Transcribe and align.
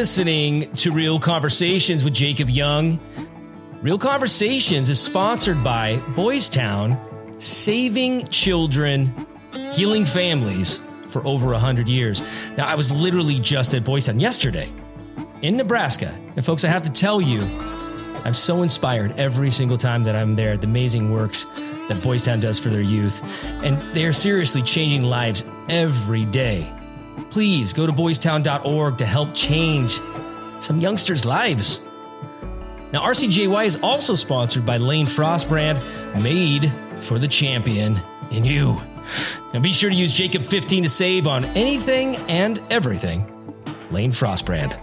listening 0.00 0.72
to 0.72 0.92
Real 0.92 1.20
Conversations 1.20 2.02
with 2.02 2.14
Jacob 2.14 2.48
Young. 2.48 2.98
Real 3.82 3.98
Conversations 3.98 4.88
is 4.88 4.98
sponsored 4.98 5.62
by 5.62 5.98
Boys 6.16 6.48
Town, 6.48 6.98
saving 7.38 8.26
children, 8.28 9.26
healing 9.74 10.06
families 10.06 10.80
for 11.10 11.22
over 11.26 11.48
100 11.48 11.86
years. 11.86 12.22
Now, 12.56 12.66
I 12.66 12.76
was 12.76 12.90
literally 12.90 13.40
just 13.40 13.74
at 13.74 13.84
Boys 13.84 14.06
Town 14.06 14.18
yesterday 14.18 14.70
in 15.42 15.58
Nebraska. 15.58 16.18
And, 16.34 16.46
folks, 16.46 16.64
I 16.64 16.68
have 16.68 16.84
to 16.84 16.90
tell 16.90 17.20
you, 17.20 17.42
I'm 18.24 18.32
so 18.32 18.62
inspired 18.62 19.12
every 19.18 19.50
single 19.50 19.76
time 19.76 20.04
that 20.04 20.16
I'm 20.16 20.34
there, 20.34 20.56
the 20.56 20.66
amazing 20.66 21.12
works 21.12 21.44
that 21.88 22.00
Boys 22.02 22.24
Town 22.24 22.40
does 22.40 22.58
for 22.58 22.70
their 22.70 22.80
youth. 22.80 23.22
And 23.62 23.78
they 23.94 24.06
are 24.06 24.14
seriously 24.14 24.62
changing 24.62 25.02
lives 25.02 25.44
every 25.68 26.24
day 26.24 26.72
please 27.30 27.72
go 27.72 27.86
to 27.86 27.92
boystown.org 27.92 28.98
to 28.98 29.06
help 29.06 29.34
change 29.34 30.00
some 30.60 30.80
youngsters' 30.80 31.24
lives. 31.24 31.80
Now, 32.92 33.02
RCJY 33.02 33.66
is 33.66 33.76
also 33.82 34.14
sponsored 34.14 34.66
by 34.66 34.76
Lane 34.76 35.06
Frost 35.06 35.48
brand, 35.48 35.80
made 36.22 36.72
for 37.00 37.18
the 37.18 37.28
champion 37.28 38.00
in 38.30 38.44
you. 38.44 38.80
Now, 39.54 39.60
be 39.60 39.72
sure 39.72 39.90
to 39.90 39.96
use 39.96 40.12
Jacob 40.12 40.44
15 40.44 40.84
to 40.84 40.88
save 40.88 41.26
on 41.26 41.44
anything 41.56 42.16
and 42.28 42.60
everything. 42.70 43.26
Lane 43.90 44.12
Frost 44.12 44.46
brand. 44.46 44.76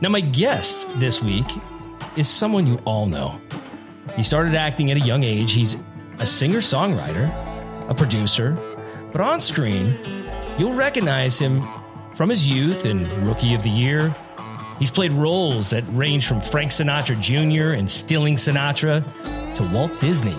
Now, 0.00 0.08
my 0.08 0.20
guest 0.20 0.88
this 0.98 1.22
week 1.22 1.46
is 2.16 2.28
someone 2.28 2.66
you 2.66 2.80
all 2.84 3.06
know. 3.06 3.40
He 4.16 4.22
started 4.22 4.54
acting 4.54 4.90
at 4.90 4.96
a 4.96 5.00
young 5.00 5.24
age. 5.24 5.52
He's 5.52 5.76
a 6.18 6.26
singer 6.26 6.58
songwriter, 6.58 7.28
a 7.88 7.94
producer, 7.94 8.58
but 9.12 9.20
on 9.20 9.40
screen, 9.40 10.23
You'll 10.56 10.74
recognize 10.74 11.36
him 11.38 11.66
from 12.14 12.30
his 12.30 12.46
youth 12.46 12.84
and 12.84 13.10
Rookie 13.26 13.54
of 13.54 13.64
the 13.64 13.70
Year. 13.70 14.14
He's 14.78 14.90
played 14.90 15.12
roles 15.12 15.70
that 15.70 15.82
range 15.88 16.28
from 16.28 16.40
Frank 16.40 16.70
Sinatra 16.70 17.20
Jr. 17.20 17.72
and 17.72 17.90
Stealing 17.90 18.36
Sinatra 18.36 19.04
to 19.56 19.62
Walt 19.74 19.98
Disney 20.00 20.36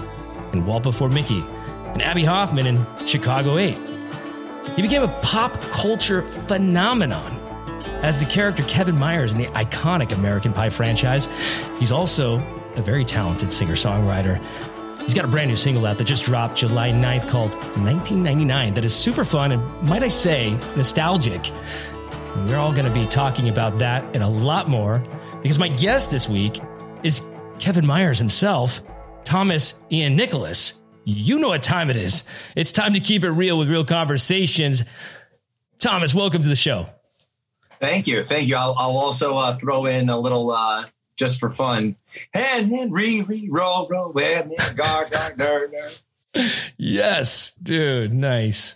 and 0.53 0.65
Walt 0.65 0.83
Before 0.83 1.09
Mickey 1.09 1.43
and 1.87 2.01
Abbie 2.01 2.23
Hoffman 2.23 2.65
in 2.65 2.85
Chicago 3.05 3.57
8. 3.57 3.77
He 4.77 4.81
became 4.81 5.03
a 5.03 5.19
pop 5.21 5.59
culture 5.63 6.21
phenomenon 6.21 7.33
as 8.01 8.21
the 8.21 8.25
character 8.25 8.63
Kevin 8.63 8.97
Myers 8.97 9.33
in 9.33 9.37
the 9.37 9.47
iconic 9.47 10.13
American 10.13 10.53
Pie 10.53 10.69
franchise. 10.69 11.27
He's 11.77 11.91
also 11.91 12.39
a 12.75 12.81
very 12.81 13.03
talented 13.03 13.51
singer 13.51 13.75
songwriter 13.75 14.41
He's 15.05 15.13
got 15.13 15.23
a 15.23 15.27
brand 15.27 15.51
new 15.51 15.55
single 15.55 15.85
out 15.85 15.99
that 15.99 16.05
just 16.05 16.25
dropped 16.25 16.57
July 16.57 16.89
9th 16.89 17.29
called 17.29 17.51
1999 17.53 18.73
that 18.73 18.83
is 18.83 18.93
super 18.93 19.23
fun 19.23 19.51
and, 19.51 19.87
might 19.87 20.01
I 20.01 20.07
say, 20.07 20.57
nostalgic. 20.75 21.51
And 22.33 22.49
we're 22.49 22.57
all 22.57 22.73
going 22.73 22.87
to 22.87 22.93
be 22.93 23.05
talking 23.05 23.47
about 23.47 23.77
that 23.77 24.03
and 24.15 24.23
a 24.23 24.27
lot 24.27 24.67
more 24.67 25.03
because 25.43 25.59
my 25.59 25.67
guest 25.67 26.09
this 26.09 26.27
week 26.27 26.59
is 27.03 27.21
Kevin 27.59 27.85
Myers 27.85 28.17
himself, 28.17 28.81
Thomas 29.23 29.75
Ian 29.91 30.15
Nicholas. 30.15 30.81
You 31.03 31.37
know 31.37 31.49
what 31.49 31.61
time 31.61 31.91
it 31.91 31.97
is. 31.97 32.23
It's 32.55 32.71
time 32.71 32.95
to 32.95 32.99
keep 32.99 33.23
it 33.23 33.29
real 33.29 33.59
with 33.59 33.69
real 33.69 33.85
conversations. 33.85 34.83
Thomas, 35.77 36.15
welcome 36.15 36.41
to 36.41 36.49
the 36.49 36.55
show. 36.55 36.89
Thank 37.79 38.07
you. 38.07 38.23
Thank 38.23 38.47
you. 38.47 38.55
I'll, 38.55 38.73
I'll 38.75 38.97
also 38.97 39.37
uh, 39.37 39.53
throw 39.53 39.85
in 39.85 40.09
a 40.09 40.17
little 40.17 40.51
uh, 40.51 40.85
just 41.17 41.39
for 41.39 41.51
fun. 41.51 41.95
And 42.33 42.71
then 42.71 42.91
re 42.91 43.21
re 43.21 43.47
roll 43.51 43.87
roll 43.89 44.17
and 44.19 44.51
gar 44.75 45.07
gar 45.09 45.35
ner 45.35 45.69
ner. 45.71 45.89
Yes, 46.77 47.53
dude, 47.63 48.13
nice. 48.13 48.75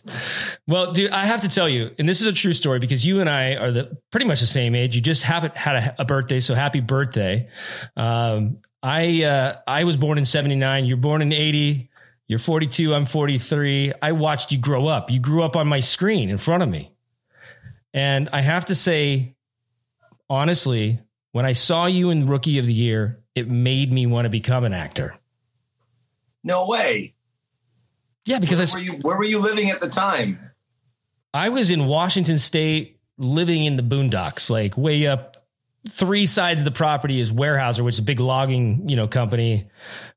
Well, 0.66 0.94
dude, 0.94 1.12
I 1.12 1.26
have 1.26 1.42
to 1.42 1.50
tell 1.50 1.68
you, 1.68 1.92
and 2.00 2.08
this 2.08 2.22
is 2.22 2.28
a 2.28 2.32
true 2.32 2.54
story 2.54 2.80
because 2.80 3.06
you 3.06 3.20
and 3.20 3.30
I 3.30 3.56
are 3.56 3.72
the 3.72 3.98
pretty 4.12 4.26
much 4.26 4.40
the 4.40 4.48
same 4.48 4.76
age. 4.76 4.96
You 4.96 5.02
just 5.02 5.24
haven't 5.24 5.58
had 5.58 5.76
a, 5.76 6.02
a 6.02 6.06
birthday, 6.06 6.40
so 6.40 6.56
happy 6.56 6.80
birthday. 6.80 7.50
Um, 7.98 8.60
I 8.82 9.24
uh, 9.24 9.56
I 9.68 9.84
was 9.84 9.98
born 9.98 10.18
in 10.18 10.26
'79. 10.26 10.86
You're 10.86 10.98
born 10.98 11.22
in 11.22 11.34
'80. 11.34 11.90
You're 12.28 12.40
42. 12.40 12.94
I'm 12.94 13.06
43. 13.08 13.94
I 14.04 14.12
watched 14.12 14.52
you 14.52 14.60
grow 14.60 14.86
up. 14.86 15.10
You 15.10 15.20
grew 15.20 15.42
up 15.42 15.56
on 15.56 15.68
my 15.68 15.80
screen 15.80 16.30
in 16.30 16.38
front 16.38 16.64
of 16.64 16.70
me, 16.70 16.94
and 17.94 18.30
I 18.32 18.42
have 18.42 18.66
to 18.66 18.76
say, 18.76 19.36
honestly, 20.30 21.02
when 21.32 21.46
I 21.46 21.54
saw 21.54 21.86
you 21.86 22.10
in 22.10 22.28
Rookie 22.28 22.58
of 22.58 22.66
the 22.66 22.74
Year, 22.74 23.24
it 23.36 23.48
made 23.48 23.92
me 23.92 24.06
want 24.06 24.26
to 24.26 24.30
become 24.30 24.64
an 24.64 24.74
actor. 24.74 25.16
No 26.44 26.68
way. 26.68 27.16
Yeah, 28.26 28.40
because 28.40 28.60
where 28.60 28.68
I 28.68 28.74
were 28.74 28.80
you, 28.80 29.00
where 29.02 29.18
were 29.18 29.24
you 29.24 29.40
living 29.40 29.70
at 29.70 29.82
the 29.82 29.90
time? 29.90 30.40
I 31.34 31.50
was 31.50 31.72
in 31.72 31.86
Washington 31.86 32.40
State, 32.40 33.00
living 33.18 33.64
in 33.66 33.76
the 33.76 33.84
boondocks, 33.84 34.50
like 34.50 34.78
way 34.78 35.08
up. 35.08 35.36
Three 35.88 36.26
sides 36.26 36.62
of 36.62 36.66
the 36.66 36.72
property 36.72 37.20
is 37.20 37.32
Weyerhaeuser, 37.32 37.82
which 37.82 37.96
is 37.96 38.00
a 38.00 38.04
big 38.04 38.20
logging, 38.20 38.90
you 38.90 38.96
know, 38.96 39.08
company. 39.08 39.70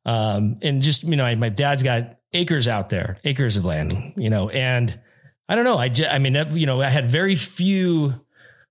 Um, 0.05 0.59
and 0.61 0.83
just 0.83 1.05
you 1.05 1.17
know, 1.17 1.37
my 1.37 1.49
dad's 1.51 1.83
got 1.83 2.19
acres 2.33 2.67
out 2.67 2.89
there, 2.89 3.19
acres 3.25 3.57
of 3.57 3.65
land, 3.65 4.15
you 4.17 4.31
know, 4.31 4.49
and 4.49 4.99
I 5.49 5.55
don't 5.55 5.65
know. 5.65 5.79
I 5.79 5.89
just, 5.89 6.13
I 6.13 6.19
mean, 6.19 6.35
you 6.53 6.67
know, 6.67 6.81
I 6.81 6.89
had 6.89 7.11
very 7.11 7.37
few 7.37 8.15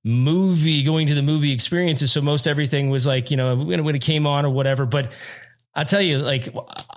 movie 0.03 0.83
going 0.83 1.07
to 1.07 1.13
the 1.13 1.21
movie 1.21 1.51
experiences. 1.51 2.11
So 2.11 2.21
most 2.21 2.47
everything 2.47 2.89
was 2.89 3.05
like, 3.05 3.31
you 3.31 3.37
know, 3.37 3.55
when, 3.55 3.83
when 3.83 3.95
it 3.95 4.01
came 4.01 4.25
on 4.25 4.45
or 4.45 4.49
whatever. 4.49 4.85
But 4.85 5.11
I'll 5.75 5.85
tell 5.85 6.01
you, 6.01 6.17
like, 6.17 6.49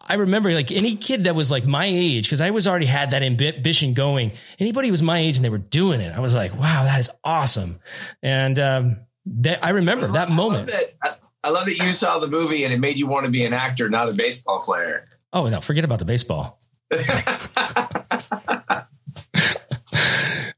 I 0.09 0.15
remember 0.15 0.53
like 0.53 0.73
any 0.73 0.97
kid 0.97 1.25
that 1.25 1.35
was 1.35 1.51
like 1.51 1.65
my 1.65 1.87
age, 1.87 2.27
because 2.27 2.41
I 2.41 2.51
was 2.51 2.67
already 2.67 2.87
had 2.87 3.13
that 3.13 3.23
ambition 3.23 3.95
going. 3.95 4.33
Anybody 4.59 4.91
was 4.91 5.03
my 5.03 5.19
age 5.19 5.37
and 5.37 5.45
they 5.45 5.51
were 5.51 5.59
doing 5.59 6.01
it. 6.01 6.15
I 6.15 6.21
was 6.21 6.35
like, 6.35 6.53
wow, 6.55 6.85
that 6.85 6.99
is 6.99 7.11
awesome. 7.23 7.79
And 8.23 8.59
um, 8.59 8.97
that, 9.27 9.65
I 9.65 9.71
remember 9.71 10.09
I 10.09 10.13
that 10.13 10.31
moment. 10.31 10.71
I 10.73 11.09
love 11.09 11.19
I 11.45 11.51
love 11.51 11.67
that 11.67 11.77
you 11.77 11.93
saw 11.93 12.19
the 12.19 12.27
movie 12.27 12.65
and 12.65 12.73
it 12.73 12.81
made 12.81 12.99
you 12.99 13.07
want 13.07 13.27
to 13.27 13.31
be 13.31 13.45
an 13.45 13.53
actor, 13.53 13.91
not 13.91 14.09
a 14.09 14.15
baseball 14.15 14.61
player. 14.61 15.07
Oh, 15.35 15.47
no, 15.47 15.61
forget 15.61 15.85
about 15.85 15.99
the 15.99 16.07
baseball. 16.07 16.59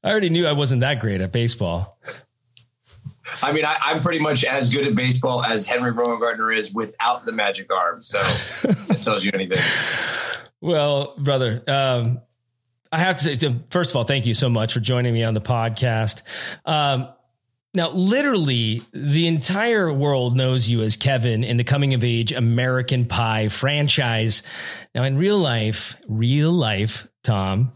I 0.06 0.10
already 0.10 0.30
knew 0.30 0.46
I 0.46 0.52
wasn't 0.52 0.82
that 0.82 1.00
great 1.00 1.20
at 1.20 1.32
baseball. 1.32 1.95
I 3.46 3.52
mean, 3.52 3.64
I, 3.64 3.92
am 3.92 4.00
pretty 4.00 4.18
much 4.18 4.44
as 4.44 4.72
good 4.72 4.88
at 4.88 4.96
baseball 4.96 5.44
as 5.44 5.68
Henry 5.68 5.92
Rowengartner 5.92 6.56
is 6.56 6.74
without 6.74 7.24
the 7.24 7.30
magic 7.30 7.72
arm. 7.72 8.02
So 8.02 8.18
it 8.90 9.02
tells 9.02 9.24
you 9.24 9.30
anything. 9.32 9.58
Well, 10.60 11.14
brother, 11.16 11.62
um, 11.68 12.20
I 12.90 12.98
have 12.98 13.16
to 13.16 13.38
say, 13.38 13.56
first 13.70 13.90
of 13.90 13.96
all, 13.96 14.02
thank 14.02 14.26
you 14.26 14.34
so 14.34 14.48
much 14.48 14.72
for 14.72 14.80
joining 14.80 15.14
me 15.14 15.22
on 15.22 15.34
the 15.34 15.40
podcast. 15.40 16.22
Um, 16.64 17.08
now, 17.72 17.90
literally, 17.90 18.82
the 18.92 19.28
entire 19.28 19.92
world 19.92 20.36
knows 20.36 20.68
you 20.68 20.82
as 20.82 20.96
Kevin 20.96 21.44
in 21.44 21.56
the 21.56 21.64
coming 21.64 21.94
of 21.94 22.02
age 22.02 22.32
American 22.32 23.06
Pie 23.06 23.46
franchise. 23.46 24.42
Now, 24.92 25.04
in 25.04 25.18
real 25.18 25.38
life, 25.38 25.96
real 26.08 26.50
life, 26.50 27.06
Tom, 27.22 27.72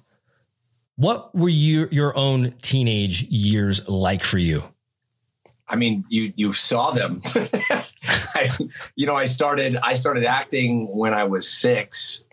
what 0.96 1.32
were 1.32 1.48
your, 1.48 1.86
your 1.92 2.16
own 2.16 2.54
teenage 2.60 3.22
years 3.22 3.88
like 3.88 4.24
for 4.24 4.38
you? 4.38 4.64
I 5.70 5.76
mean, 5.76 6.04
you 6.08 6.32
you 6.34 6.52
saw 6.52 6.90
them. 6.90 7.20
I, 8.34 8.50
you 8.96 9.06
know, 9.06 9.14
I 9.14 9.26
started 9.26 9.76
I 9.76 9.94
started 9.94 10.24
acting 10.24 10.88
when 10.88 11.14
I 11.14 11.24
was 11.24 11.48
six. 11.48 12.24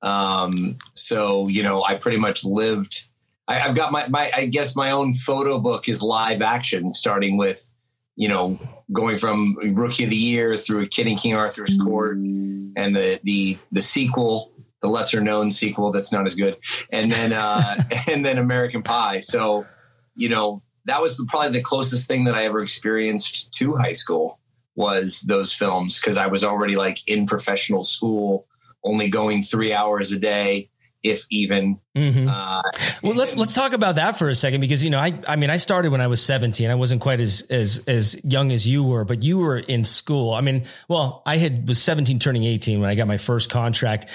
Um, 0.00 0.78
so 0.94 1.48
you 1.48 1.62
know, 1.62 1.84
I 1.84 1.96
pretty 1.96 2.18
much 2.18 2.44
lived. 2.44 3.04
I, 3.46 3.56
have 3.56 3.76
got 3.76 3.92
my 3.92 4.08
my 4.08 4.30
I 4.34 4.46
guess 4.46 4.74
my 4.74 4.90
own 4.90 5.12
photo 5.12 5.58
book 5.58 5.88
is 5.88 6.02
live 6.02 6.40
action, 6.40 6.94
starting 6.94 7.36
with 7.36 7.72
you 8.16 8.28
know 8.28 8.58
going 8.90 9.18
from 9.18 9.54
Rookie 9.74 10.04
of 10.04 10.10
the 10.10 10.16
Year 10.16 10.56
through 10.56 10.86
Kid 10.88 11.06
in 11.06 11.16
King 11.16 11.34
Arthur's 11.34 11.76
Court 11.78 12.16
and 12.16 12.96
the 12.96 13.20
the 13.24 13.58
the 13.72 13.82
sequel, 13.82 14.52
the 14.80 14.88
lesser 14.88 15.20
known 15.20 15.50
sequel 15.50 15.92
that's 15.92 16.12
not 16.12 16.24
as 16.24 16.34
good, 16.34 16.56
and 16.90 17.12
then 17.12 17.34
uh, 17.34 17.82
and 18.08 18.24
then 18.24 18.38
American 18.38 18.82
Pie. 18.82 19.20
So 19.20 19.66
you 20.14 20.30
know 20.30 20.62
that 20.86 21.02
was 21.02 21.22
probably 21.28 21.50
the 21.50 21.62
closest 21.62 22.08
thing 22.08 22.24
that 22.24 22.34
I 22.34 22.44
ever 22.44 22.62
experienced 22.62 23.52
to 23.54 23.76
high 23.76 23.92
school 23.92 24.40
was 24.74 25.22
those 25.22 25.52
films 25.52 26.00
because 26.00 26.16
I 26.16 26.26
was 26.26 26.44
already 26.44 26.76
like 26.76 26.98
in 27.08 27.26
professional 27.26 27.82
school, 27.82 28.46
only 28.84 29.08
going 29.08 29.42
three 29.42 29.72
hours 29.72 30.12
a 30.12 30.18
day, 30.18 30.70
if 31.02 31.26
even. 31.30 31.80
Mm-hmm. 31.96 32.28
Uh, 32.28 32.62
well, 33.02 33.14
let's 33.14 33.36
let's 33.36 33.54
talk 33.54 33.72
about 33.72 33.96
that 33.96 34.16
for 34.18 34.28
a 34.28 34.34
second 34.34 34.60
because 34.60 34.84
you 34.84 34.90
know 34.90 34.98
I 34.98 35.12
I 35.26 35.36
mean 35.36 35.50
I 35.50 35.56
started 35.56 35.90
when 35.90 36.00
I 36.00 36.06
was 36.06 36.22
seventeen. 36.22 36.70
I 36.70 36.74
wasn't 36.76 37.00
quite 37.00 37.20
as 37.20 37.42
as 37.50 37.82
as 37.86 38.20
young 38.22 38.52
as 38.52 38.66
you 38.66 38.84
were, 38.84 39.04
but 39.04 39.22
you 39.22 39.38
were 39.38 39.56
in 39.56 39.82
school. 39.82 40.34
I 40.34 40.40
mean, 40.40 40.66
well, 40.88 41.22
I 41.26 41.38
had 41.38 41.66
was 41.66 41.82
seventeen 41.82 42.18
turning 42.18 42.44
eighteen 42.44 42.80
when 42.80 42.90
I 42.90 42.94
got 42.94 43.08
my 43.08 43.18
first 43.18 43.50
contract, 43.50 44.06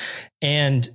and 0.42 0.88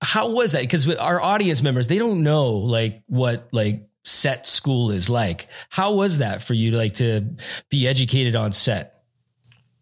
how 0.00 0.30
was 0.30 0.52
that? 0.52 0.62
Because 0.62 0.88
our 0.96 1.20
audience 1.20 1.62
members 1.62 1.88
they 1.88 1.98
don't 1.98 2.22
know 2.22 2.52
like 2.52 3.02
what 3.06 3.48
like 3.52 3.88
set 4.04 4.46
school 4.46 4.90
is 4.90 5.08
like. 5.08 5.48
How 5.70 5.92
was 5.92 6.18
that 6.18 6.42
for 6.42 6.54
you 6.54 6.72
like 6.72 6.94
to 6.94 7.24
be 7.68 7.86
educated 7.86 8.36
on 8.36 8.52
set? 8.52 9.02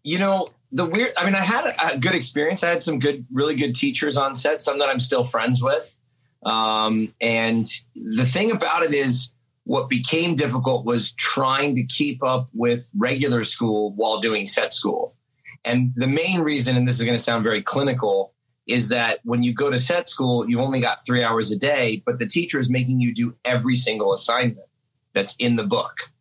You 0.03 0.19
know, 0.19 0.49
the 0.71 0.85
weird, 0.85 1.11
I 1.17 1.25
mean, 1.25 1.35
I 1.35 1.41
had 1.41 1.65
a, 1.65 1.95
a 1.95 1.97
good 1.97 2.15
experience. 2.15 2.63
I 2.63 2.69
had 2.69 2.83
some 2.83 2.99
good, 2.99 3.25
really 3.31 3.55
good 3.55 3.75
teachers 3.75 4.17
on 4.17 4.35
set, 4.35 4.61
some 4.61 4.79
that 4.79 4.89
I'm 4.89 4.99
still 4.99 5.23
friends 5.23 5.61
with. 5.61 5.95
Um, 6.43 7.13
and 7.19 7.65
the 7.93 8.25
thing 8.25 8.51
about 8.51 8.83
it 8.83 8.93
is 8.93 9.33
what 9.63 9.89
became 9.89 10.35
difficult 10.35 10.85
was 10.85 11.13
trying 11.13 11.75
to 11.75 11.83
keep 11.83 12.23
up 12.23 12.49
with 12.53 12.89
regular 12.97 13.43
school 13.43 13.93
while 13.95 14.19
doing 14.19 14.47
set 14.47 14.73
school. 14.73 15.15
And 15.63 15.93
the 15.95 16.07
main 16.07 16.41
reason, 16.41 16.75
and 16.75 16.87
this 16.87 16.97
is 16.97 17.05
going 17.05 17.17
to 17.17 17.23
sound 17.23 17.43
very 17.43 17.61
clinical, 17.61 18.33
is 18.67 18.89
that 18.89 19.19
when 19.23 19.43
you 19.43 19.53
go 19.53 19.69
to 19.69 19.79
set 19.79 20.07
school, 20.07 20.47
you've 20.49 20.59
only 20.59 20.79
got 20.79 21.05
three 21.05 21.23
hours 21.23 21.51
a 21.51 21.57
day, 21.57 22.01
but 22.05 22.19
the 22.19 22.25
teacher 22.25 22.59
is 22.59 22.69
making 22.69 22.99
you 22.99 23.13
do 23.13 23.35
every 23.43 23.75
single 23.75 24.13
assignment 24.13 24.67
that's 25.13 25.35
in 25.37 25.55
the 25.55 25.65
book. 25.65 26.11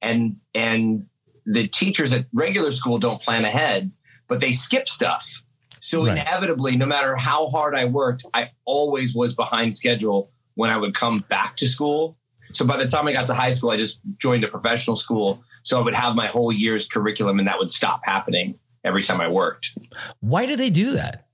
And 0.00 0.36
and 0.54 1.06
the 1.44 1.66
teachers 1.68 2.12
at 2.12 2.26
regular 2.32 2.70
school 2.70 2.98
don't 2.98 3.20
plan 3.20 3.44
ahead, 3.44 3.90
but 4.28 4.40
they 4.40 4.52
skip 4.52 4.88
stuff. 4.88 5.42
So 5.80 6.04
right. 6.04 6.18
inevitably, 6.18 6.76
no 6.76 6.86
matter 6.86 7.16
how 7.16 7.48
hard 7.48 7.74
I 7.74 7.84
worked, 7.86 8.24
I 8.34 8.50
always 8.64 9.14
was 9.14 9.34
behind 9.34 9.74
schedule 9.74 10.30
when 10.54 10.70
I 10.70 10.76
would 10.76 10.94
come 10.94 11.24
back 11.28 11.56
to 11.56 11.66
school. 11.66 12.16
So 12.52 12.66
by 12.66 12.76
the 12.76 12.86
time 12.88 13.06
I 13.06 13.12
got 13.12 13.26
to 13.28 13.34
high 13.34 13.50
school, 13.50 13.70
I 13.70 13.76
just 13.76 14.00
joined 14.18 14.44
a 14.44 14.48
professional 14.48 14.96
school. 14.96 15.42
So 15.62 15.78
I 15.78 15.82
would 15.82 15.94
have 15.94 16.14
my 16.14 16.26
whole 16.26 16.52
year's 16.52 16.88
curriculum 16.88 17.38
and 17.38 17.46
that 17.46 17.58
would 17.58 17.70
stop 17.70 18.00
happening 18.04 18.58
every 18.84 19.02
time 19.02 19.20
I 19.20 19.28
worked. 19.28 19.76
Why 20.20 20.46
do 20.46 20.56
they 20.56 20.70
do 20.70 20.92
that? 20.92 21.27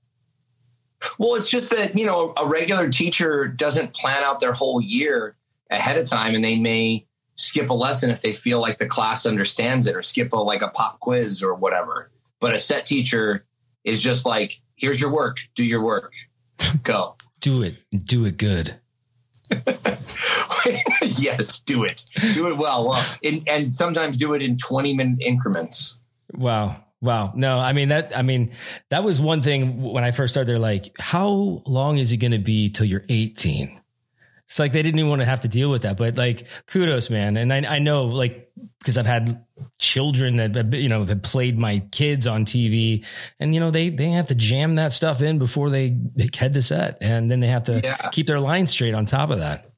Well, 1.17 1.35
it's 1.35 1.49
just 1.49 1.71
that, 1.71 1.97
you 1.97 2.05
know, 2.05 2.33
a 2.37 2.47
regular 2.47 2.89
teacher 2.89 3.47
doesn't 3.47 3.93
plan 3.93 4.23
out 4.23 4.39
their 4.39 4.53
whole 4.53 4.81
year 4.81 5.35
ahead 5.69 5.97
of 5.97 6.07
time 6.07 6.35
and 6.35 6.43
they 6.43 6.57
may 6.57 7.05
skip 7.35 7.69
a 7.69 7.73
lesson 7.73 8.09
if 8.09 8.21
they 8.21 8.33
feel 8.33 8.61
like 8.61 8.77
the 8.77 8.85
class 8.85 9.25
understands 9.25 9.87
it 9.87 9.95
or 9.95 10.01
skip 10.01 10.31
a 10.33 10.37
like 10.37 10.61
a 10.61 10.69
pop 10.69 10.99
quiz 10.99 11.43
or 11.43 11.53
whatever. 11.55 12.09
But 12.39 12.53
a 12.53 12.59
set 12.59 12.85
teacher 12.85 13.45
is 13.83 14.01
just 14.01 14.25
like, 14.25 14.61
here's 14.75 14.99
your 15.01 15.11
work, 15.11 15.37
do 15.55 15.63
your 15.63 15.81
work. 15.81 16.13
Go. 16.83 17.15
do 17.41 17.61
it. 17.61 17.75
Do 17.91 18.25
it 18.25 18.37
good. 18.37 18.79
yes, 21.01 21.59
do 21.59 21.83
it. 21.83 22.05
Do 22.33 22.47
it 22.51 22.57
well. 22.57 22.89
Well, 22.89 23.05
in, 23.21 23.43
and 23.47 23.75
sometimes 23.75 24.17
do 24.17 24.33
it 24.33 24.41
in 24.41 24.57
20 24.57 24.95
minute 24.95 25.21
increments. 25.21 25.99
Wow. 26.33 26.84
Wow. 27.01 27.33
No, 27.35 27.59
I 27.59 27.73
mean 27.73 27.89
that 27.89 28.15
I 28.17 28.21
mean 28.21 28.51
that 28.89 29.03
was 29.03 29.19
one 29.21 29.41
thing 29.41 29.81
when 29.81 30.03
I 30.03 30.11
first 30.11 30.33
started 30.33 30.47
they're 30.47 30.59
like 30.59 30.95
how 30.99 31.61
long 31.65 31.97
is 31.97 32.11
it 32.11 32.17
going 32.17 32.31
to 32.31 32.39
be 32.39 32.69
till 32.69 32.85
you're 32.85 33.05
18? 33.09 33.81
It's 34.47 34.59
like 34.59 34.73
they 34.73 34.83
didn't 34.83 34.99
even 34.99 35.09
want 35.09 35.21
to 35.21 35.25
have 35.25 35.41
to 35.41 35.47
deal 35.47 35.71
with 35.71 35.83
that, 35.83 35.97
but 35.97 36.17
like 36.17 36.49
kudos 36.67 37.09
man. 37.09 37.37
And 37.37 37.51
I 37.51 37.75
I 37.75 37.79
know 37.79 38.05
like 38.05 38.51
because 38.79 38.97
I've 38.97 39.05
had 39.05 39.43
children 39.79 40.37
that 40.37 40.73
you 40.73 40.89
know 40.89 41.05
have 41.05 41.21
played 41.21 41.57
my 41.57 41.79
kids 41.91 42.27
on 42.27 42.45
TV 42.45 43.05
and 43.39 43.53
you 43.53 43.59
know 43.59 43.71
they 43.71 43.89
they 43.89 44.09
have 44.09 44.27
to 44.29 44.35
jam 44.35 44.75
that 44.75 44.93
stuff 44.93 45.21
in 45.21 45.39
before 45.39 45.69
they 45.69 45.97
head 46.35 46.53
to 46.53 46.61
set 46.61 46.97
and 47.01 47.29
then 47.29 47.39
they 47.39 47.47
have 47.47 47.63
to 47.63 47.81
yeah. 47.83 48.09
keep 48.11 48.27
their 48.27 48.39
line 48.39 48.67
straight 48.67 48.93
on 48.93 49.05
top 49.05 49.29
of 49.29 49.39
that. 49.39 49.69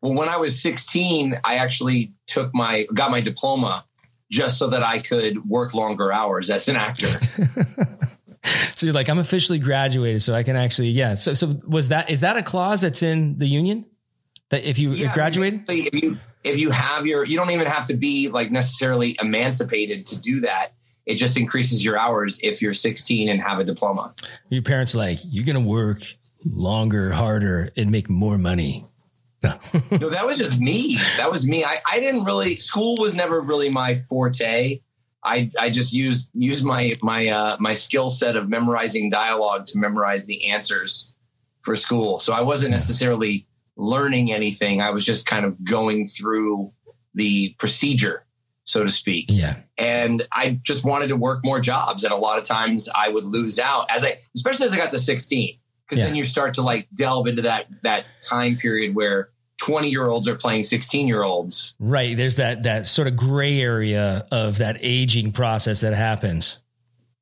Well, 0.00 0.14
when 0.14 0.28
I 0.28 0.36
was 0.36 0.60
16, 0.60 1.40
I 1.44 1.56
actually 1.56 2.12
took 2.26 2.54
my 2.54 2.86
got 2.94 3.10
my 3.10 3.20
diploma 3.20 3.84
just 4.34 4.58
so 4.58 4.66
that 4.66 4.82
I 4.82 4.98
could 4.98 5.48
work 5.48 5.74
longer 5.74 6.12
hours 6.12 6.50
as 6.50 6.68
an 6.68 6.74
actor. 6.74 7.06
so 8.74 8.86
you're 8.86 8.92
like, 8.92 9.08
I'm 9.08 9.18
officially 9.18 9.60
graduated, 9.60 10.22
so 10.22 10.34
I 10.34 10.42
can 10.42 10.56
actually, 10.56 10.88
yeah. 10.88 11.14
So, 11.14 11.34
so 11.34 11.54
was 11.66 11.90
that 11.90 12.10
is 12.10 12.20
that 12.22 12.36
a 12.36 12.42
clause 12.42 12.80
that's 12.80 13.02
in 13.02 13.38
the 13.38 13.46
union 13.46 13.86
that 14.50 14.68
if 14.68 14.76
you 14.78 14.90
yeah, 14.90 15.14
graduate, 15.14 15.54
if 15.68 15.94
you 16.02 16.18
if 16.42 16.58
you 16.58 16.70
have 16.70 17.06
your, 17.06 17.24
you 17.24 17.36
don't 17.36 17.50
even 17.50 17.68
have 17.68 17.86
to 17.86 17.96
be 17.96 18.28
like 18.28 18.50
necessarily 18.50 19.16
emancipated 19.22 20.04
to 20.06 20.20
do 20.20 20.40
that. 20.40 20.72
It 21.06 21.14
just 21.14 21.36
increases 21.36 21.84
your 21.84 21.98
hours 21.98 22.40
if 22.42 22.60
you're 22.60 22.74
16 22.74 23.28
and 23.28 23.40
have 23.40 23.60
a 23.60 23.64
diploma. 23.64 24.14
Your 24.48 24.62
parents 24.62 24.94
like 24.94 25.18
you're 25.22 25.44
gonna 25.44 25.60
work 25.60 25.98
longer, 26.44 27.12
harder, 27.12 27.70
and 27.76 27.90
make 27.90 28.10
more 28.10 28.36
money. 28.36 28.84
no, 29.90 30.08
that 30.10 30.26
was 30.26 30.38
just 30.38 30.60
me. 30.60 30.98
That 31.16 31.30
was 31.30 31.46
me. 31.46 31.64
I, 31.64 31.78
I 31.90 32.00
didn't 32.00 32.24
really 32.24 32.56
school 32.56 32.96
was 32.98 33.14
never 33.14 33.40
really 33.40 33.70
my 33.70 33.96
forte. 33.96 34.80
I, 35.24 35.50
I 35.58 35.70
just 35.70 35.92
used 35.92 36.28
used 36.34 36.64
my 36.64 36.94
my 37.02 37.28
uh, 37.28 37.56
my 37.58 37.72
skill 37.72 38.08
set 38.08 38.36
of 38.36 38.48
memorizing 38.48 39.10
dialogue 39.10 39.66
to 39.66 39.78
memorize 39.78 40.26
the 40.26 40.50
answers 40.50 41.14
for 41.62 41.76
school. 41.76 42.18
So 42.18 42.34
I 42.34 42.42
wasn't 42.42 42.72
necessarily 42.72 43.46
learning 43.76 44.32
anything. 44.32 44.80
I 44.80 44.90
was 44.90 45.04
just 45.04 45.26
kind 45.26 45.46
of 45.46 45.62
going 45.64 46.06
through 46.06 46.72
the 47.14 47.54
procedure, 47.58 48.26
so 48.64 48.84
to 48.84 48.90
speak. 48.90 49.26
Yeah. 49.28 49.56
And 49.78 50.26
I 50.32 50.60
just 50.62 50.84
wanted 50.84 51.08
to 51.08 51.16
work 51.16 51.40
more 51.42 51.58
jobs, 51.58 52.04
and 52.04 52.12
a 52.12 52.16
lot 52.16 52.38
of 52.38 52.44
times 52.44 52.88
I 52.94 53.08
would 53.08 53.24
lose 53.24 53.58
out 53.58 53.86
as 53.90 54.04
I, 54.04 54.18
especially 54.34 54.66
as 54.66 54.72
I 54.72 54.76
got 54.76 54.90
to 54.90 54.98
sixteen, 54.98 55.58
because 55.86 55.98
yeah. 55.98 56.06
then 56.06 56.16
you 56.16 56.24
start 56.24 56.54
to 56.54 56.62
like 56.62 56.86
delve 56.94 57.26
into 57.26 57.42
that 57.42 57.66
that 57.82 58.04
time 58.20 58.56
period 58.56 58.94
where 58.94 59.30
20 59.64 59.88
year 59.88 60.06
olds 60.08 60.28
are 60.28 60.34
playing 60.34 60.62
16 60.62 61.08
year 61.08 61.22
olds. 61.22 61.74
Right. 61.78 62.14
There's 62.14 62.36
that, 62.36 62.64
that 62.64 62.86
sort 62.86 63.08
of 63.08 63.16
gray 63.16 63.60
area 63.60 64.26
of 64.30 64.58
that 64.58 64.76
aging 64.82 65.32
process 65.32 65.80
that 65.80 65.94
happens. 65.94 66.62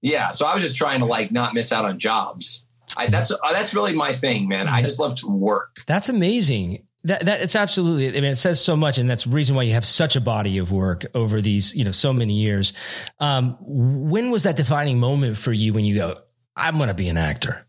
Yeah. 0.00 0.33
So 0.33 0.44
I 0.44 0.53
was 0.53 0.62
just 0.62 0.77
trying 0.77 1.00
to 1.00 1.06
like 1.06 1.31
not 1.31 1.55
miss 1.55 1.71
out 1.71 1.85
on 1.85 2.00
jobs. 2.00 2.67
I, 2.97 3.06
that's, 3.06 3.31
uh, 3.31 3.37
that's 3.53 3.75
really 3.75 3.94
my 3.94 4.12
thing, 4.12 4.49
man. 4.49 4.67
I 4.67 4.83
just 4.83 4.99
love 4.99 5.15
to 5.17 5.29
work. 5.29 5.83
That's 5.87 6.09
amazing. 6.09 6.85
That, 7.05 7.25
that 7.27 7.43
it's 7.43 7.55
absolutely, 7.55 8.09
I 8.09 8.21
mean, 8.21 8.33
it 8.33 8.37
says 8.37 8.61
so 8.61 8.77
much 8.77 8.99
and 8.99 9.09
that's 9.09 9.25
the 9.25 9.31
reason 9.31 9.55
why 9.55 9.62
you 9.62 9.75
have 9.75 9.87
such 9.87 10.17
a 10.17 10.21
body 10.21 10.59
of 10.59 10.73
work 10.73 11.06
over 11.15 11.41
these, 11.41 11.77
you 11.77 11.85
know, 11.85 11.93
so 11.93 12.12
many 12.12 12.35
years. 12.35 12.73
Um, 13.21 13.56
when 13.61 14.33
was 14.33 14.43
that 14.43 14.56
defining 14.56 14.99
moment 14.99 15.37
for 15.37 15.53
you 15.53 15.73
when 15.73 15.85
you 15.85 15.94
go, 15.94 16.19
I'm 16.56 16.77
going 16.77 16.89
to 16.89 16.94
be 16.94 17.09
an 17.09 17.17
actor? 17.17 17.65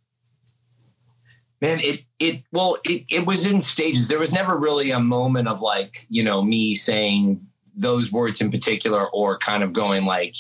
Man 1.64 1.80
it 1.82 2.04
it 2.20 2.44
well 2.52 2.78
it, 2.84 3.06
it 3.10 3.26
was 3.26 3.48
in 3.48 3.62
stages. 3.62 4.08
There 4.10 4.20
was 4.20 4.34
never 4.34 4.60
really 4.60 4.92
a 4.92 5.00
moment 5.00 5.48
of 5.48 5.62
like 5.62 6.06
you 6.10 6.24
know 6.24 6.44
me 6.44 6.76
saying 6.76 7.40
those 7.76 8.12
words 8.12 8.42
in 8.42 8.52
particular 8.52 9.10
or 9.10 9.38
kind 9.38 9.64
of 9.64 9.74
going 9.74 10.06
like 10.06 10.36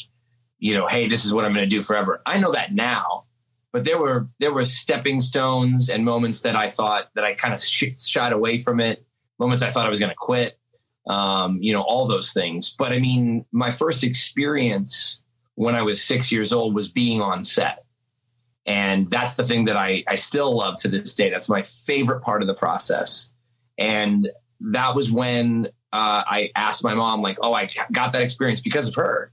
you 0.59 0.73
know 0.73 0.87
hey 0.87 1.07
this 1.07 1.25
is 1.25 1.33
what 1.33 1.45
i'm 1.45 1.53
going 1.53 1.67
to 1.67 1.75
do 1.75 1.81
forever. 1.81 2.21
I 2.25 2.37
know 2.37 2.51
that 2.51 2.73
now 2.73 3.23
but 3.71 3.85
there 3.85 3.99
were 3.99 4.27
there 4.39 4.53
were 4.53 4.65
stepping 4.65 5.19
stones 5.19 5.89
and 5.89 6.05
moments 6.05 6.41
that 6.41 6.55
i 6.55 6.69
thought 6.69 7.09
that 7.15 7.25
i 7.25 7.33
kind 7.33 7.53
of 7.53 7.59
sh- 7.59 7.99
shied 7.99 8.31
away 8.31 8.57
from 8.57 8.79
it 8.79 9.05
moments 9.39 9.63
i 9.63 9.71
thought 9.71 9.85
i 9.85 9.89
was 9.89 9.99
going 9.99 10.11
to 10.11 10.15
quit 10.15 10.57
um, 11.05 11.57
you 11.61 11.73
know 11.73 11.81
all 11.81 12.07
those 12.07 12.31
things. 12.31 12.73
But 12.77 12.93
i 12.93 12.99
mean 12.99 13.45
my 13.51 13.71
first 13.71 14.03
experience 14.03 15.21
when 15.55 15.75
i 15.75 15.81
was 15.81 16.01
six 16.01 16.31
years 16.31 16.53
old 16.53 16.75
was 16.75 16.89
being 16.89 17.21
on 17.21 17.43
set 17.43 17.83
and 18.65 19.10
that's 19.10 19.36
the 19.36 19.44
thing 19.44 19.65
that 19.65 19.75
I, 19.75 20.04
I 20.07 20.15
still 20.15 20.56
love 20.56 20.75
to 20.77 20.88
this 20.88 21.13
day. 21.13 21.30
That's 21.30 21.50
my 21.50 21.63
favorite 21.63 22.21
part 22.21 22.42
of 22.42 22.47
the 22.47 22.54
process. 22.54 23.31
And 23.78 24.30
that 24.59 24.95
was 24.95 25.11
when 25.11 25.68
uh, 25.92 26.23
I 26.26 26.49
asked 26.56 26.83
my 26.83 26.94
mom, 26.94 27.21
like, 27.21 27.37
oh, 27.42 27.54
I 27.54 27.69
got 27.92 28.14
that 28.14 28.21
experience 28.23 28.61
because 28.61 28.87
of 28.87 28.95
her. 28.95 29.31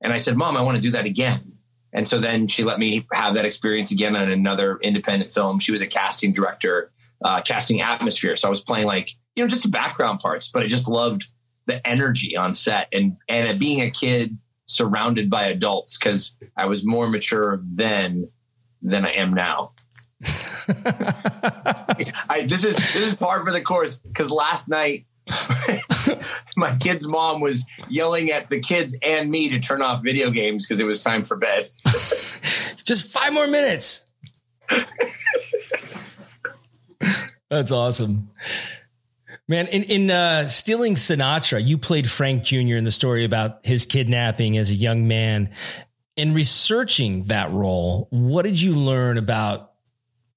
And 0.00 0.12
I 0.12 0.16
said, 0.16 0.36
Mom, 0.36 0.56
I 0.56 0.62
want 0.62 0.76
to 0.76 0.82
do 0.82 0.90
that 0.92 1.06
again. 1.06 1.58
And 1.92 2.08
so 2.08 2.18
then 2.18 2.46
she 2.46 2.64
let 2.64 2.78
me 2.78 3.06
have 3.12 3.34
that 3.34 3.44
experience 3.44 3.92
again 3.92 4.16
on 4.16 4.30
another 4.30 4.78
independent 4.78 5.30
film. 5.30 5.58
She 5.58 5.70
was 5.70 5.82
a 5.82 5.86
casting 5.86 6.32
director, 6.32 6.90
uh, 7.22 7.42
casting 7.42 7.82
atmosphere. 7.82 8.34
So 8.34 8.48
I 8.48 8.50
was 8.50 8.62
playing 8.62 8.86
like, 8.86 9.10
you 9.36 9.44
know, 9.44 9.48
just 9.48 9.62
the 9.62 9.68
background 9.68 10.18
parts, 10.18 10.50
but 10.50 10.62
I 10.62 10.66
just 10.66 10.88
loved 10.88 11.26
the 11.66 11.86
energy 11.86 12.36
on 12.36 12.54
set 12.54 12.88
and, 12.92 13.16
and 13.28 13.60
being 13.60 13.82
a 13.82 13.90
kid 13.90 14.36
surrounded 14.66 15.28
by 15.28 15.44
adults 15.44 15.98
because 15.98 16.36
I 16.56 16.66
was 16.66 16.84
more 16.84 17.08
mature 17.08 17.60
then 17.62 18.28
than 18.82 19.06
I 19.06 19.12
am 19.12 19.32
now. 19.34 19.72
I, 20.68 22.46
this 22.46 22.64
is 22.64 22.76
this 22.76 23.08
is 23.08 23.14
par 23.14 23.44
for 23.44 23.50
the 23.50 23.60
course 23.60 23.98
because 23.98 24.30
last 24.30 24.68
night 24.68 25.06
my 26.56 26.76
kid's 26.76 27.06
mom 27.06 27.40
was 27.40 27.64
yelling 27.88 28.30
at 28.30 28.50
the 28.50 28.60
kids 28.60 28.98
and 29.02 29.30
me 29.30 29.48
to 29.50 29.60
turn 29.60 29.82
off 29.82 30.02
video 30.02 30.30
games 30.30 30.66
because 30.66 30.80
it 30.80 30.86
was 30.86 31.02
time 31.02 31.24
for 31.24 31.36
bed. 31.36 31.68
Just 32.84 33.10
five 33.10 33.32
more 33.32 33.46
minutes. 33.46 34.04
That's 37.50 37.70
awesome. 37.70 38.30
Man, 39.48 39.66
in, 39.68 39.82
in 39.84 40.10
uh, 40.10 40.46
Stealing 40.46 40.94
Sinatra, 40.94 41.64
you 41.64 41.76
played 41.76 42.08
Frank 42.08 42.44
Jr. 42.44 42.76
in 42.76 42.84
the 42.84 42.92
story 42.92 43.24
about 43.24 43.64
his 43.66 43.84
kidnapping 43.86 44.56
as 44.56 44.70
a 44.70 44.74
young 44.74 45.06
man 45.08 45.50
in 46.16 46.34
researching 46.34 47.24
that 47.24 47.52
role, 47.52 48.08
what 48.10 48.42
did 48.42 48.60
you 48.60 48.74
learn 48.74 49.18
about 49.18 49.72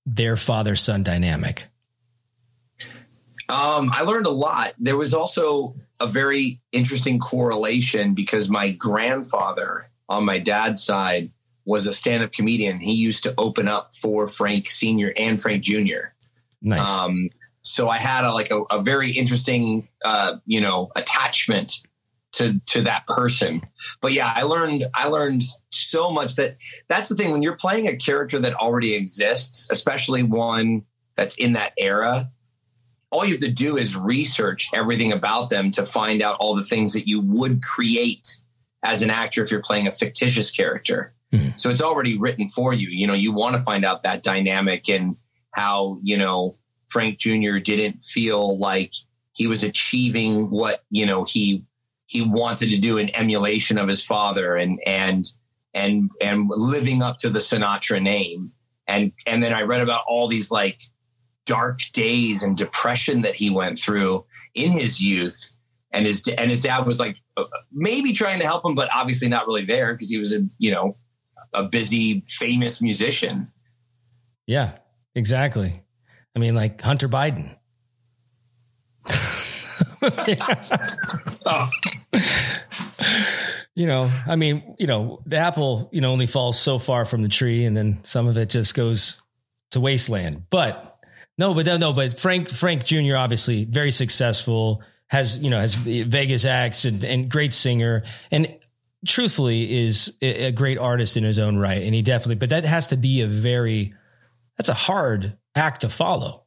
their 0.06 0.38
father 0.38 0.76
son 0.76 1.04
dynamic? 1.04 1.66
Um, 3.48 3.92
I 3.94 4.02
learned 4.02 4.26
a 4.26 4.32
lot. 4.32 4.74
There 4.80 4.98
was 4.98 5.14
also 5.14 5.76
a 6.00 6.08
very 6.08 6.60
interesting 6.72 7.20
correlation 7.20 8.14
because 8.14 8.50
my 8.50 8.72
grandfather 8.72 9.90
on 10.10 10.26
my 10.26 10.40
dad's 10.40 10.84
side 10.84 11.30
was 11.64 11.88
a 11.88 11.94
stand 11.94 12.24
up 12.24 12.32
comedian. 12.32 12.80
He 12.80 12.94
used 12.94 13.24
to 13.24 13.34
open 13.38 13.68
up 13.68 13.94
for 13.94 14.28
Frank 14.28 14.68
Sr. 14.68 15.14
and 15.18 15.42
Frank 15.42 15.64
Jr. 15.64 16.12
Nice. 16.62 16.88
Um, 16.88 17.30
so 17.62 17.90
I 17.90 17.98
had 17.98 18.24
a, 18.24 18.32
like 18.32 18.52
a, 18.52 18.62
a 18.72 18.82
very 18.82 19.12
interesting, 19.12 19.88
uh, 20.04 20.38
you 20.46 20.62
know, 20.62 20.90
attachment 20.96 21.82
to 22.36 22.60
to 22.68 22.82
that 22.82 23.06
person. 23.08 23.62
But 24.02 24.14
yeah, 24.14 24.32
I 24.34 24.44
learned 24.44 24.86
I 24.94 25.08
learned 25.08 25.44
so 25.70 26.12
much 26.12 26.36
that 26.36 26.58
that's 26.88 27.10
the 27.10 27.16
thing 27.16 27.32
when 27.32 27.42
you're 27.42 27.56
playing 27.56 27.88
a 27.88 27.96
character 27.96 28.40
that 28.40 28.54
already 28.54 28.94
exists, 28.94 29.70
especially 29.72 30.24
one 30.24 30.84
that's 31.16 31.36
in 31.36 31.54
that 31.54 31.74
era, 31.78 32.30
all 33.10 33.26
you 33.26 33.32
have 33.32 33.42
to 33.42 33.52
do 33.52 33.78
is 33.78 33.96
research 33.96 34.68
everything 34.74 35.14
about 35.14 35.50
them 35.50 35.72
to 35.72 35.86
find 35.86 36.22
out 36.22 36.36
all 36.40 36.56
the 36.56 36.64
things 36.64 36.94
that 36.94 37.08
you 37.08 37.22
would 37.22 37.64
create 37.64 38.38
as 38.84 39.02
an 39.02 39.10
actor 39.10 39.44
if 39.44 39.52
you're 39.52 39.62
playing 39.62 39.88
a 39.88 39.92
fictitious 39.92 40.52
character. 40.52 41.14
Mm-hmm. 41.32 41.52
So 41.56 41.70
it's 41.70 41.82
already 41.82 42.18
written 42.18 42.50
for 42.50 42.74
you. 42.74 42.90
You 42.90 43.08
know, 43.08 43.14
you 43.14 43.32
want 43.32 43.56
to 43.56 43.62
find 43.62 43.86
out 43.86 44.04
that 44.04 44.24
dynamic 44.24 44.90
and 44.90 45.16
how, 45.52 45.98
you 46.04 46.18
know, 46.18 46.58
Frank 46.88 47.18
Jr. 47.18 47.58
didn't 47.58 48.02
feel 48.02 48.58
like 48.58 48.94
he 49.34 49.48
was 49.48 49.64
achieving 49.64 50.50
what, 50.50 50.84
you 50.90 51.06
know, 51.06 51.24
he 51.24 51.64
he 52.08 52.22
wanted 52.22 52.70
to 52.70 52.78
do 52.78 52.98
an 52.98 53.16
emulation 53.16 53.78
of 53.78 53.88
his 53.88 54.04
father 54.04 54.56
and 54.56 54.80
and 54.86 55.26
and 55.74 56.10
and 56.22 56.50
living 56.50 57.02
up 57.02 57.18
to 57.18 57.30
the 57.30 57.40
Sinatra 57.40 58.02
name. 58.02 58.52
And 58.88 59.12
and 59.26 59.44
then 59.44 59.54
I 59.54 59.64
read 59.64 59.82
about 59.82 60.04
all 60.08 60.28
these 60.28 60.52
like 60.52 60.82
dark 61.46 61.80
days 61.94 62.44
and 62.44 62.58
depression 62.58 63.22
that 63.24 63.36
he 63.36 63.50
went 63.50 63.80
through 63.80 64.26
in 64.54 64.72
his 64.72 65.02
youth. 65.02 65.56
And 65.92 66.06
his 66.06 66.28
and 66.38 66.50
his 66.50 66.62
dad 66.62 66.86
was 66.86 67.00
like 67.00 67.18
uh, 67.38 67.46
maybe 67.72 68.14
trying 68.14 68.40
to 68.40 68.46
help 68.46 68.66
him, 68.66 68.76
but 68.76 68.90
obviously 68.94 69.30
not 69.30 69.48
really 69.48 69.66
there 69.66 69.94
because 69.94 70.10
he 70.10 70.20
was 70.20 70.34
a 70.34 70.46
you 70.58 70.72
know 70.72 70.98
a 71.54 71.64
busy 71.64 72.22
famous 72.28 72.82
musician. 72.82 73.48
Yeah, 74.46 74.78
exactly. 75.16 75.82
I 76.36 76.40
mean, 76.40 76.54
like 76.54 76.82
Hunter 76.82 77.10
Biden. 77.10 77.56
you 83.76 83.86
know, 83.86 84.10
I 84.28 84.36
mean, 84.36 84.76
you 84.80 84.88
know, 84.88 85.22
the 85.26 85.38
apple, 85.38 85.90
you 85.92 86.02
know, 86.02 86.12
only 86.12 86.28
falls 86.28 86.60
so 86.60 86.80
far 86.80 87.06
from 87.06 87.22
the 87.22 87.30
tree 87.30 87.66
and 87.66 87.76
then 87.76 88.00
some 88.04 88.28
of 88.28 88.38
it 88.38 88.50
just 88.50 88.76
goes 88.76 89.22
to 89.72 89.80
wasteland. 89.80 90.44
But 90.50 90.98
no, 91.38 91.54
but 91.54 91.66
no, 91.66 91.94
but 91.94 92.18
Frank 92.18 92.50
Frank 92.50 92.86
Jr. 92.86 93.16
obviously 93.18 93.66
very 93.66 93.92
successful. 93.92 94.82
Has 95.08 95.38
you 95.38 95.50
know 95.50 95.60
has 95.60 95.76
Vegas 95.76 96.46
acts 96.46 96.86
and, 96.86 97.04
and 97.04 97.30
great 97.30 97.54
singer 97.54 98.04
and 98.32 98.58
truthfully 99.06 99.86
is 99.86 100.14
a 100.22 100.52
great 100.52 100.78
artist 100.78 101.16
in 101.16 101.24
his 101.24 101.38
own 101.38 101.58
right 101.58 101.84
and 101.84 101.94
he 101.94 102.02
definitely 102.02 102.36
but 102.36 102.50
that 102.50 102.66
has 102.66 102.88
to 102.88 102.98
be 102.98 103.22
a 103.22 103.28
very 103.28 103.94
that's 104.58 104.70
a 104.70 104.74
hard 104.74 105.38
act 105.54 105.82
to 105.82 105.90
follow 105.90 106.44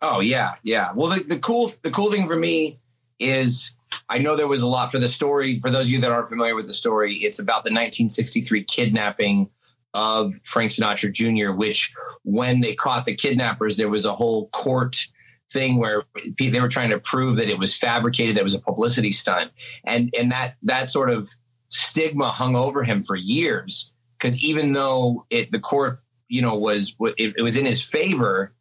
oh 0.00 0.20
yeah 0.20 0.52
yeah 0.62 0.92
well 0.94 1.10
the, 1.10 1.24
the 1.24 1.38
cool 1.38 1.70
the 1.82 1.90
cool 1.90 2.12
thing 2.12 2.28
for 2.28 2.36
me 2.36 2.78
is 3.18 3.72
i 4.08 4.18
know 4.18 4.36
there 4.36 4.48
was 4.48 4.62
a 4.62 4.68
lot 4.68 4.90
for 4.90 4.98
the 4.98 5.08
story 5.08 5.58
for 5.60 5.70
those 5.70 5.86
of 5.86 5.92
you 5.92 6.00
that 6.00 6.12
aren't 6.12 6.28
familiar 6.28 6.54
with 6.54 6.66
the 6.66 6.74
story 6.74 7.16
it's 7.16 7.38
about 7.38 7.64
the 7.64 7.70
1963 7.70 8.64
kidnapping 8.64 9.48
of 9.94 10.34
Frank 10.42 10.72
Sinatra 10.72 11.12
Jr., 11.12 11.56
which 11.56 11.94
when 12.24 12.60
they 12.60 12.74
caught 12.74 13.06
the 13.06 13.14
kidnappers, 13.14 13.76
there 13.76 13.88
was 13.88 14.04
a 14.04 14.14
whole 14.14 14.48
court 14.48 15.06
thing 15.50 15.78
where 15.78 16.02
they 16.38 16.60
were 16.60 16.68
trying 16.68 16.90
to 16.90 16.98
prove 16.98 17.36
that 17.36 17.48
it 17.48 17.58
was 17.58 17.76
fabricated, 17.76 18.36
that 18.36 18.44
was 18.44 18.54
a 18.54 18.60
publicity 18.60 19.12
stunt. 19.12 19.52
And, 19.84 20.12
and 20.18 20.32
that, 20.32 20.56
that 20.64 20.88
sort 20.88 21.10
of 21.10 21.30
stigma 21.68 22.28
hung 22.28 22.56
over 22.56 22.82
him 22.82 23.02
for 23.02 23.14
years. 23.14 23.92
Cause 24.18 24.42
even 24.42 24.72
though 24.72 25.26
it, 25.30 25.50
the 25.52 25.60
court, 25.60 26.00
you 26.28 26.42
know, 26.42 26.56
was, 26.56 26.96
it, 27.16 27.34
it 27.36 27.42
was 27.42 27.56
in 27.56 27.66
his 27.66 27.82
favor, 27.82 28.52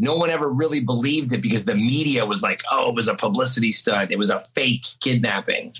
no 0.00 0.16
one 0.16 0.30
ever 0.30 0.50
really 0.50 0.80
believed 0.80 1.32
it 1.34 1.42
because 1.42 1.66
the 1.66 1.76
media 1.76 2.24
was 2.24 2.42
like, 2.42 2.62
oh, 2.72 2.88
it 2.88 2.96
was 2.96 3.06
a 3.06 3.14
publicity 3.14 3.70
stunt. 3.70 4.10
It 4.10 4.18
was 4.18 4.30
a 4.30 4.42
fake 4.54 4.86
kidnapping. 5.00 5.74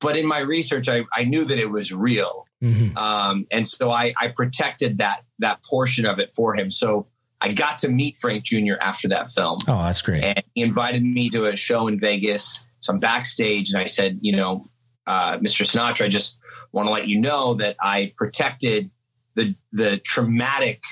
But 0.00 0.16
in 0.16 0.26
my 0.26 0.40
research, 0.40 0.88
I, 0.88 1.04
I 1.14 1.24
knew 1.24 1.44
that 1.44 1.58
it 1.58 1.70
was 1.70 1.92
real. 1.92 2.46
Mm-hmm. 2.62 2.96
Um, 2.96 3.46
and 3.50 3.66
so 3.66 3.90
I, 3.90 4.14
I 4.18 4.28
protected 4.28 4.98
that 4.98 5.20
that 5.40 5.62
portion 5.62 6.06
of 6.06 6.18
it 6.18 6.32
for 6.32 6.54
him. 6.56 6.70
So 6.70 7.06
I 7.42 7.52
got 7.52 7.76
to 7.78 7.88
meet 7.88 8.16
Frank 8.16 8.44
Jr. 8.44 8.74
after 8.80 9.08
that 9.08 9.28
film. 9.28 9.58
Oh, 9.68 9.84
that's 9.84 10.00
great. 10.00 10.24
And 10.24 10.42
he 10.54 10.62
invited 10.62 11.02
me 11.02 11.28
to 11.30 11.44
a 11.46 11.54
show 11.54 11.86
in 11.86 12.00
Vegas. 12.00 12.64
So 12.80 12.94
I'm 12.94 12.98
backstage 12.98 13.70
and 13.70 13.78
I 13.78 13.84
said, 13.84 14.18
you 14.22 14.34
know, 14.34 14.66
uh, 15.06 15.38
Mr. 15.38 15.66
Sinatra, 15.66 16.06
I 16.06 16.08
just 16.08 16.40
want 16.72 16.88
to 16.88 16.92
let 16.92 17.08
you 17.08 17.20
know 17.20 17.54
that 17.54 17.76
I 17.80 18.14
protected 18.16 18.90
the 19.34 19.54
the 19.72 19.98
traumatic 19.98 20.82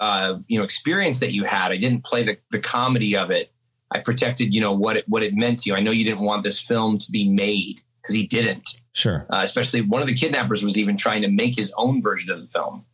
uh, 0.00 0.38
you 0.48 0.58
know 0.58 0.64
experience 0.64 1.20
that 1.20 1.32
you 1.32 1.44
had. 1.44 1.72
I 1.72 1.76
didn't 1.76 2.04
play 2.04 2.22
the, 2.24 2.36
the 2.50 2.58
comedy 2.58 3.16
of 3.16 3.30
it. 3.30 3.50
I 3.90 4.00
protected, 4.00 4.54
you 4.54 4.60
know, 4.60 4.72
what 4.72 4.96
it 4.96 5.08
what 5.08 5.22
it 5.22 5.34
meant 5.34 5.60
to 5.60 5.70
you. 5.70 5.76
I 5.76 5.80
know 5.80 5.92
you 5.92 6.04
didn't 6.04 6.24
want 6.24 6.42
this 6.42 6.60
film 6.60 6.98
to 6.98 7.10
be 7.10 7.28
made 7.28 7.80
because 8.02 8.14
he 8.14 8.26
didn't. 8.26 8.68
Sure. 8.92 9.26
Uh, 9.30 9.40
especially 9.42 9.80
one 9.80 10.02
of 10.02 10.08
the 10.08 10.14
kidnappers 10.14 10.62
was 10.62 10.78
even 10.78 10.96
trying 10.96 11.22
to 11.22 11.28
make 11.28 11.56
his 11.56 11.72
own 11.76 12.02
version 12.02 12.30
of 12.30 12.40
the 12.40 12.46
film. 12.46 12.84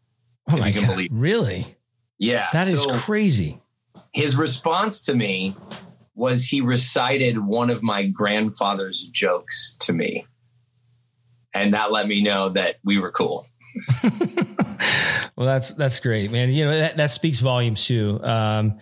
Oh 0.48 0.56
my 0.56 0.70
God. 0.70 0.86
Believe. 0.86 1.10
Really? 1.12 1.76
Yeah. 2.18 2.48
That 2.52 2.68
is 2.68 2.82
so 2.82 2.98
crazy. 2.98 3.60
His 4.12 4.36
response 4.36 5.02
to 5.02 5.14
me 5.14 5.54
was 6.14 6.44
he 6.44 6.60
recited 6.60 7.38
one 7.38 7.70
of 7.70 7.82
my 7.82 8.06
grandfather's 8.06 9.08
jokes 9.08 9.76
to 9.80 9.92
me. 9.92 10.26
And 11.54 11.74
that 11.74 11.92
let 11.92 12.06
me 12.06 12.22
know 12.22 12.50
that 12.50 12.76
we 12.84 12.98
were 12.98 13.10
cool. 13.10 13.46
well, 15.36 15.46
that's 15.46 15.70
that's 15.72 16.00
great, 16.00 16.30
man. 16.30 16.50
You 16.50 16.66
know 16.66 16.78
that 16.78 16.96
that 16.96 17.10
speaks 17.10 17.40
volumes 17.40 17.84
too. 17.84 18.22
Um, 18.22 18.78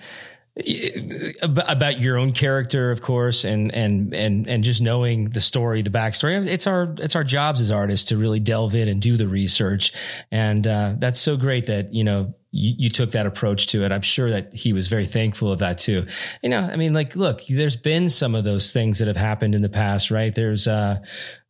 about 1.42 2.00
your 2.00 2.18
own 2.18 2.32
character, 2.32 2.90
of 2.90 3.00
course, 3.00 3.44
and 3.44 3.72
and 3.72 4.12
and 4.12 4.48
and 4.48 4.64
just 4.64 4.80
knowing 4.80 5.30
the 5.30 5.40
story, 5.40 5.82
the 5.82 5.90
backstory. 5.90 6.46
It's 6.46 6.66
our 6.66 6.94
it's 6.98 7.14
our 7.14 7.24
jobs 7.24 7.60
as 7.60 7.70
artists 7.70 8.08
to 8.08 8.16
really 8.16 8.40
delve 8.40 8.74
in 8.74 8.88
and 8.88 9.00
do 9.00 9.16
the 9.16 9.28
research, 9.28 9.92
and 10.32 10.66
uh, 10.66 10.94
that's 10.98 11.20
so 11.20 11.36
great 11.36 11.66
that 11.66 11.94
you 11.94 12.02
know 12.02 12.34
you, 12.50 12.74
you, 12.78 12.90
took 12.90 13.10
that 13.10 13.26
approach 13.26 13.66
to 13.68 13.84
it. 13.84 13.92
I'm 13.92 14.02
sure 14.02 14.30
that 14.30 14.54
he 14.54 14.72
was 14.72 14.88
very 14.88 15.06
thankful 15.06 15.52
of 15.52 15.58
that 15.58 15.78
too. 15.78 16.06
You 16.42 16.48
know, 16.48 16.60
I 16.60 16.76
mean, 16.76 16.94
like, 16.94 17.14
look, 17.14 17.42
there's 17.46 17.76
been 17.76 18.08
some 18.08 18.34
of 18.34 18.44
those 18.44 18.72
things 18.72 18.98
that 18.98 19.08
have 19.08 19.16
happened 19.16 19.54
in 19.54 19.62
the 19.62 19.68
past, 19.68 20.10
right? 20.10 20.34
There's 20.34 20.66
uh, 20.66 20.98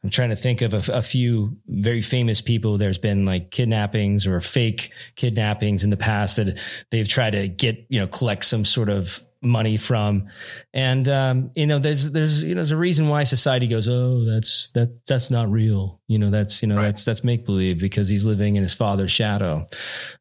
I'm 0.03 0.11
trying 0.11 0.31
to 0.31 0.37
think 0.37 0.63
of 0.63 0.75
a, 0.75 0.93
a, 0.93 1.03
few 1.03 1.57
very 1.67 2.01
famous 2.01 2.41
people. 2.41 2.79
There's 2.79 2.99
been 2.99 3.25
like 3.25 3.51
kidnappings 3.51 4.27
or 4.27 4.41
fake 4.41 4.93
kidnappings 5.17 5.83
in 5.83 5.91
the 5.91 5.97
past 5.97 6.37
that 6.37 6.59
they've 6.91 7.09
tried 7.09 7.31
to 7.31 7.49
get, 7.49 7.85
you 7.89 8.01
know, 8.01 8.07
collect 8.07 8.45
some 8.45 8.65
sort 8.65 8.89
of 8.89 9.23
money 9.41 9.77
from. 9.77 10.29
And, 10.73 11.09
um, 11.09 11.51
you 11.55 11.67
know, 11.67 11.79
there's, 11.79 12.11
there's, 12.11 12.43
you 12.43 12.51
know, 12.51 12.61
there's 12.61 12.73
a 12.73 12.77
reason 12.77 13.09
why 13.09 13.25
society 13.25 13.69
goes, 13.69 13.89
Oh, 13.89 14.25
that's, 14.25 14.71
that, 14.71 15.07
that's 15.07 15.31
not 15.31 15.51
real. 15.51 16.01
You 16.09 16.19
know, 16.19 16.31
that's, 16.31 16.63
you 16.63 16.69
know, 16.69 16.77
right. 16.77 16.87
that's, 16.87 17.05
that's 17.05 17.23
make 17.23 17.47
believe 17.47 17.79
because 17.79 18.09
he's 18.09 18.25
living 18.25 18.57
in 18.57 18.63
his 18.63 18.75
father's 18.75 19.13
shadow. 19.13 19.67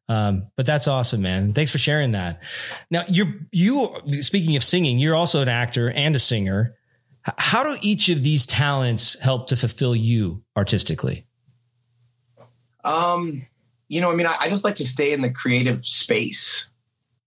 Um, 0.08 0.46
but 0.56 0.66
that's 0.66 0.86
awesome, 0.86 1.22
man. 1.22 1.52
Thanks 1.52 1.72
for 1.72 1.78
sharing 1.78 2.12
that. 2.12 2.42
Now 2.90 3.04
you're, 3.08 3.34
you, 3.50 3.96
speaking 4.20 4.56
of 4.56 4.62
singing, 4.62 4.98
you're 4.98 5.16
also 5.16 5.42
an 5.42 5.48
actor 5.48 5.90
and 5.90 6.14
a 6.14 6.20
singer. 6.20 6.74
How 7.36 7.64
do 7.64 7.76
each 7.82 8.08
of 8.08 8.22
these 8.22 8.46
talents 8.46 9.18
help 9.20 9.48
to 9.48 9.56
fulfill 9.56 9.94
you 9.94 10.44
artistically? 10.56 11.26
Um, 12.84 13.46
you 13.88 14.00
know, 14.00 14.12
I 14.12 14.14
mean, 14.14 14.26
I, 14.26 14.36
I, 14.40 14.48
just 14.48 14.64
like 14.64 14.76
to 14.76 14.84
stay 14.84 15.12
in 15.12 15.20
the 15.20 15.30
creative 15.30 15.84
space 15.84 16.70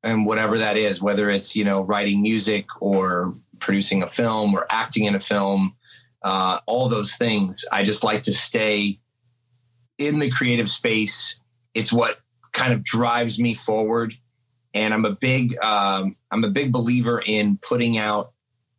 and 0.04 0.26
whatever 0.26 0.58
that 0.58 0.78
is, 0.78 1.02
whether 1.02 1.30
it's, 1.30 1.56
you 1.56 1.64
know, 1.64 1.82
writing 1.82 2.22
music 2.22 2.66
or 2.82 3.36
producing 3.60 4.02
a 4.02 4.10
film 4.10 4.54
or 4.54 4.66
acting 4.70 5.06
in 5.06 5.16
a 5.16 5.20
film, 5.20 5.76
uh, 6.24 6.60
all 6.66 6.90
those 6.90 7.16
things. 7.16 7.66
I 7.72 7.84
just 7.84 8.04
like 8.04 8.24
to 8.24 8.34
stay 8.34 9.00
in 9.98 10.20
the 10.20 10.30
creative 10.30 10.70
space. 10.70 11.40
It's 11.74 11.94
what 11.94 12.20
kind 12.52 12.74
of 12.74 12.84
drives 12.84 13.40
me 13.40 13.54
forward. 13.54 14.14
And 14.74 14.94
I'm 14.94 15.06
a 15.06 15.16
big, 15.16 15.58
um, 15.64 16.16
I'm 16.32 16.44
a 16.44 16.50
big 16.50 16.72
believer 16.72 17.22
in 17.26 17.58
putting 17.58 17.98
out, 17.98 18.32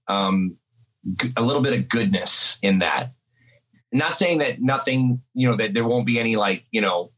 um, 0.08 0.56
a 1.36 1.42
little 1.42 1.62
bit 1.62 1.78
of 1.78 1.88
goodness 1.88 2.58
in 2.62 2.80
that. 2.80 3.10
Not 3.92 4.14
saying 4.14 4.38
that 4.38 4.60
nothing, 4.60 5.20
you 5.34 5.48
know, 5.48 5.56
that 5.56 5.74
there 5.74 5.84
won't 5.84 6.06
be 6.06 6.18
any 6.18 6.36
like, 6.36 6.64
you 6.70 6.80
know, 6.80 7.12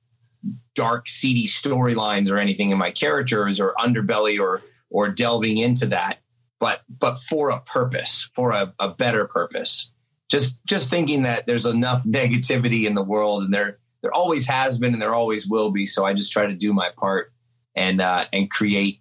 dark, 0.75 1.09
seedy 1.09 1.47
storylines 1.47 2.31
or 2.31 2.39
anything 2.39 2.71
in 2.71 2.79
my 2.79 2.91
characters 2.91 3.61
or 3.61 3.75
underbelly 3.79 4.39
or 4.39 4.63
or 4.91 5.09
delving 5.09 5.59
into 5.59 5.87
that, 5.87 6.21
but 6.61 6.83
but 6.89 7.19
for 7.19 7.51
a 7.51 7.61
purpose, 7.61 8.31
for 8.35 8.53
a, 8.53 8.73
a 8.79 8.91
better 8.91 9.27
purpose. 9.27 9.93
Just 10.31 10.65
just 10.67 10.91
thinking 10.91 11.23
that 11.23 11.47
there's 11.47 11.67
enough 11.67 12.05
negativity 12.07 12.87
in 12.87 12.95
the 12.95 13.03
world 13.03 13.43
and 13.43 13.53
there 13.53 13.79
there 14.03 14.15
always 14.15 14.47
has 14.47 14.79
been 14.79 14.93
and 14.93 15.01
there 15.01 15.15
always 15.15 15.49
will 15.49 15.71
be. 15.71 15.87
So 15.87 16.05
I 16.05 16.13
just 16.13 16.31
try 16.31 16.47
to 16.47 16.55
do 16.55 16.75
my 16.75 16.91
part 16.97 17.33
and 17.75 18.01
uh, 18.01 18.27
and 18.33 18.51
create 18.51 19.01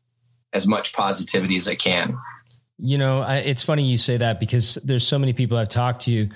as 0.53 0.67
much 0.67 0.93
positivity 0.93 1.57
as 1.57 1.67
I 1.67 1.75
can. 1.75 2.17
You 2.77 2.97
know, 2.97 3.19
I, 3.19 3.37
it's 3.37 3.63
funny 3.63 3.83
you 3.83 3.97
say 3.97 4.17
that 4.17 4.39
because 4.39 4.75
there's 4.83 5.05
so 5.05 5.19
many 5.19 5.33
people 5.33 5.57
I've 5.57 5.69
talked 5.69 6.01
to 6.03 6.29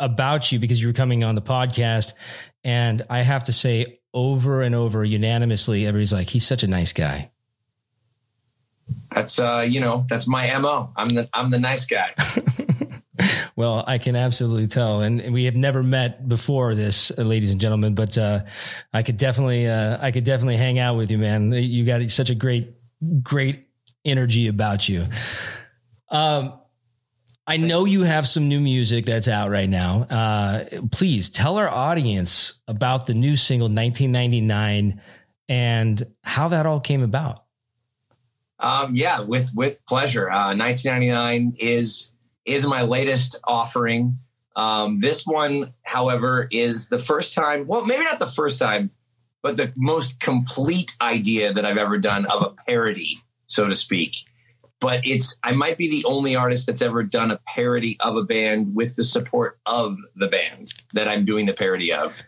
about 0.00 0.52
you 0.52 0.58
because 0.58 0.80
you 0.80 0.86
were 0.86 0.92
coming 0.92 1.24
on 1.24 1.34
the 1.34 1.42
podcast. 1.42 2.14
And 2.64 3.04
I 3.10 3.22
have 3.22 3.44
to 3.44 3.52
say 3.52 4.00
over 4.14 4.62
and 4.62 4.74
over 4.74 5.04
unanimously, 5.04 5.86
everybody's 5.86 6.12
like, 6.12 6.28
he's 6.28 6.46
such 6.46 6.62
a 6.62 6.68
nice 6.68 6.92
guy. 6.92 7.30
That's, 9.10 9.38
uh, 9.38 9.64
you 9.68 9.80
know, 9.80 10.04
that's 10.08 10.28
my 10.28 10.56
MO. 10.58 10.92
I'm 10.96 11.14
the, 11.14 11.28
I'm 11.32 11.50
the 11.50 11.58
nice 11.58 11.86
guy. 11.86 12.14
well, 13.56 13.84
I 13.86 13.98
can 13.98 14.16
absolutely 14.16 14.66
tell. 14.66 15.00
And 15.00 15.32
we 15.32 15.44
have 15.44 15.56
never 15.56 15.82
met 15.82 16.28
before 16.28 16.74
this, 16.74 17.10
uh, 17.16 17.22
ladies 17.22 17.50
and 17.50 17.60
gentlemen, 17.60 17.94
but, 17.94 18.16
uh, 18.18 18.40
I 18.92 19.02
could 19.02 19.16
definitely, 19.16 19.68
uh, 19.68 19.98
I 20.00 20.10
could 20.10 20.24
definitely 20.24 20.56
hang 20.56 20.78
out 20.78 20.96
with 20.96 21.10
you, 21.10 21.18
man. 21.18 21.52
You 21.52 21.84
got 21.84 22.08
such 22.10 22.30
a 22.30 22.34
great, 22.34 22.74
great 23.22 23.66
energy 24.04 24.48
about 24.48 24.88
you. 24.88 25.06
Um, 26.10 26.54
I 27.52 27.58
know 27.58 27.84
you 27.84 28.00
have 28.00 28.26
some 28.26 28.48
new 28.48 28.60
music 28.60 29.04
that's 29.04 29.28
out 29.28 29.50
right 29.50 29.68
now. 29.68 30.04
Uh, 30.04 30.64
please 30.90 31.28
tell 31.28 31.58
our 31.58 31.68
audience 31.68 32.62
about 32.66 33.04
the 33.04 33.12
new 33.12 33.36
single 33.36 33.66
1999 33.66 34.98
and 35.50 36.06
how 36.22 36.48
that 36.48 36.64
all 36.64 36.80
came 36.80 37.02
about. 37.02 37.44
Um, 38.58 38.92
yeah, 38.94 39.20
with 39.20 39.50
with 39.54 39.84
pleasure. 39.84 40.30
Uh, 40.30 40.56
1999 40.56 41.56
is 41.58 42.12
is 42.46 42.66
my 42.66 42.84
latest 42.84 43.38
offering. 43.44 44.16
Um, 44.56 44.98
this 45.00 45.26
one, 45.26 45.74
however, 45.82 46.48
is 46.50 46.88
the 46.88 47.00
first 47.00 47.34
time. 47.34 47.66
Well, 47.66 47.84
maybe 47.84 48.04
not 48.04 48.18
the 48.18 48.26
first 48.26 48.58
time, 48.58 48.90
but 49.42 49.58
the 49.58 49.74
most 49.76 50.20
complete 50.20 50.96
idea 51.02 51.52
that 51.52 51.66
I've 51.66 51.76
ever 51.76 51.98
done 51.98 52.24
of 52.24 52.40
a 52.40 52.50
parody, 52.66 53.20
so 53.46 53.68
to 53.68 53.76
speak. 53.76 54.24
But 54.82 55.00
it's 55.04 55.38
I 55.44 55.52
might 55.52 55.78
be 55.78 55.88
the 55.88 56.04
only 56.04 56.34
artist 56.34 56.66
that's 56.66 56.82
ever 56.82 57.04
done 57.04 57.30
a 57.30 57.38
parody 57.46 57.96
of 58.00 58.16
a 58.16 58.24
band 58.24 58.74
with 58.74 58.96
the 58.96 59.04
support 59.04 59.60
of 59.64 59.96
the 60.16 60.26
band 60.26 60.74
that 60.92 61.06
I'm 61.06 61.24
doing 61.24 61.46
the 61.46 61.54
parody 61.54 61.92
of. 61.92 62.20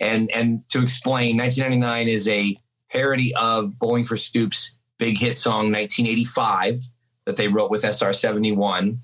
And 0.00 0.30
and 0.32 0.64
to 0.70 0.80
explain, 0.80 1.36
1999 1.36 2.08
is 2.08 2.28
a 2.28 2.56
parody 2.90 3.34
of 3.34 3.76
Bowling 3.80 4.06
for 4.06 4.16
Soup's 4.16 4.78
big 4.98 5.18
hit 5.18 5.36
song 5.36 5.72
1985 5.72 6.78
that 7.24 7.36
they 7.36 7.48
wrote 7.48 7.70
with 7.70 7.82
SR 7.84 8.12
71. 8.12 9.00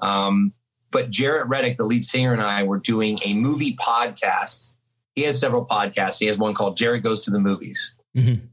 Um, 0.00 0.52
but 0.90 1.10
Jaret 1.10 1.48
Reddick, 1.48 1.78
the 1.78 1.84
lead 1.84 2.04
singer, 2.04 2.32
and 2.32 2.42
I 2.42 2.64
were 2.64 2.80
doing 2.80 3.20
a 3.24 3.34
movie 3.34 3.76
podcast. 3.76 4.74
He 5.14 5.22
has 5.22 5.38
several 5.38 5.64
podcasts. 5.64 6.18
He 6.18 6.26
has 6.26 6.36
one 6.36 6.54
called 6.54 6.76
Jaret 6.76 7.02
Goes 7.02 7.20
to 7.26 7.30
the 7.30 7.38
Movies. 7.38 7.96
Mm-hmm. 8.16 8.46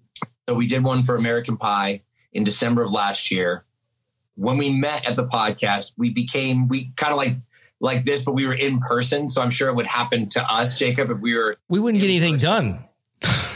So 0.48 0.56
we 0.56 0.68
did 0.68 0.84
one 0.84 1.02
for 1.02 1.16
American 1.16 1.58
Pie 1.58 2.02
in 2.32 2.44
December 2.44 2.84
of 2.84 2.92
last 2.92 3.32
year. 3.32 3.66
When 4.38 4.58
we 4.58 4.72
met 4.72 5.06
at 5.08 5.16
the 5.16 5.26
podcast, 5.26 5.94
we 5.98 6.10
became 6.12 6.68
we 6.68 6.92
kind 6.96 7.12
of 7.12 7.18
like 7.18 7.36
like 7.80 8.06
this, 8.06 8.26
but 8.26 8.34
we 8.34 8.46
were 8.46 8.54
in 8.54 8.80
person. 8.80 9.30
So 9.30 9.42
I'm 9.42 9.52
sure 9.52 9.70
it 9.70 9.76
would 9.76 9.86
happen 9.86 10.30
to 10.30 10.44
us, 10.44 10.80
Jacob, 10.80 11.12
if 11.12 11.20
we 11.20 11.36
were. 11.36 11.56
We 11.70 11.80
wouldn't 11.80 12.02
get 12.02 12.10
anything 12.10 12.36
person. 12.36 12.50
done. 12.50 12.86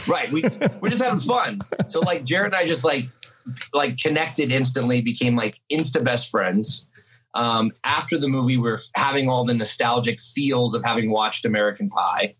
right. 0.08 0.30
We 0.30 0.42
we're 0.80 0.90
just 0.90 1.02
having 1.02 1.20
fun. 1.20 1.62
So 1.88 2.00
like 2.00 2.24
Jaret 2.24 2.46
and 2.46 2.54
I 2.54 2.66
just 2.66 2.84
like 2.84 3.08
like 3.72 3.98
connected 3.98 4.52
instantly, 4.52 5.02
became 5.02 5.36
like 5.36 5.60
insta 5.70 6.04
best 6.04 6.30
friends 6.30 6.88
um, 7.34 7.72
after 7.84 8.18
the 8.18 8.28
movie, 8.28 8.58
we're 8.58 8.78
having 8.94 9.28
all 9.28 9.44
the 9.44 9.54
nostalgic 9.54 10.20
feels 10.20 10.74
of 10.74 10.84
having 10.84 11.10
watched 11.10 11.44
American 11.44 11.88
Pie. 11.88 12.34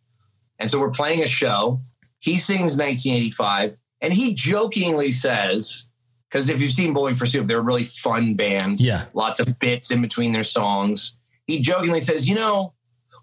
And 0.59 0.71
so 0.71 0.81
we're 0.81 0.91
playing 0.91 1.23
a 1.23 1.27
show. 1.27 1.81
He 2.19 2.37
sings 2.37 2.77
1985, 2.77 3.77
and 4.01 4.13
he 4.13 4.35
jokingly 4.35 5.13
says, 5.13 5.87
because 6.33 6.49
if 6.49 6.61
you've 6.61 6.73
seen 6.73 6.95
Bowling 6.95 7.15
for 7.15 7.27
Soup, 7.27 7.47
they're 7.47 7.59
a 7.59 7.63
really 7.63 7.85
fun 7.85 8.33
band. 8.35 8.81
Yeah. 8.81 9.05
Lots 9.13 9.39
of 9.39 9.59
bits 9.59 9.91
in 9.91 10.01
between 10.01 10.33
their 10.33 10.45
songs. 10.45 11.19
He 11.47 11.61
jokingly 11.61 12.01
says, 12.01 12.27
you 12.27 12.35
know, 12.35 12.73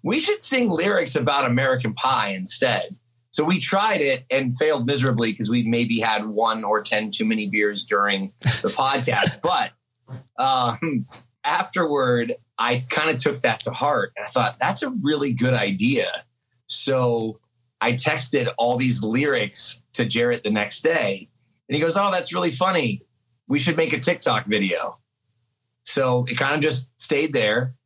we 0.04 0.20
should 0.20 0.40
sing 0.40 0.70
lyrics 0.70 1.16
about 1.16 1.44
American 1.44 1.92
Pie 1.92 2.28
instead. 2.28 2.94
So 3.32 3.44
we 3.44 3.58
tried 3.58 4.00
it 4.00 4.24
and 4.30 4.56
failed 4.56 4.86
miserably 4.86 5.32
because 5.32 5.50
we 5.50 5.64
maybe 5.64 5.98
had 5.98 6.26
one 6.26 6.62
or 6.62 6.82
10 6.82 7.10
too 7.10 7.24
many 7.24 7.50
beers 7.50 7.84
during 7.84 8.32
the 8.40 8.68
podcast. 8.76 9.40
But 9.42 9.72
um, 10.40 11.06
afterward, 11.42 12.36
I 12.58 12.84
kind 12.90 13.10
of 13.10 13.16
took 13.16 13.42
that 13.42 13.58
to 13.60 13.70
heart 13.72 14.12
and 14.16 14.24
I 14.24 14.28
thought, 14.28 14.58
that's 14.60 14.84
a 14.84 14.90
really 14.90 15.32
good 15.32 15.54
idea. 15.54 16.06
So 16.68 17.40
I 17.80 17.94
texted 17.94 18.52
all 18.56 18.76
these 18.76 19.02
lyrics 19.02 19.82
to 19.94 20.04
Jaret 20.04 20.44
the 20.44 20.50
next 20.50 20.82
day. 20.82 21.29
And 21.70 21.76
he 21.76 21.80
goes, 21.80 21.96
Oh, 21.96 22.10
that's 22.10 22.34
really 22.34 22.50
funny. 22.50 23.02
We 23.46 23.60
should 23.60 23.76
make 23.76 23.92
a 23.92 24.00
TikTok 24.00 24.46
video. 24.46 24.98
So 25.84 26.26
it 26.28 26.36
kind 26.36 26.56
of 26.56 26.60
just 26.60 26.90
stayed 27.00 27.32
there. 27.32 27.76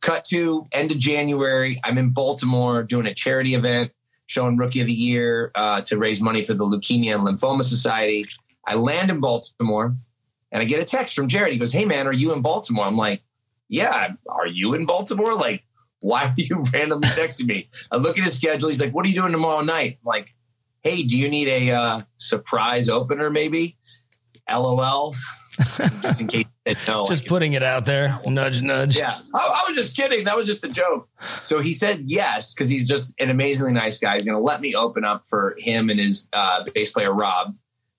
Cut 0.00 0.24
to 0.26 0.68
end 0.70 0.92
of 0.92 0.98
January. 0.98 1.80
I'm 1.82 1.98
in 1.98 2.10
Baltimore 2.10 2.84
doing 2.84 3.06
a 3.06 3.14
charity 3.14 3.54
event, 3.54 3.90
showing 4.26 4.56
Rookie 4.56 4.82
of 4.82 4.86
the 4.86 4.92
Year 4.92 5.50
uh, 5.56 5.80
to 5.80 5.98
raise 5.98 6.22
money 6.22 6.44
for 6.44 6.54
the 6.54 6.64
Leukemia 6.64 7.16
and 7.16 7.26
Lymphoma 7.26 7.64
Society. 7.64 8.24
I 8.68 8.76
land 8.76 9.10
in 9.10 9.18
Baltimore 9.18 9.96
and 10.52 10.62
I 10.62 10.64
get 10.64 10.80
a 10.80 10.84
text 10.84 11.16
from 11.16 11.26
Jaret. 11.26 11.50
He 11.50 11.58
goes, 11.58 11.72
Hey, 11.72 11.84
man, 11.84 12.06
are 12.06 12.12
you 12.12 12.32
in 12.32 12.40
Baltimore? 12.40 12.86
I'm 12.86 12.96
like, 12.96 13.20
Yeah, 13.68 14.14
are 14.28 14.46
you 14.46 14.74
in 14.74 14.86
Baltimore? 14.86 15.34
Like, 15.34 15.64
why 16.02 16.26
are 16.26 16.34
you 16.36 16.64
randomly 16.72 17.08
texting 17.08 17.46
me? 17.46 17.68
I 17.90 17.96
look 17.96 18.16
at 18.16 18.22
his 18.22 18.36
schedule. 18.36 18.68
He's 18.68 18.80
like, 18.80 18.94
What 18.94 19.04
are 19.06 19.08
you 19.08 19.16
doing 19.16 19.32
tomorrow 19.32 19.62
night? 19.62 19.98
I'm 20.02 20.06
like, 20.06 20.36
Hey, 20.84 21.02
do 21.02 21.18
you 21.18 21.30
need 21.30 21.48
a 21.48 21.70
uh, 21.70 22.02
surprise 22.18 22.88
opener 22.88 23.30
maybe? 23.30 23.78
LOL. 24.50 25.14
just 26.02 26.20
in 26.20 26.26
case 26.26 26.44
no. 26.86 27.06
Just 27.06 27.26
putting 27.26 27.54
it 27.54 27.62
out 27.62 27.86
there. 27.86 28.18
Nudge, 28.26 28.62
nudge. 28.62 28.98
Yeah. 28.98 29.20
I, 29.34 29.38
I, 29.38 29.64
was 29.68 29.76
just 29.76 29.96
kidding. 29.96 30.24
That 30.24 30.36
was 30.36 30.46
just 30.46 30.64
a 30.64 30.68
joke. 30.68 31.08
So 31.42 31.60
he 31.60 31.72
said 31.72 32.02
yes, 32.04 32.52
because 32.52 32.68
he's 32.68 32.86
just 32.86 33.14
an 33.18 33.30
amazingly 33.30 33.72
nice 33.72 33.98
guy. 33.98 34.14
He's 34.14 34.24
going 34.24 34.36
to 34.36 34.42
let 34.42 34.60
me 34.60 34.74
open 34.74 35.04
up 35.04 35.26
for 35.26 35.56
him 35.58 35.90
and 35.90 35.98
his 35.98 36.28
uh, 36.32 36.64
bass 36.74 36.92
player, 36.92 37.12
Rob, 37.12 37.54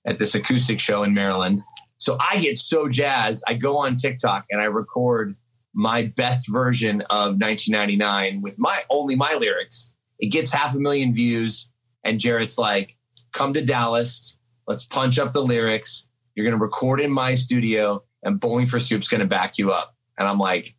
at 0.06 0.20
this 0.20 0.36
acoustic 0.36 0.80
show 0.80 1.04
in 1.04 1.14
Maryland. 1.14 1.62
So 1.98 2.18
I 2.20 2.40
get 2.40 2.58
so 2.58 2.90
jazzed. 2.90 3.44
I 3.48 3.54
go 3.54 3.78
on 3.78 3.96
TikTok 3.96 4.46
and 4.52 4.62
I 4.62 4.66
record 4.66 5.36
my 5.74 6.12
best 6.16 6.50
version 6.50 7.02
of 7.10 7.40
1999 7.40 8.42
with 8.42 8.60
my 8.60 8.82
only 8.90 9.16
my 9.16 9.34
lyrics. 9.40 9.94
It 10.20 10.28
gets 10.28 10.52
half 10.52 10.76
a 10.76 10.80
million 10.80 11.14
views, 11.14 11.72
and 12.06 12.20
Jaret's 12.20 12.58
like, 12.58 12.96
"Come 13.34 13.54
to 13.54 13.66
Dallas. 13.66 14.38
Let's 14.68 14.86
punch 14.86 15.20
up 15.20 15.34
the 15.34 15.44
lyrics. 15.44 16.08
You're 16.36 16.46
going 16.46 16.58
to 16.58 16.64
record 16.64 17.02
in 17.02 17.12
my 17.12 17.34
studio, 17.34 18.04
and 18.24 18.40
Bowling 18.40 18.68
for 18.68 18.80
Soup's 18.80 19.08
going 19.08 19.22
to 19.22 19.28
back 19.28 19.58
you 19.58 19.74
up." 19.74 19.94
And 20.18 20.28
I'm 20.28 20.40
like, 20.40 20.74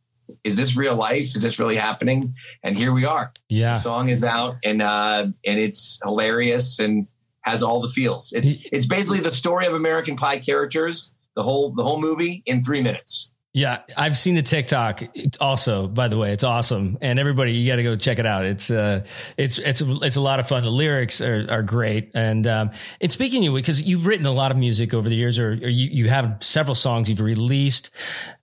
"Is 0.45 0.57
this 0.57 0.77
real 0.77 0.97
life? 0.97 1.35
Is 1.37 1.43
this 1.43 1.59
really 1.59 1.77
happening?" 1.77 2.35
And 2.63 2.77
here 2.77 2.93
we 2.93 3.05
are. 3.05 3.33
Yeah, 3.49 3.75
the 3.75 3.81
song 3.81 4.09
is 4.09 4.25
out, 4.25 4.57
and 4.65 4.81
uh, 4.81 5.27
and 5.45 5.61
it's 5.61 5.99
hilarious 6.03 6.79
and 6.79 7.07
has 7.43 7.63
all 7.63 7.81
the 7.81 7.89
feels. 7.89 8.33
It's 8.33 8.65
it's 8.73 8.87
basically 8.87 9.21
the 9.21 9.31
story 9.31 9.67
of 9.67 9.75
American 9.75 10.17
Pie 10.17 10.39
characters, 10.39 11.15
the 11.35 11.43
whole 11.43 11.73
the 11.73 11.83
whole 11.83 12.01
movie 12.01 12.43
in 12.47 12.63
three 12.63 12.81
minutes. 12.81 13.31
Yeah, 13.57 13.81
I've 13.97 14.19
seen 14.19 14.35
the 14.35 14.43
TikTok. 14.43 15.03
Also, 15.41 15.89
by 15.89 16.09
the 16.09 16.19
way, 16.19 16.33
it's 16.33 16.45
awesome, 16.45 16.99
and 17.01 17.19
everybody, 17.19 17.53
you 17.53 17.67
got 17.67 17.77
to 17.77 17.83
go 17.83 17.97
check 17.97 18.19
it 18.19 18.27
out. 18.27 18.45
It's 18.45 18.71
uh, 18.71 19.07
it's 19.39 19.57
it's 19.57 19.81
it's 19.81 20.17
a 20.17 20.21
lot 20.21 20.41
of 20.41 20.47
fun. 20.47 20.63
The 20.63 20.69
lyrics 20.69 21.23
are, 21.23 21.47
are 21.49 21.63
great, 21.63 22.11
and 22.13 22.47
um, 22.47 22.71
and 23.01 23.11
speaking 23.11 23.39
of 23.39 23.45
you 23.45 23.53
because 23.55 23.81
you've 23.81 24.07
written 24.07 24.27
a 24.27 24.31
lot 24.31 24.51
of 24.51 24.59
music 24.59 24.93
over 24.93 25.09
the 25.09 25.15
years, 25.15 25.39
or, 25.39 25.53
or 25.53 25.71
you 25.71 25.89
you 25.89 26.11
have 26.11 26.37
several 26.41 26.75
songs 26.75 27.09
you've 27.09 27.23
released. 27.23 27.93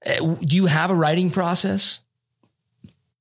Uh, 0.04 0.34
do 0.34 0.56
you 0.56 0.66
have 0.66 0.90
a 0.90 0.96
writing 0.96 1.30
process? 1.30 2.00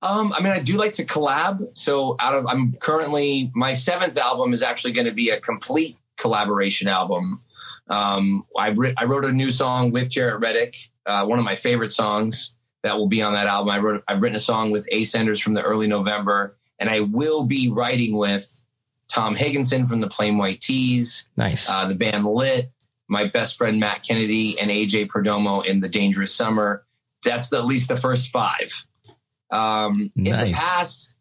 Um, 0.00 0.32
I 0.32 0.40
mean, 0.40 0.54
I 0.54 0.60
do 0.60 0.78
like 0.78 0.94
to 0.94 1.04
collab. 1.04 1.62
So 1.74 2.16
out 2.20 2.34
of 2.34 2.46
I'm 2.46 2.72
currently 2.80 3.50
my 3.54 3.74
seventh 3.74 4.16
album 4.16 4.54
is 4.54 4.62
actually 4.62 4.92
going 4.92 5.08
to 5.08 5.14
be 5.14 5.28
a 5.28 5.38
complete 5.38 5.98
collaboration 6.16 6.88
album. 6.88 7.42
Um, 7.88 8.46
I, 8.58 8.70
re- 8.70 8.94
I 8.96 9.04
wrote 9.04 9.26
a 9.26 9.32
new 9.32 9.50
song 9.50 9.90
with 9.90 10.08
Jaret 10.08 10.40
Reddick, 10.40 10.76
uh, 11.06 11.24
one 11.24 11.38
of 11.38 11.44
my 11.44 11.56
favorite 11.56 11.92
songs 11.92 12.54
that 12.82 12.98
will 12.98 13.08
be 13.08 13.22
on 13.22 13.34
that 13.34 13.46
album. 13.46 13.70
I 13.70 13.78
wrote 13.78 14.04
I've 14.08 14.20
written 14.20 14.36
a 14.36 14.40
song 14.40 14.70
with 14.70 14.88
Ace 14.90 15.14
Enders 15.14 15.40
from 15.40 15.54
the 15.54 15.62
early 15.62 15.86
November, 15.86 16.56
and 16.78 16.90
I 16.90 17.00
will 17.00 17.44
be 17.44 17.68
writing 17.68 18.16
with 18.16 18.62
Tom 19.08 19.36
Higginson 19.36 19.86
from 19.86 20.00
the 20.00 20.08
Plain 20.08 20.38
White 20.38 20.60
T's, 20.60 21.30
nice, 21.36 21.68
uh, 21.70 21.86
the 21.86 21.94
band 21.94 22.24
Lit, 22.24 22.70
my 23.08 23.26
best 23.26 23.56
friend 23.56 23.78
Matt 23.78 24.02
Kennedy, 24.02 24.58
and 24.58 24.70
AJ 24.70 25.08
Perdomo 25.08 25.64
in 25.64 25.80
the 25.80 25.88
Dangerous 25.88 26.34
Summer. 26.34 26.84
That's 27.24 27.50
the, 27.50 27.58
at 27.58 27.66
least 27.66 27.88
the 27.88 28.00
first 28.00 28.30
five. 28.30 28.86
Um, 29.50 30.10
nice. 30.16 30.32
In 30.32 30.48
the 30.48 30.54
past, 30.54 31.14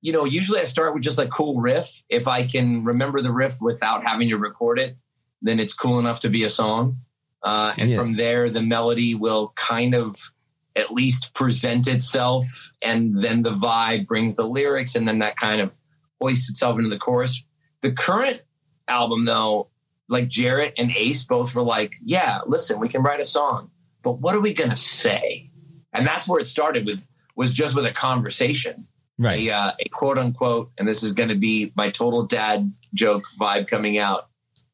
you 0.00 0.12
know, 0.12 0.24
usually 0.24 0.60
I 0.60 0.64
start 0.64 0.94
with 0.94 1.02
just 1.02 1.18
a 1.18 1.28
cool 1.28 1.60
riff. 1.60 2.02
If 2.08 2.26
I 2.26 2.44
can 2.44 2.84
remember 2.84 3.20
the 3.20 3.30
riff 3.30 3.58
without 3.60 4.04
having 4.04 4.30
to 4.30 4.36
record 4.36 4.78
it, 4.78 4.96
then 5.42 5.60
it's 5.60 5.74
cool 5.74 5.98
enough 5.98 6.20
to 6.20 6.30
be 6.30 6.44
a 6.44 6.50
song. 6.50 6.96
Uh, 7.44 7.74
and 7.76 7.90
yeah. 7.90 7.96
from 7.96 8.14
there, 8.14 8.48
the 8.48 8.62
melody 8.62 9.14
will 9.14 9.52
kind 9.54 9.94
of 9.94 10.32
at 10.74 10.90
least 10.90 11.34
present 11.34 11.86
itself, 11.86 12.72
and 12.82 13.16
then 13.22 13.42
the 13.42 13.52
vibe 13.52 14.06
brings 14.06 14.34
the 14.34 14.46
lyrics, 14.46 14.94
and 14.94 15.06
then 15.06 15.18
that 15.20 15.36
kind 15.36 15.60
of 15.60 15.72
hoists 16.20 16.48
itself 16.48 16.78
into 16.78 16.90
the 16.90 16.98
chorus. 16.98 17.44
The 17.82 17.92
current 17.92 18.40
album, 18.88 19.24
though, 19.26 19.68
like 20.08 20.28
Jaret 20.28 20.72
and 20.78 20.90
Ace 20.96 21.24
both 21.24 21.54
were 21.54 21.62
like, 21.62 21.94
"Yeah, 22.02 22.40
listen, 22.46 22.80
we 22.80 22.88
can 22.88 23.02
write 23.02 23.20
a 23.20 23.24
song, 23.24 23.70
but 24.02 24.20
what 24.20 24.34
are 24.34 24.40
we 24.40 24.54
gonna 24.54 24.74
say?" 24.74 25.50
And 25.92 26.06
that's 26.06 26.26
where 26.26 26.40
it 26.40 26.48
started 26.48 26.86
with 26.86 27.06
was 27.36 27.52
just 27.52 27.74
with 27.74 27.86
a 27.86 27.92
conversation, 27.92 28.86
right? 29.18 29.40
A, 29.40 29.50
uh, 29.50 29.72
a 29.78 29.88
quote 29.90 30.18
unquote, 30.18 30.70
and 30.78 30.88
this 30.88 31.02
is 31.02 31.12
going 31.12 31.28
to 31.28 31.34
be 31.34 31.72
my 31.76 31.90
total 31.90 32.24
dad 32.24 32.72
joke 32.94 33.24
vibe 33.38 33.68
coming 33.68 33.98
out. 33.98 34.28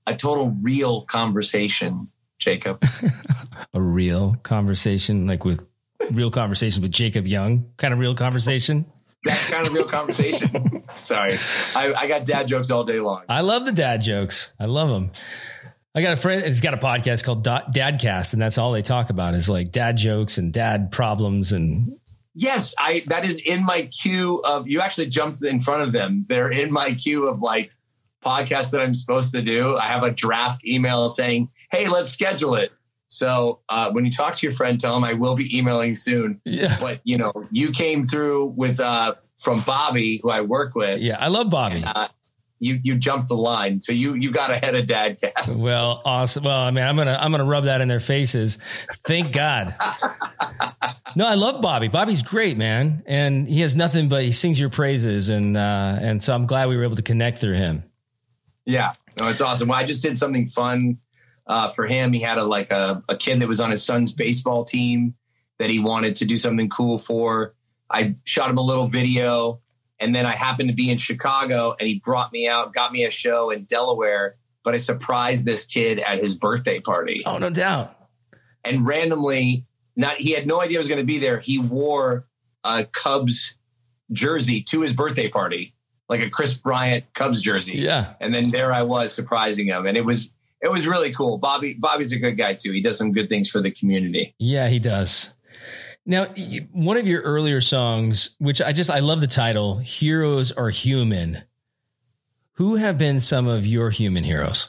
A 0.06 0.16
total 0.16 0.56
real 0.62 1.02
conversation, 1.02 2.08
Jacob. 2.40 2.82
a 3.74 3.80
real 3.80 4.36
conversation, 4.42 5.26
like 5.26 5.44
with 5.44 5.64
real 6.12 6.30
conversations 6.30 6.80
with 6.80 6.90
Jacob 6.90 7.26
Young, 7.26 7.70
kind 7.76 7.94
of 7.94 8.00
real 8.00 8.14
conversation. 8.14 8.84
That's 9.24 9.48
kind 9.48 9.66
of 9.66 9.72
real 9.74 9.84
conversation. 9.84 10.82
Sorry, 10.96 11.34
I, 11.76 11.92
I 11.94 12.06
got 12.08 12.24
dad 12.24 12.48
jokes 12.48 12.70
all 12.70 12.84
day 12.84 13.00
long. 13.00 13.22
I 13.28 13.42
love 13.42 13.66
the 13.66 13.72
dad 13.72 14.02
jokes. 14.02 14.54
I 14.58 14.64
love 14.64 14.88
them. 14.88 15.10
I 15.94 16.02
got 16.02 16.12
a 16.12 16.16
friend. 16.16 16.44
He's 16.44 16.60
got 16.60 16.72
a 16.72 16.78
podcast 16.78 17.24
called 17.24 17.44
Dadcast, 17.44 18.32
and 18.32 18.40
that's 18.40 18.58
all 18.58 18.72
they 18.72 18.82
talk 18.82 19.10
about 19.10 19.34
is 19.34 19.50
like 19.50 19.72
dad 19.72 19.96
jokes 19.96 20.38
and 20.38 20.52
dad 20.52 20.90
problems 20.90 21.52
and. 21.52 21.96
Yes, 22.34 22.74
I 22.78 23.02
that 23.08 23.26
is 23.26 23.42
in 23.44 23.64
my 23.64 23.82
queue 23.82 24.40
of. 24.44 24.68
You 24.68 24.80
actually 24.80 25.08
jumped 25.08 25.44
in 25.44 25.60
front 25.60 25.82
of 25.82 25.92
them. 25.92 26.24
They're 26.28 26.50
in 26.50 26.72
my 26.72 26.94
queue 26.94 27.28
of 27.28 27.40
like 27.40 27.72
podcasts 28.24 28.70
that 28.70 28.80
I'm 28.80 28.94
supposed 28.94 29.32
to 29.32 29.42
do. 29.42 29.76
I 29.76 29.86
have 29.88 30.04
a 30.04 30.12
draft 30.12 30.64
email 30.64 31.08
saying, 31.08 31.48
"Hey, 31.70 31.88
let's 31.88 32.12
schedule 32.12 32.54
it." 32.54 32.72
So 33.10 33.58
uh, 33.68 33.90
when 33.90 34.04
you 34.04 34.10
talk 34.10 34.36
to 34.36 34.46
your 34.46 34.54
friend, 34.54 34.80
tell 34.80 34.96
him 34.96 35.02
I 35.02 35.14
will 35.14 35.34
be 35.34 35.56
emailing 35.56 35.96
soon. 35.96 36.40
Yeah. 36.44 36.76
But 36.80 37.00
you 37.02 37.18
know, 37.18 37.32
you 37.50 37.72
came 37.72 38.04
through 38.04 38.46
with 38.56 38.78
uh, 38.78 39.14
from 39.36 39.62
Bobby, 39.62 40.20
who 40.22 40.30
I 40.30 40.42
work 40.42 40.76
with. 40.76 41.00
Yeah, 41.00 41.16
I 41.18 41.26
love 41.26 41.50
Bobby. 41.50 41.82
Uh, 41.84 42.06
you 42.60 42.78
you 42.84 42.96
jumped 42.96 43.28
the 43.28 43.34
line, 43.34 43.80
so 43.80 43.92
you 43.92 44.14
you 44.14 44.30
got 44.30 44.50
ahead 44.50 44.76
of 44.76 44.86
Dadcast. 44.86 45.60
Well, 45.60 46.02
awesome. 46.04 46.44
Well, 46.44 46.60
I 46.60 46.70
mean, 46.70 46.84
I'm 46.84 46.96
gonna 46.96 47.18
I'm 47.20 47.32
gonna 47.32 47.44
rub 47.44 47.64
that 47.64 47.80
in 47.80 47.88
their 47.88 48.00
faces. 48.00 48.58
Thank 49.06 49.32
God. 49.32 49.74
no, 51.16 51.26
I 51.26 51.34
love 51.34 51.60
Bobby. 51.60 51.88
Bobby's 51.88 52.22
great, 52.22 52.56
man, 52.56 53.02
and 53.06 53.48
he 53.48 53.62
has 53.62 53.74
nothing 53.74 54.08
but 54.08 54.22
he 54.22 54.30
sings 54.30 54.60
your 54.60 54.70
praises, 54.70 55.30
and 55.30 55.56
uh, 55.56 55.98
and 56.00 56.22
so 56.22 56.32
I'm 56.32 56.46
glad 56.46 56.68
we 56.68 56.76
were 56.76 56.84
able 56.84 56.96
to 56.96 57.02
connect 57.02 57.40
through 57.40 57.56
him. 57.56 57.82
Yeah, 58.66 58.92
no, 59.18 59.28
it's 59.28 59.40
awesome. 59.40 59.68
Well, 59.68 59.78
I 59.78 59.84
just 59.84 60.02
did 60.02 60.16
something 60.16 60.46
fun 60.46 60.98
uh, 61.50 61.68
for 61.68 61.86
him. 61.86 62.12
He 62.12 62.20
had 62.20 62.38
a 62.38 62.44
like 62.44 62.70
a, 62.70 63.02
a 63.08 63.16
kid 63.16 63.40
that 63.40 63.48
was 63.48 63.60
on 63.60 63.70
his 63.70 63.84
son's 63.84 64.12
baseball 64.12 64.64
team 64.64 65.14
that 65.58 65.68
he 65.68 65.80
wanted 65.80 66.14
to 66.16 66.24
do 66.24 66.38
something 66.38 66.70
cool 66.70 66.96
for. 66.96 67.54
I 67.90 68.14
shot 68.24 68.48
him 68.48 68.56
a 68.56 68.62
little 68.62 68.86
video, 68.86 69.60
and 69.98 70.14
then 70.14 70.26
I 70.26 70.36
happened 70.36 70.68
to 70.68 70.76
be 70.76 70.90
in 70.90 70.96
Chicago, 70.96 71.74
and 71.78 71.88
he 71.88 72.00
brought 72.02 72.32
me 72.32 72.46
out, 72.46 72.72
got 72.72 72.92
me 72.92 73.04
a 73.04 73.10
show 73.10 73.50
in 73.50 73.64
Delaware. 73.64 74.36
But 74.62 74.74
I 74.74 74.78
surprised 74.78 75.44
this 75.44 75.64
kid 75.64 75.98
at 75.98 76.18
his 76.18 76.36
birthday 76.36 76.80
party. 76.80 77.22
Oh, 77.26 77.38
no 77.38 77.50
doubt. 77.50 77.96
And 78.64 78.86
randomly, 78.86 79.64
not 79.96 80.18
he 80.18 80.32
had 80.32 80.46
no 80.46 80.62
idea 80.62 80.78
I 80.78 80.80
was 80.80 80.88
going 80.88 81.00
to 81.00 81.06
be 81.06 81.18
there. 81.18 81.40
He 81.40 81.58
wore 81.58 82.26
a 82.62 82.84
Cubs 82.84 83.56
jersey 84.12 84.62
to 84.64 84.82
his 84.82 84.92
birthday 84.92 85.28
party, 85.28 85.74
like 86.08 86.20
a 86.20 86.30
Kris 86.30 86.56
Bryant 86.56 87.12
Cubs 87.14 87.42
jersey. 87.42 87.78
Yeah. 87.78 88.14
And 88.20 88.32
then 88.32 88.52
there 88.52 88.72
I 88.72 88.82
was 88.82 89.12
surprising 89.12 89.66
him, 89.66 89.86
and 89.86 89.96
it 89.96 90.04
was 90.04 90.30
it 90.60 90.70
was 90.70 90.86
really 90.86 91.12
cool. 91.12 91.38
Bobby 91.38 91.76
Bobby's 91.78 92.12
a 92.12 92.18
good 92.18 92.36
guy 92.36 92.54
too. 92.54 92.72
He 92.72 92.80
does 92.80 92.98
some 92.98 93.12
good 93.12 93.28
things 93.28 93.50
for 93.50 93.60
the 93.60 93.70
community. 93.70 94.34
Yeah, 94.38 94.68
he 94.68 94.78
does. 94.78 95.34
Now, 96.06 96.26
one 96.72 96.96
of 96.96 97.06
your 97.06 97.22
earlier 97.22 97.60
songs, 97.60 98.36
which 98.38 98.60
I 98.60 98.72
just 98.72 98.90
I 98.90 99.00
love 99.00 99.20
the 99.20 99.26
title, 99.26 99.78
"Heroes 99.78 100.52
Are 100.52 100.70
Human." 100.70 101.42
Who 102.54 102.76
have 102.76 102.98
been 102.98 103.20
some 103.20 103.46
of 103.46 103.66
your 103.66 103.88
human 103.88 104.22
heroes? 104.22 104.68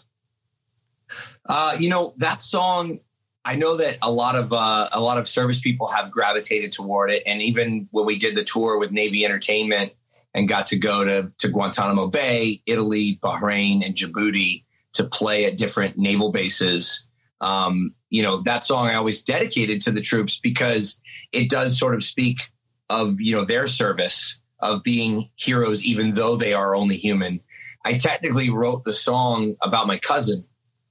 Uh, 1.46 1.76
you 1.78 1.90
know 1.90 2.14
that 2.18 2.40
song. 2.40 3.00
I 3.44 3.56
know 3.56 3.78
that 3.78 3.98
a 4.02 4.12
lot 4.12 4.36
of 4.36 4.54
uh, 4.54 4.88
a 4.92 5.02
lot 5.02 5.18
of 5.18 5.28
service 5.28 5.60
people 5.60 5.88
have 5.88 6.12
gravitated 6.12 6.72
toward 6.72 7.12
it, 7.12 7.24
and 7.26 7.42
even 7.42 7.90
when 7.92 8.06
we 8.06 8.18
did 8.18 8.38
the 8.38 8.44
tour 8.44 8.80
with 8.80 8.92
Navy 8.92 9.26
Entertainment 9.26 9.92
and 10.34 10.48
got 10.48 10.68
to 10.68 10.80
go 10.80 11.04
to 11.04 11.32
to 11.40 11.50
Guantanamo 11.50 12.08
Bay, 12.08 12.62
Italy, 12.66 13.20
Bahrain, 13.22 13.86
and 13.86 13.96
Djibouti, 13.96 14.64
to 14.94 15.04
play 15.04 15.46
at 15.46 15.58
different 15.58 15.98
naval 15.98 16.32
bases. 16.32 17.08
Um, 17.40 17.96
you 18.10 18.22
know, 18.22 18.42
that 18.44 18.64
song 18.64 18.88
I 18.88 18.96
always 18.96 19.24
dedicated 19.24 19.82
to 19.82 19.92
the 19.92 20.02
troops 20.02 20.40
because 20.40 21.02
it 21.32 21.50
does 21.50 21.78
sort 21.78 21.96
of 21.96 22.04
speak 22.04 22.42
of, 22.90 23.20
you 23.20 23.36
know, 23.36 23.46
their 23.46 23.68
service 23.68 24.40
of 24.60 24.84
being 24.84 25.24
heroes, 25.38 25.84
even 25.86 26.14
though 26.14 26.36
they 26.36 26.54
are 26.54 26.76
only 26.76 26.98
human. 26.98 27.40
I 27.84 27.94
technically 27.94 28.50
wrote 28.50 28.84
the 28.84 28.94
song 28.94 29.56
about 29.62 29.88
my 29.88 29.98
cousin. 29.98 30.46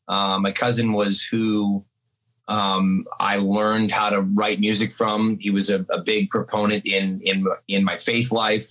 Uh, 0.08 0.38
my 0.40 0.50
cousin 0.50 0.92
was 0.92 1.22
who 1.22 1.84
um, 2.48 3.04
I 3.20 3.36
learned 3.36 3.92
how 3.92 4.10
to 4.10 4.22
write 4.22 4.58
music 4.58 4.92
from. 4.92 5.36
He 5.38 5.50
was 5.50 5.70
a, 5.70 5.86
a 5.90 6.02
big 6.02 6.30
proponent 6.30 6.84
in 6.84 7.20
in 7.22 7.46
in 7.68 7.84
my 7.84 7.96
faith 7.96 8.32
life, 8.32 8.66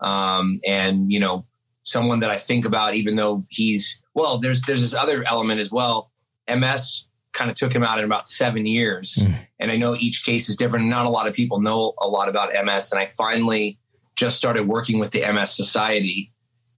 um, 0.00 0.60
and 0.66 1.10
you 1.10 1.18
know, 1.18 1.44
someone 1.86 2.18
that 2.18 2.30
I 2.30 2.36
think 2.36 2.66
about, 2.66 2.94
even 2.94 3.16
though 3.16 3.46
he's 3.48 4.02
well, 4.14 4.38
there's 4.38 4.60
there's 4.62 4.82
this 4.82 4.94
other 4.94 5.24
element 5.26 5.60
as 5.60 5.72
well. 5.72 6.10
MS 6.54 7.06
kind 7.32 7.50
of 7.50 7.56
took 7.56 7.74
him 7.74 7.82
out 7.82 7.98
in 7.98 8.04
about 8.04 8.28
seven 8.28 8.66
years, 8.66 9.14
mm. 9.14 9.34
and 9.58 9.70
I 9.70 9.76
know 9.76 9.96
each 9.96 10.26
case 10.26 10.48
is 10.48 10.56
different. 10.56 10.86
Not 10.86 11.06
a 11.06 11.10
lot 11.10 11.26
of 11.26 11.32
people 11.32 11.60
know 11.60 11.94
a 12.02 12.06
lot 12.06 12.28
about 12.28 12.50
MS, 12.52 12.92
and 12.92 13.00
I 13.00 13.06
finally 13.16 13.78
just 14.16 14.36
started 14.36 14.66
working 14.66 14.98
with 14.98 15.12
the 15.12 15.20
MS 15.32 15.56
Society. 15.56 16.32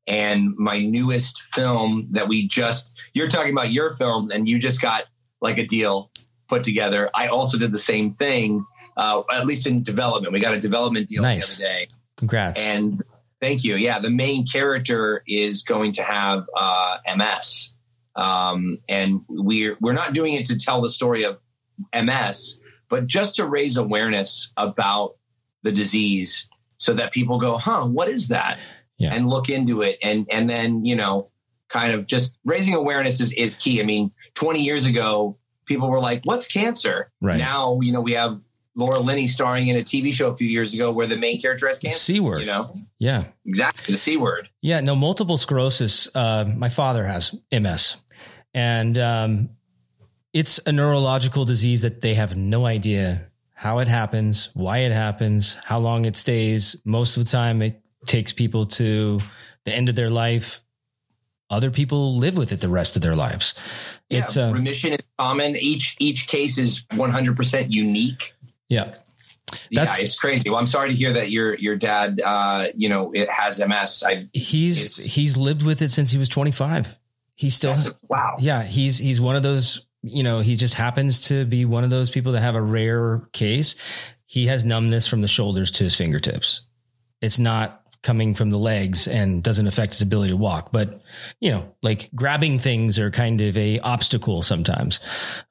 And 0.07 0.55
my 0.57 0.81
newest 0.81 1.42
film 1.53 2.07
that 2.12 2.29
we 2.29 2.47
just 2.47 2.99
you're 3.12 3.29
talking 3.29 3.53
about 3.53 3.73
your 3.73 3.94
film, 3.97 4.31
and 4.31 4.49
you 4.49 4.59
just 4.59 4.81
got 4.81 5.05
like 5.40 5.59
a 5.59 5.66
deal 5.66 6.11
put 6.49 6.64
together. 6.64 7.11
I 7.14 7.29
also 7.29 7.59
did 7.59 7.73
the 7.73 7.79
same 7.79 8.11
thing, 8.11 8.64
uh, 8.97 9.23
at 9.35 9.47
least 9.47 9.66
in 9.66 9.83
development. 9.83 10.33
We 10.33 10.40
got 10.40 10.55
a 10.55 10.59
development 10.59 11.09
deal 11.09 11.23
nice. 11.23 11.59
the 11.59 11.64
other 11.64 11.75
day. 11.75 11.87
Congrats. 12.16 12.61
And 12.64 13.03
Thank 13.40 13.62
you. 13.64 13.77
Yeah, 13.77 13.98
the 14.01 14.11
main 14.11 14.46
character 14.46 15.22
is 15.27 15.62
going 15.62 15.92
to 15.92 16.03
have 16.03 16.44
uh, 16.57 16.98
MS, 17.16 17.77
um, 18.16 18.79
and 18.88 19.20
we're 19.29 19.77
we're 19.81 19.92
not 19.92 20.12
doing 20.12 20.35
it 20.35 20.46
to 20.46 20.59
tell 20.59 20.81
the 20.81 20.88
story 20.88 21.24
of 21.24 21.38
MS, 21.94 22.61
but 22.88 23.07
just 23.07 23.37
to 23.37 23.46
raise 23.46 23.77
awareness 23.77 24.53
about 24.57 25.12
the 25.62 25.70
disease, 25.70 26.48
so 26.79 26.94
that 26.94 27.12
people 27.12 27.38
go, 27.38 27.59
"Huh, 27.59 27.87
what 27.87 28.09
is 28.09 28.29
that?" 28.29 28.59
Yeah. 28.98 29.14
and 29.14 29.29
look 29.29 29.48
into 29.48 29.83
it, 29.83 29.98
and 30.03 30.27
and 30.33 30.51
then 30.51 30.85
you 30.85 30.96
know, 30.96 31.31
kind 31.68 31.92
of 31.92 32.09
just 32.09 32.37
raising 32.44 32.74
awareness 32.74 33.20
is 33.20 33.33
is 33.35 33.57
key. 33.57 33.81
I 33.81 33.85
mean, 33.85 34.11
twenty 34.35 34.64
years 34.64 34.85
ago, 34.85 35.37
people 35.64 35.88
were 35.88 36.01
like, 36.01 36.22
"What's 36.24 36.51
cancer?" 36.51 37.12
Right 37.20 37.38
now, 37.38 37.79
you 37.83 37.92
know, 37.92 38.01
we 38.01 38.12
have 38.12 38.40
Laura 38.79 39.01
Linney 39.01 39.27
starring 39.27 39.67
in 39.67 39.77
a 39.77 39.81
TV 39.81 40.12
show 40.12 40.29
a 40.31 40.37
few 40.37 40.47
years 40.47 40.73
ago 40.73 40.93
where 40.93 41.09
the 41.09 41.17
main 41.17 41.41
character 41.41 41.67
has 41.67 41.81
cancer. 41.81 41.99
C 41.99 42.21
word. 42.21 42.41
You 42.41 42.47
know? 42.47 42.77
Yeah. 43.01 43.25
Exactly. 43.45 43.93
The 43.93 43.99
C 43.99 44.17
word. 44.17 44.49
Yeah. 44.62 44.81
No, 44.81 44.95
multiple 44.95 45.37
sclerosis. 45.37 46.09
Uh, 46.14 46.45
my 46.57 46.69
father 46.69 47.05
has 47.05 47.35
MS. 47.53 47.97
And 48.55 48.97
um, 48.97 49.51
it's 50.33 50.61
a 50.64 50.71
neurological 50.71 51.45
disease 51.45 51.83
that 51.83 52.03
they 52.03 52.14
have 52.14 52.37
no 52.37 52.67
idea 52.67 53.29
how 53.53 53.81
it 53.81 53.88
happens, 53.88 54.51
why 54.55 54.79
it 54.79 54.93
happens, 54.93 55.55
how 55.64 55.81
long 55.81 56.05
it 56.05 56.17
stays. 56.17 56.77
Most 56.85 57.17
of 57.17 57.25
the 57.25 57.31
time, 57.31 57.61
it 57.61 57.83
takes 58.07 58.33
people 58.33 58.67
to 58.67 59.21
the 59.64 59.73
end 59.73 59.88
of 59.88 59.97
their 59.97 60.11
life. 60.11 60.61
Other 61.51 61.73
people 61.73 62.17
live 62.17 62.37
with 62.37 62.53
it 62.53 62.61
the 62.61 62.69
rest 62.69 62.95
of 62.95 63.03
their 63.03 63.17
lives. 63.17 63.55
Yeah, 64.09 64.21
it's 64.21 64.37
uh, 64.37 64.53
remission 64.55 64.93
is 64.93 65.01
common. 65.19 65.57
Each 65.57 65.97
each 65.99 66.29
case 66.29 66.59
is 66.59 66.85
100% 66.93 67.73
unique. 67.73 68.35
Yeah. 68.69 68.95
That's, 69.71 69.99
yeah, 69.99 70.05
it's 70.05 70.19
crazy. 70.19 70.51
Well, 70.51 70.59
I'm 70.59 70.67
sorry 70.67 70.91
to 70.91 70.95
hear 70.97 71.13
that 71.15 71.31
your 71.31 71.55
your 71.55 71.77
dad, 71.77 72.21
uh, 72.25 72.67
you 72.75 72.89
know, 72.89 73.13
it 73.13 73.29
has 73.31 73.67
MS. 73.67 74.05
I, 74.07 74.29
he's 74.33 75.03
he's 75.03 75.37
lived 75.37 75.63
with 75.63 75.81
it 75.81 75.91
since 75.91 76.11
he 76.11 76.19
was 76.19 76.29
25. 76.29 76.95
He 77.35 77.51
still 77.51 77.73
a, 77.73 77.79
wow. 78.09 78.37
Yeah, 78.39 78.63
he's 78.63 78.99
he's 78.99 79.21
one 79.21 79.37
of 79.37 79.43
those. 79.43 79.87
You 80.03 80.23
know, 80.23 80.41
he 80.41 80.55
just 80.55 80.75
happens 80.75 81.29
to 81.29 81.45
be 81.45 81.65
one 81.65 81.83
of 81.83 81.91
those 81.91 82.11
people 82.11 82.33
that 82.33 82.41
have 82.41 82.55
a 82.57 82.63
rare 82.63 83.29
case. 83.33 83.75
He 84.27 84.47
has 84.47 84.65
numbness 84.65 85.07
from 85.09 85.23
the 85.23 85.29
shoulders 85.29 85.71
to 85.73 85.85
his 85.85 85.97
fingertips. 85.97 86.61
It's 87.21 87.39
not 87.39 87.83
coming 88.03 88.35
from 88.35 88.51
the 88.51 88.59
legs 88.59 89.09
and 89.09 89.43
doesn't 89.43 89.67
affect 89.67 89.93
his 89.93 90.03
ability 90.03 90.31
to 90.31 90.37
walk. 90.37 90.71
But 90.73 91.01
you 91.41 91.51
know, 91.51 91.75
like 91.83 92.11
grabbing 92.15 92.59
things 92.59 92.99
are 92.99 93.11
kind 93.11 93.41
of 93.41 93.57
a 93.57 93.81
obstacle 93.81 94.43
sometimes. 94.43 95.01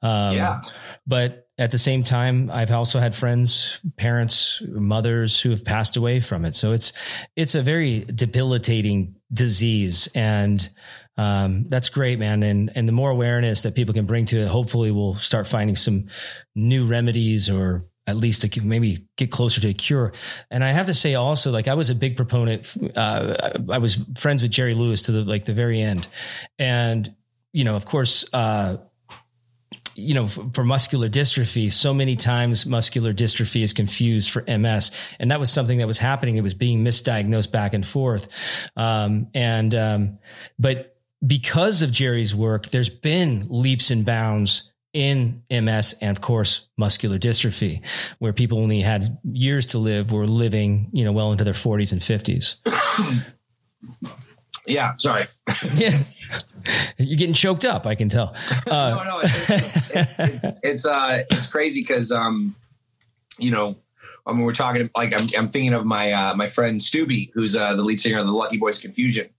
Um, 0.02 0.36
yeah. 0.36 0.60
But 1.06 1.47
at 1.58 1.70
the 1.70 1.78
same 1.78 2.04
time, 2.04 2.50
I've 2.52 2.70
also 2.70 3.00
had 3.00 3.14
friends, 3.14 3.80
parents, 3.96 4.62
mothers 4.66 5.40
who 5.40 5.50
have 5.50 5.64
passed 5.64 5.96
away 5.96 6.20
from 6.20 6.44
it. 6.44 6.54
So 6.54 6.72
it's 6.72 6.92
it's 7.34 7.54
a 7.56 7.62
very 7.62 8.04
debilitating 8.04 9.16
disease, 9.32 10.08
and 10.14 10.68
um, 11.16 11.66
that's 11.68 11.88
great, 11.88 12.20
man. 12.20 12.44
And 12.44 12.70
and 12.76 12.86
the 12.86 12.92
more 12.92 13.10
awareness 13.10 13.62
that 13.62 13.74
people 13.74 13.92
can 13.92 14.06
bring 14.06 14.26
to 14.26 14.42
it, 14.42 14.48
hopefully, 14.48 14.92
we'll 14.92 15.16
start 15.16 15.48
finding 15.48 15.74
some 15.74 16.06
new 16.54 16.86
remedies 16.86 17.50
or 17.50 17.84
at 18.06 18.16
least 18.16 18.46
maybe 18.62 19.06
get 19.16 19.30
closer 19.30 19.60
to 19.60 19.68
a 19.68 19.74
cure. 19.74 20.12
And 20.50 20.64
I 20.64 20.70
have 20.70 20.86
to 20.86 20.94
say 20.94 21.14
also, 21.14 21.50
like 21.50 21.68
I 21.68 21.74
was 21.74 21.90
a 21.90 21.94
big 21.94 22.16
proponent. 22.16 22.74
Uh, 22.96 23.34
I 23.68 23.78
was 23.78 23.98
friends 24.16 24.42
with 24.42 24.52
Jerry 24.52 24.74
Lewis 24.74 25.02
to 25.02 25.12
the 25.12 25.24
like 25.24 25.44
the 25.44 25.54
very 25.54 25.80
end, 25.80 26.06
and 26.56 27.12
you 27.52 27.64
know, 27.64 27.74
of 27.74 27.84
course. 27.84 28.24
Uh, 28.32 28.76
you 29.98 30.14
know, 30.14 30.28
for, 30.28 30.64
muscular 30.64 31.08
dystrophy, 31.08 31.72
so 31.72 31.92
many 31.92 32.14
times 32.14 32.64
muscular 32.64 33.12
dystrophy 33.12 33.62
is 33.62 33.72
confused 33.72 34.30
for 34.30 34.44
MS. 34.46 34.90
And 35.18 35.30
that 35.30 35.40
was 35.40 35.50
something 35.50 35.78
that 35.78 35.86
was 35.86 35.98
happening. 35.98 36.36
It 36.36 36.42
was 36.42 36.54
being 36.54 36.84
misdiagnosed 36.84 37.50
back 37.50 37.74
and 37.74 37.86
forth. 37.86 38.28
Um, 38.76 39.28
and, 39.34 39.74
um, 39.74 40.18
but 40.58 40.96
because 41.26 41.82
of 41.82 41.90
Jerry's 41.90 42.34
work, 42.34 42.68
there's 42.68 42.88
been 42.88 43.46
leaps 43.48 43.90
and 43.90 44.04
bounds 44.04 44.72
in 44.92 45.42
MS 45.50 45.96
and 46.00 46.16
of 46.16 46.20
course 46.22 46.68
muscular 46.76 47.18
dystrophy, 47.18 47.84
where 48.18 48.32
people 48.32 48.58
only 48.58 48.80
had 48.80 49.18
years 49.24 49.66
to 49.66 49.78
live 49.78 50.12
were 50.12 50.26
living, 50.26 50.90
you 50.92 51.04
know, 51.04 51.12
well 51.12 51.32
into 51.32 51.44
their 51.44 51.54
40s 51.54 51.92
and 51.92 52.00
50s. 52.00 52.56
Yeah, 54.68 54.96
sorry. 54.96 55.26
yeah, 55.74 55.98
you're 56.98 57.18
getting 57.18 57.34
choked 57.34 57.64
up. 57.64 57.86
I 57.86 57.94
can 57.94 58.08
tell. 58.08 58.34
Uh, 58.70 58.88
no, 58.96 59.04
no, 59.04 59.20
it's 59.20 59.50
it's, 59.50 60.18
it's, 60.18 60.40
it's, 60.62 60.86
uh, 60.86 61.22
it's 61.30 61.50
crazy 61.50 61.80
because 61.80 62.12
um, 62.12 62.54
you 63.38 63.50
know, 63.50 63.76
I 64.26 64.32
mean, 64.32 64.42
we're 64.42 64.52
talking 64.52 64.90
like 64.94 65.14
I'm, 65.14 65.28
I'm 65.36 65.48
thinking 65.48 65.72
of 65.72 65.86
my 65.86 66.12
uh, 66.12 66.34
my 66.34 66.48
friend 66.48 66.82
Stubby, 66.82 67.30
who's 67.32 67.56
uh, 67.56 67.74
the 67.74 67.82
lead 67.82 68.00
singer 68.00 68.18
of 68.18 68.26
the 68.26 68.32
Lucky 68.32 68.58
Boys 68.58 68.78
Confusion, 68.78 69.30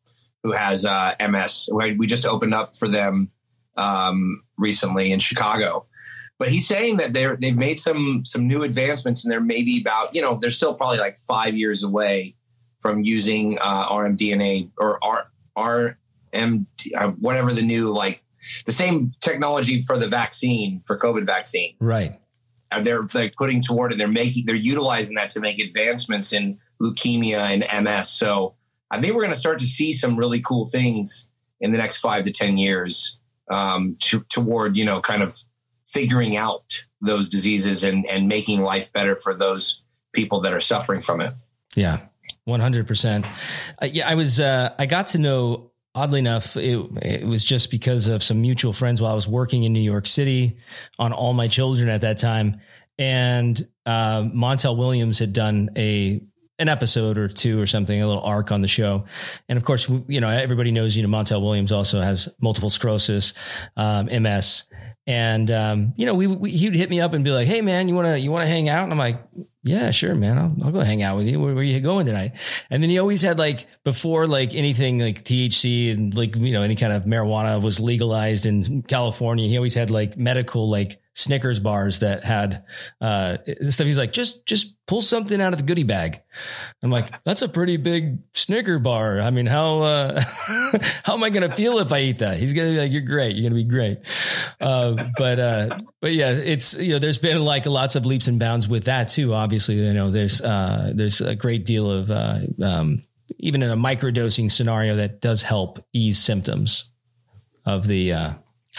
who 0.42 0.52
has 0.52 0.86
uh, 0.86 1.14
MS. 1.20 1.70
We 1.74 2.08
just 2.08 2.26
opened 2.26 2.56
up 2.56 2.76
for 2.76 2.88
them 2.88 3.30
um, 3.78 4.42
recently 4.58 5.12
in 5.12 5.20
Chicago, 5.20 5.86
but 6.40 6.50
he's 6.50 6.68
saying 6.68 6.98
that 6.98 7.14
they're 7.14 7.38
they've 7.38 7.56
made 7.56 7.80
some 7.80 8.24
some 8.26 8.48
new 8.48 8.64
advancements, 8.64 9.24
and 9.24 9.32
they're 9.32 9.40
maybe 9.40 9.80
about 9.80 10.16
you 10.16 10.24
know 10.24 10.40
they're 10.42 10.50
still 10.50 10.74
probably 10.74 10.98
like 10.98 11.18
five 11.18 11.56
years 11.56 11.84
away 11.84 12.36
from 12.80 13.04
using 13.04 13.58
uh, 13.60 13.90
rmDNA 13.90 14.72
or 14.78 15.00
R, 15.04 15.28
RM, 16.34 16.68
uh, 16.98 17.10
whatever 17.12 17.54
the 17.54 17.62
new, 17.62 17.92
like 17.92 18.24
the 18.66 18.72
same 18.72 19.14
technology 19.22 19.82
for 19.82 19.98
the 19.98 20.08
vaccine, 20.08 20.82
for 20.86 20.98
COVID 20.98 21.26
vaccine. 21.26 21.76
Right. 21.80 22.16
And 22.72 22.86
they're 22.86 23.08
like 23.14 23.36
putting 23.36 23.62
toward 23.62 23.92
it. 23.92 23.98
They're 23.98 24.08
making, 24.08 24.46
they're 24.46 24.56
utilizing 24.56 25.16
that 25.16 25.30
to 25.32 25.40
make 25.40 25.60
advancements 25.60 26.34
in 26.34 26.60
leukemia 26.82 27.38
and 27.38 27.86
MS. 27.86 28.10
So 28.10 28.56
I 28.92 29.02
think 29.02 29.14
we're 29.16 29.24
going 29.24 29.34
to 29.34 29.40
start 29.40 29.60
to 29.60 29.68
see 29.68 29.92
some 29.92 30.16
really 30.16 30.42
cool 30.42 30.66
things 30.66 31.28
in 31.60 31.72
the 31.72 31.78
next 31.78 31.98
five 31.98 32.24
to 32.26 32.32
10 32.32 32.58
years 32.58 33.20
um, 33.50 33.98
to, 34.00 34.22
toward, 34.30 34.78
you 34.78 34.86
know, 34.86 35.02
kind 35.02 35.24
of 35.24 35.36
figuring 35.88 36.38
out 36.38 36.86
those 37.02 37.30
diseases 37.30 37.84
and, 37.84 38.06
and 38.06 38.28
making 38.28 38.62
life 38.62 38.94
better 38.94 39.16
for 39.16 39.34
those 39.34 39.84
people 40.14 40.42
that 40.42 40.54
are 40.54 40.62
suffering 40.62 41.02
from 41.02 41.22
it. 41.22 41.34
Yeah. 41.76 42.02
One 42.46 42.60
hundred 42.60 42.88
percent. 42.88 43.26
Uh, 43.82 43.86
yeah, 43.86 44.10
I 44.10 44.16
was. 44.16 44.40
Uh, 44.40 44.74
I 44.78 44.86
got 44.86 45.08
to 45.08 45.18
know. 45.18 45.72
Oddly 45.96 46.20
enough, 46.20 46.56
it, 46.56 46.78
it 47.02 47.26
was 47.26 47.44
just 47.44 47.72
because 47.72 48.08
of 48.08 48.22
some 48.22 48.42
mutual 48.42 48.74
friends 48.74 49.02
while 49.02 49.12
I 49.12 49.16
was 49.16 49.28
working 49.28 49.64
in 49.64 49.74
New 49.74 49.82
York 49.82 50.06
City 50.06 50.58
on 51.00 51.12
All 51.12 51.34
My 51.34 51.48
Children 51.48 51.90
at 51.90 52.02
that 52.02 52.20
time, 52.20 52.62
and 53.00 53.68
uh, 53.88 54.22
Montel 54.22 54.78
Williams 54.78 55.18
had 55.18 55.34
done 55.34 55.72
a 55.76 56.22
an 56.60 56.68
episode 56.68 57.18
or 57.18 57.30
two 57.30 57.60
or 57.60 57.66
something, 57.66 58.00
a 58.00 58.06
little 58.06 58.22
arc 58.22 58.52
on 58.52 58.62
the 58.62 58.68
show. 58.68 59.06
And 59.48 59.58
of 59.58 59.64
course, 59.64 59.90
you 60.08 60.20
know, 60.20 60.28
everybody 60.28 60.72
knows, 60.72 60.96
you 60.96 61.08
know, 61.08 61.10
Montel 61.10 61.42
Williams 61.42 61.72
also 61.72 62.02
has 62.02 62.30
multiple 62.42 62.70
sclerosis, 62.70 63.34
um, 63.78 64.08
MS. 64.08 64.66
And, 65.08 65.50
um, 65.50 65.94
you 65.96 66.06
know, 66.06 66.14
we, 66.16 66.28
we, 66.28 66.52
he 66.52 66.68
would 66.68 66.76
hit 66.76 66.90
me 66.90 67.00
up 67.00 67.14
and 67.14 67.24
be 67.24 67.32
like, 67.32 67.48
Hey 67.48 67.62
man, 67.62 67.88
you 67.88 67.96
want 67.96 68.08
to, 68.08 68.20
you 68.20 68.30
want 68.30 68.44
to 68.44 68.48
hang 68.48 68.68
out? 68.68 68.84
And 68.84 68.92
I'm 68.92 69.00
like, 69.00 69.24
yeah, 69.64 69.92
sure, 69.92 70.16
man. 70.16 70.38
I'll, 70.38 70.56
I'll, 70.64 70.72
go 70.72 70.80
hang 70.80 71.04
out 71.04 71.18
with 71.18 71.28
you. 71.28 71.40
Where, 71.40 71.54
where, 71.54 71.62
are 71.62 71.64
you 71.64 71.82
going 71.82 72.06
tonight? 72.06 72.38
And 72.70 72.82
then 72.82 72.90
he 72.90 72.98
always 72.98 73.22
had 73.22 73.38
like 73.38 73.68
before 73.84 74.26
like 74.26 74.56
anything 74.56 75.00
like 75.00 75.24
THC 75.24 75.92
and 75.92 76.14
like, 76.16 76.36
you 76.38 76.54
know, 76.54 76.62
any 76.62 76.76
kind 76.76 76.94
of 76.94 77.04
marijuana 77.04 77.62
was 77.62 77.80
legalized 77.80 78.46
in 78.46 78.84
California. 78.84 79.50
He 79.50 79.58
always 79.58 79.76
had 79.76 79.92
like 79.92 80.18
medical, 80.18 80.70
like 80.70 81.02
Snickers 81.20 81.60
bars 81.60 82.00
that 82.00 82.24
had 82.24 82.64
uh, 83.02 83.40
stuff. 83.70 83.86
He's 83.86 83.98
like, 83.98 84.14
just 84.14 84.46
just 84.46 84.74
pull 84.88 85.02
something 85.02 85.42
out 85.42 85.52
of 85.52 85.60
the 85.60 85.66
goodie 85.66 85.84
bag. 85.84 86.22
I'm 86.82 86.92
like, 86.92 87.24
that's 87.26 87.42
a 87.42 87.50
pretty 87.50 87.76
big 87.76 88.20
Snicker 88.34 88.80
bar. 88.80 89.20
I 89.20 89.30
mean, 89.30 89.46
how 89.46 89.82
uh, 89.82 90.22
how 91.04 91.16
am 91.16 91.24
I 91.24 91.30
to 91.30 91.52
feel 91.52 91.80
if 91.80 91.92
I 91.92 92.00
eat 92.00 92.20
that? 92.20 92.38
He's 92.38 92.54
to 92.54 92.62
be 92.62 92.80
like, 92.80 92.92
you're 92.94 93.02
great. 93.02 93.36
You're 93.36 93.50
to 93.50 93.56
be 93.56 93.66
great. 93.66 93.98
Uh, 94.62 95.10
but 95.18 95.40
uh, 95.40 95.80
but 96.00 96.14
yeah, 96.14 96.32
it's 96.32 96.78
you 96.78 96.94
know, 96.94 97.00
there's 97.00 97.18
been 97.18 97.44
like 97.44 97.66
lots 97.66 97.98
of 97.98 98.06
leaps 98.06 98.30
and 98.30 98.40
bounds 98.40 98.70
with 98.70 98.86
that 98.86 99.10
too. 99.10 99.34
Obviously, 99.34 99.76
you 99.76 99.94
know, 99.94 100.12
there's 100.12 100.40
uh, 100.40 100.94
there's 100.96 101.20
a 101.20 101.36
great 101.36 101.66
deal 101.66 101.92
of 101.92 102.10
uh, 102.10 102.40
um, 102.64 103.04
even 103.40 103.62
in 103.62 103.72
a 103.72 103.78
microdosing 103.78 104.50
scenario 104.50 104.96
that 104.96 105.20
does 105.20 105.44
help 105.44 105.84
ease 105.92 106.18
symptoms 106.18 106.86
of 107.66 107.88
the 107.88 108.14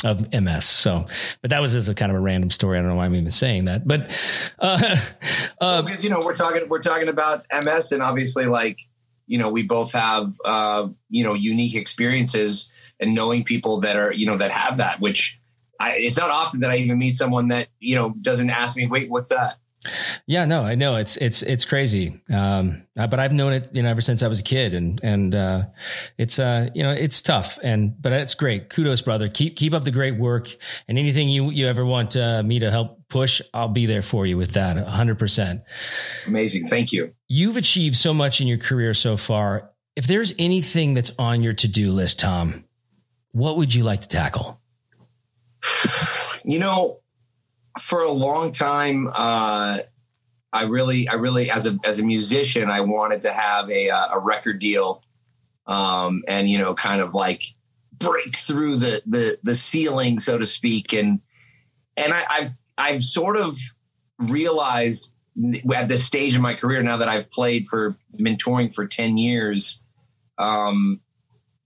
of 0.05 0.33
MS. 0.33 0.65
So, 0.65 1.07
but 1.43 1.51
that 1.51 1.61
was 1.61 1.73
just 1.73 1.89
a 1.89 1.95
kind 1.95 2.11
of 2.11 2.17
a 2.17 2.21
random 2.21 2.51
story. 2.51 2.79
I 2.79 2.81
don't 2.81 2.91
know 2.91 2.97
why 2.97 3.07
I'm 3.07 3.15
even 3.15 3.31
saying 3.31 3.67
that, 3.67 3.87
but 3.87 4.11
uh, 4.59 4.97
uh, 5.61 5.83
because 5.83 6.03
you 6.03 6.11
know 6.11 6.21
we're 6.21 6.35
talking 6.35 6.69
we're 6.69 6.83
talking 6.83 7.09
about 7.09 7.45
MS, 7.53 7.93
and 7.93 8.03
obviously, 8.03 8.47
like 8.47 8.79
you 9.27 9.39
know, 9.39 9.51
we 9.51 9.63
both 9.63 9.93
have 9.93 10.33
uh, 10.45 10.89
you 11.09 11.25
know 11.25 11.35
unique 11.35 11.75
experiences 11.75 12.73
and 12.99 13.15
knowing 13.15 13.45
people 13.45 13.81
that 13.81 13.97
are 13.97 14.13
you 14.13 14.27
know 14.27 14.37
that 14.37 14.51
have 14.51 14.79
that. 14.79 15.01
Which 15.01 15.39
I, 15.79 15.97
it's 15.97 16.17
not 16.17 16.31
often 16.31 16.61
that 16.61 16.71
I 16.71 16.77
even 16.77 16.99
meet 16.99 17.17
someone 17.17 17.49
that 17.49 17.69
you 17.79 17.95
know 17.95 18.15
doesn't 18.21 18.51
ask 18.51 18.77
me, 18.77 18.87
"Wait, 18.87 19.11
what's 19.11 19.29
that?" 19.29 19.59
Yeah, 20.27 20.45
no, 20.45 20.63
I 20.63 20.75
know 20.75 20.97
it's 20.97 21.17
it's 21.17 21.41
it's 21.41 21.65
crazy. 21.65 22.21
Um, 22.33 22.87
uh, 22.99 23.07
but 23.07 23.19
I've 23.19 23.33
known 23.33 23.55
it, 23.55 23.69
you 23.73 23.83
know, 23.83 23.89
ever 23.89 24.03
since 24.03 24.23
I 24.23 24.29
was 24.29 24.41
a 24.41 24.43
kid, 24.43 24.75
and 24.75 25.01
and 25.03 25.35
uh, 25.35 25.63
it's 26.19 26.39
uh, 26.39 26.69
you 26.75 26.83
know, 26.83 26.93
it's 26.93 27.23
tough, 27.23 27.59
and 27.63 28.01
but 28.01 28.13
it's 28.13 28.35
great. 28.35 28.69
Kudos, 28.69 29.01
brother. 29.01 29.31
Keep 29.31 29.57
keep 29.57 29.73
up 29.73 29.85
the 29.85 29.91
great 29.91 30.19
work, 30.19 30.55
and 30.87 30.99
anything 30.99 31.31
you 31.31 31.51
you 31.51 31.67
ever 31.67 31.85
want 31.85 32.15
uh, 32.15 32.43
me 32.43 32.59
to 32.59 32.71
help 32.71 33.09
push, 33.09 33.41
I'll 33.55 33.69
be 33.69 33.87
there 33.87 34.03
for 34.03 34.27
you 34.27 34.37
with 34.37 34.53
that, 34.53 34.77
hundred 34.87 35.19
percent. 35.19 35.63
Amazing, 36.27 36.67
thank 36.67 36.93
you. 36.93 37.15
You've 37.27 37.57
achieved 37.57 37.97
so 37.97 38.13
much 38.13 38.43
in 38.43 38.47
your 38.47 38.59
career 38.59 38.93
so 38.93 39.17
far. 39.17 39.71
If 39.97 40.07
there's 40.07 40.35
anything 40.39 40.93
that's 40.93 41.13
on 41.19 41.43
your 41.43 41.55
to 41.55 41.69
do 41.69 41.91
list, 41.91 42.21
Tom, 42.21 42.65
what 43.33 43.57
would 43.57 43.75
you 43.75 43.83
like 43.83 44.03
to 44.03 44.09
tackle? 44.09 44.61
You 46.43 46.59
know, 46.59 47.01
for 47.81 48.03
a 48.03 48.13
long 48.13 48.53
time, 48.53 49.09
uh, 49.09 49.79
I 50.53 50.65
really, 50.65 51.09
I 51.09 51.15
really, 51.15 51.51
as 51.51 51.67
a 51.67 51.79
as 51.85 52.01
a 52.01 52.05
musician, 52.05 52.71
I 52.71 52.81
wanted 52.81 53.23
to 53.23 53.33
have 53.33 53.71
a 53.71 53.91
uh, 53.91 54.15
a 54.15 54.19
record 54.19 54.59
deal, 54.59 55.03
um, 55.67 56.23
and 56.27 56.49
you 56.49 56.59
know, 56.59 56.75
kind 56.75 57.01
of 57.01 57.15
like 57.15 57.45
break 57.93 58.37
through 58.37 58.77
the 58.77 59.03
the 59.07 59.39
the 59.43 59.55
ceiling, 59.55 60.19
so 60.19 60.39
to 60.39 60.47
speak, 60.47 60.93
and 60.93 61.21
and 61.97 62.13
I, 62.13 62.25
I've 62.31 62.53
I've 62.77 63.03
sort 63.03 63.37
of 63.37 63.59
realized 64.19 65.13
at 65.75 65.89
this 65.89 66.05
stage 66.05 66.35
in 66.35 66.43
my 66.43 66.55
career 66.55 66.83
now 66.83 66.97
that 66.97 67.09
I've 67.09 67.31
played 67.31 67.69
for 67.69 67.97
mentoring 68.19 68.75
for 68.75 68.87
ten 68.87 69.17
years, 69.17 69.85
um, 70.39 71.01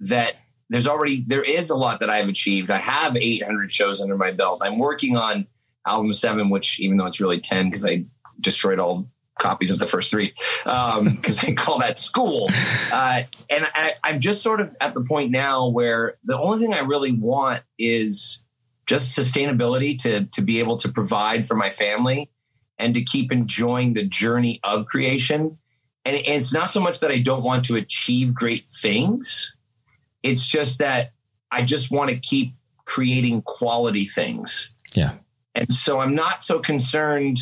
that 0.00 0.37
there's 0.68 0.87
already 0.87 1.24
there 1.27 1.42
is 1.42 1.70
a 1.70 1.77
lot 1.77 2.00
that 2.00 2.11
I've 2.11 2.29
achieved. 2.29 2.70
I 2.70 2.79
have 2.79 3.16
800 3.16 3.72
shows 3.72 4.03
under 4.03 4.16
my 4.16 4.31
belt. 4.31 4.61
I'm 4.62 4.79
working 4.79 5.16
on 5.16 5.46
album 5.87 6.12
seven, 6.12 6.51
which 6.51 6.81
even 6.81 6.97
though 6.97 7.07
it's 7.07 7.20
really 7.20 7.40
10, 7.40 7.66
because 7.66 7.87
I 7.87 8.05
destroyed 8.40 8.79
all 8.79 9.09
copies 9.38 9.70
of 9.70 9.79
the 9.79 9.87
first 9.87 10.11
three, 10.11 10.33
because 10.64 11.44
um, 11.44 11.49
I 11.51 11.53
call 11.53 11.79
that 11.81 11.99
school. 11.99 12.49
Uh, 12.92 13.23
and 13.51 13.66
I, 13.75 13.94
I'm 14.03 14.20
just 14.20 14.42
sort 14.42 14.61
of 14.61 14.77
at 14.81 14.94
the 14.94 15.03
point 15.03 15.31
now 15.31 15.68
where 15.68 16.18
the 16.25 16.38
only 16.38 16.59
thing 16.59 16.75
I 16.75 16.81
really 16.81 17.12
want 17.12 17.62
is 17.79 18.44
just 18.87 19.18
sustainability 19.18 19.99
to, 20.03 20.25
to 20.25 20.42
be 20.42 20.59
able 20.61 20.77
to 20.77 20.88
provide 20.88 21.47
for 21.47 21.55
my 21.55 21.70
family 21.70 22.31
and 22.79 22.94
to 22.94 23.03
keep 23.03 23.33
enjoying 23.33 23.94
the 23.94 24.05
journey 24.05 24.61
of 24.62 24.87
creation. 24.87 25.59
And 26.05 26.16
it's 26.16 26.53
not 26.53 26.70
so 26.70 26.81
much 26.81 27.01
that 27.01 27.11
I 27.11 27.18
don't 27.18 27.42
want 27.42 27.64
to 27.66 27.77
achieve 27.77 28.35
great 28.35 28.66
things. 28.66 29.57
It's 30.23 30.47
just 30.47 30.79
that 30.81 31.12
I 31.51 31.64
just 31.64 31.90
want 31.90 32.11
to 32.11 32.18
keep 32.18 32.55
creating 32.85 33.42
quality 33.42 34.05
things. 34.05 34.75
Yeah. 34.94 35.12
And 35.54 35.70
so 35.70 36.00
I'm 36.00 36.14
not 36.14 36.42
so 36.42 36.58
concerned 36.58 37.38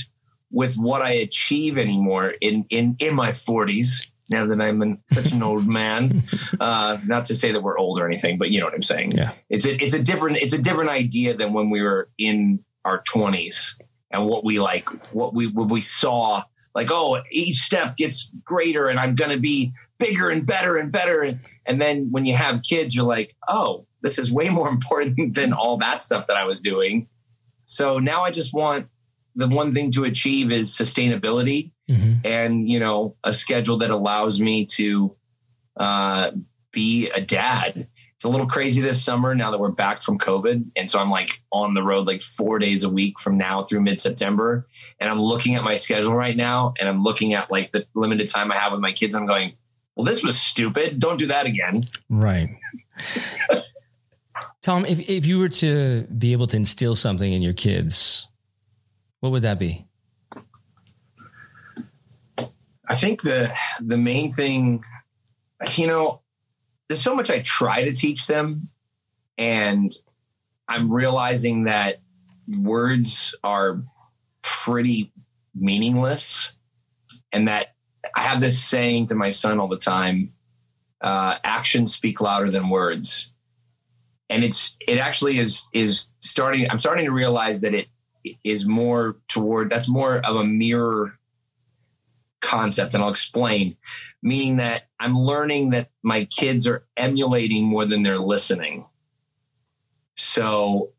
with 0.50 0.76
what 0.76 1.02
I 1.02 1.12
achieve 1.12 1.78
anymore 1.78 2.34
in 2.40 2.66
in 2.68 2.96
in 2.98 3.14
my 3.14 3.30
40s. 3.30 4.06
Now 4.30 4.46
that 4.46 4.62
I'm 4.62 4.80
an, 4.80 5.02
such 5.10 5.32
an 5.32 5.42
old 5.42 5.66
man, 5.66 6.22
uh, 6.60 6.98
not 7.04 7.26
to 7.26 7.34
say 7.34 7.52
that 7.52 7.62
we're 7.62 7.76
old 7.76 7.98
or 7.98 8.06
anything, 8.06 8.38
but 8.38 8.50
you 8.50 8.60
know 8.60 8.66
what 8.66 8.74
I'm 8.74 8.82
saying. 8.82 9.12
Yeah, 9.12 9.32
it's 9.50 9.66
a 9.66 9.74
it's 9.82 9.94
a 9.94 10.02
different 10.02 10.38
it's 10.38 10.52
a 10.52 10.62
different 10.62 10.90
idea 10.90 11.36
than 11.36 11.52
when 11.52 11.70
we 11.70 11.82
were 11.82 12.08
in 12.18 12.64
our 12.84 13.02
20s 13.02 13.80
and 14.10 14.26
what 14.26 14.44
we 14.44 14.60
like 14.60 14.88
what 15.12 15.34
we 15.34 15.46
what 15.46 15.70
we 15.70 15.80
saw 15.80 16.42
like 16.74 16.88
oh 16.90 17.22
each 17.30 17.58
step 17.58 17.96
gets 17.96 18.30
greater 18.44 18.88
and 18.88 18.98
I'm 18.98 19.14
going 19.14 19.30
to 19.30 19.40
be 19.40 19.72
bigger 19.98 20.28
and 20.28 20.46
better 20.46 20.76
and 20.76 20.92
better 20.92 21.22
and 21.22 21.40
and 21.66 21.80
then 21.80 22.10
when 22.10 22.26
you 22.26 22.34
have 22.34 22.62
kids 22.62 22.94
you're 22.94 23.06
like 23.06 23.34
oh 23.48 23.86
this 24.02 24.18
is 24.18 24.32
way 24.32 24.48
more 24.48 24.68
important 24.76 25.34
than 25.34 25.52
all 25.52 25.76
that 25.78 26.02
stuff 26.02 26.26
that 26.26 26.36
I 26.36 26.44
was 26.44 26.60
doing 26.60 27.08
so 27.64 27.98
now 27.98 28.24
I 28.24 28.30
just 28.30 28.52
want 28.52 28.88
the 29.34 29.48
one 29.48 29.72
thing 29.72 29.90
to 29.92 30.04
achieve 30.04 30.52
is 30.52 30.70
sustainability 30.70 31.70
mm-hmm. 31.88 32.14
and, 32.24 32.68
you 32.68 32.78
know, 32.78 33.16
a 33.24 33.32
schedule 33.32 33.78
that 33.78 33.90
allows 33.90 34.40
me 34.40 34.66
to 34.66 35.16
uh, 35.76 36.32
be 36.70 37.08
a 37.10 37.20
dad. 37.20 37.86
It's 38.16 38.24
a 38.24 38.28
little 38.28 38.46
crazy 38.46 38.80
this 38.82 39.02
summer 39.02 39.34
now 39.34 39.50
that 39.50 39.58
we're 39.58 39.72
back 39.72 40.02
from 40.02 40.18
COVID. 40.18 40.70
And 40.76 40.88
so 40.88 41.00
I'm 41.00 41.10
like 41.10 41.42
on 41.50 41.74
the 41.74 41.82
road 41.82 42.06
like 42.06 42.20
four 42.20 42.58
days 42.58 42.84
a 42.84 42.90
week 42.90 43.18
from 43.18 43.36
now 43.36 43.64
through 43.64 43.80
mid 43.80 43.98
September. 43.98 44.66
And 45.00 45.10
I'm 45.10 45.20
looking 45.20 45.56
at 45.56 45.64
my 45.64 45.76
schedule 45.76 46.14
right 46.14 46.36
now 46.36 46.74
and 46.78 46.88
I'm 46.88 47.02
looking 47.02 47.34
at 47.34 47.50
like 47.50 47.72
the 47.72 47.86
limited 47.94 48.28
time 48.28 48.52
I 48.52 48.56
have 48.56 48.72
with 48.72 48.80
my 48.80 48.92
kids. 48.92 49.14
I'm 49.14 49.26
going, 49.26 49.56
well, 49.96 50.04
this 50.04 50.22
was 50.22 50.40
stupid. 50.40 50.98
Don't 51.00 51.18
do 51.18 51.26
that 51.26 51.46
again. 51.46 51.84
Right. 52.08 52.48
Tom, 54.62 54.86
if, 54.86 55.00
if 55.08 55.26
you 55.26 55.40
were 55.40 55.48
to 55.48 56.06
be 56.16 56.32
able 56.32 56.46
to 56.46 56.56
instill 56.56 56.94
something 56.94 57.32
in 57.32 57.42
your 57.42 57.52
kids, 57.52 58.28
what 59.18 59.32
would 59.32 59.42
that 59.42 59.58
be? 59.58 59.86
I 62.88 62.94
think 62.94 63.22
the 63.22 63.52
the 63.80 63.96
main 63.96 64.32
thing, 64.32 64.84
you 65.76 65.86
know, 65.86 66.20
there's 66.88 67.02
so 67.02 67.14
much 67.14 67.30
I 67.30 67.40
try 67.40 67.84
to 67.84 67.92
teach 67.92 68.26
them, 68.26 68.68
and 69.38 69.92
I'm 70.68 70.92
realizing 70.92 71.64
that 71.64 71.96
words 72.46 73.36
are 73.42 73.82
pretty 74.42 75.10
meaningless, 75.54 76.56
and 77.32 77.48
that 77.48 77.74
I 78.14 78.22
have 78.22 78.40
this 78.40 78.62
saying 78.62 79.06
to 79.06 79.14
my 79.14 79.30
son 79.30 79.58
all 79.58 79.68
the 79.68 79.76
time: 79.76 80.32
uh, 81.00 81.38
"Actions 81.42 81.94
speak 81.94 82.20
louder 82.20 82.50
than 82.50 82.68
words." 82.68 83.31
And 84.32 84.44
it's 84.44 84.78
it 84.88 84.98
actually 84.98 85.36
is 85.36 85.68
is 85.74 86.06
starting. 86.20 86.70
I'm 86.70 86.78
starting 86.78 87.04
to 87.04 87.12
realize 87.12 87.60
that 87.60 87.74
it 87.74 87.88
is 88.44 88.66
more 88.66 89.16
toward 89.28 89.68
that's 89.68 89.90
more 89.90 90.18
of 90.18 90.36
a 90.36 90.44
mirror 90.44 91.18
concept, 92.40 92.94
and 92.94 93.02
I'll 93.02 93.10
explain. 93.10 93.76
Meaning 94.22 94.56
that 94.56 94.88
I'm 94.98 95.18
learning 95.18 95.70
that 95.70 95.90
my 96.02 96.24
kids 96.24 96.66
are 96.66 96.86
emulating 96.96 97.64
more 97.64 97.84
than 97.84 98.02
they're 98.02 98.18
listening. 98.18 98.86
So 100.16 100.92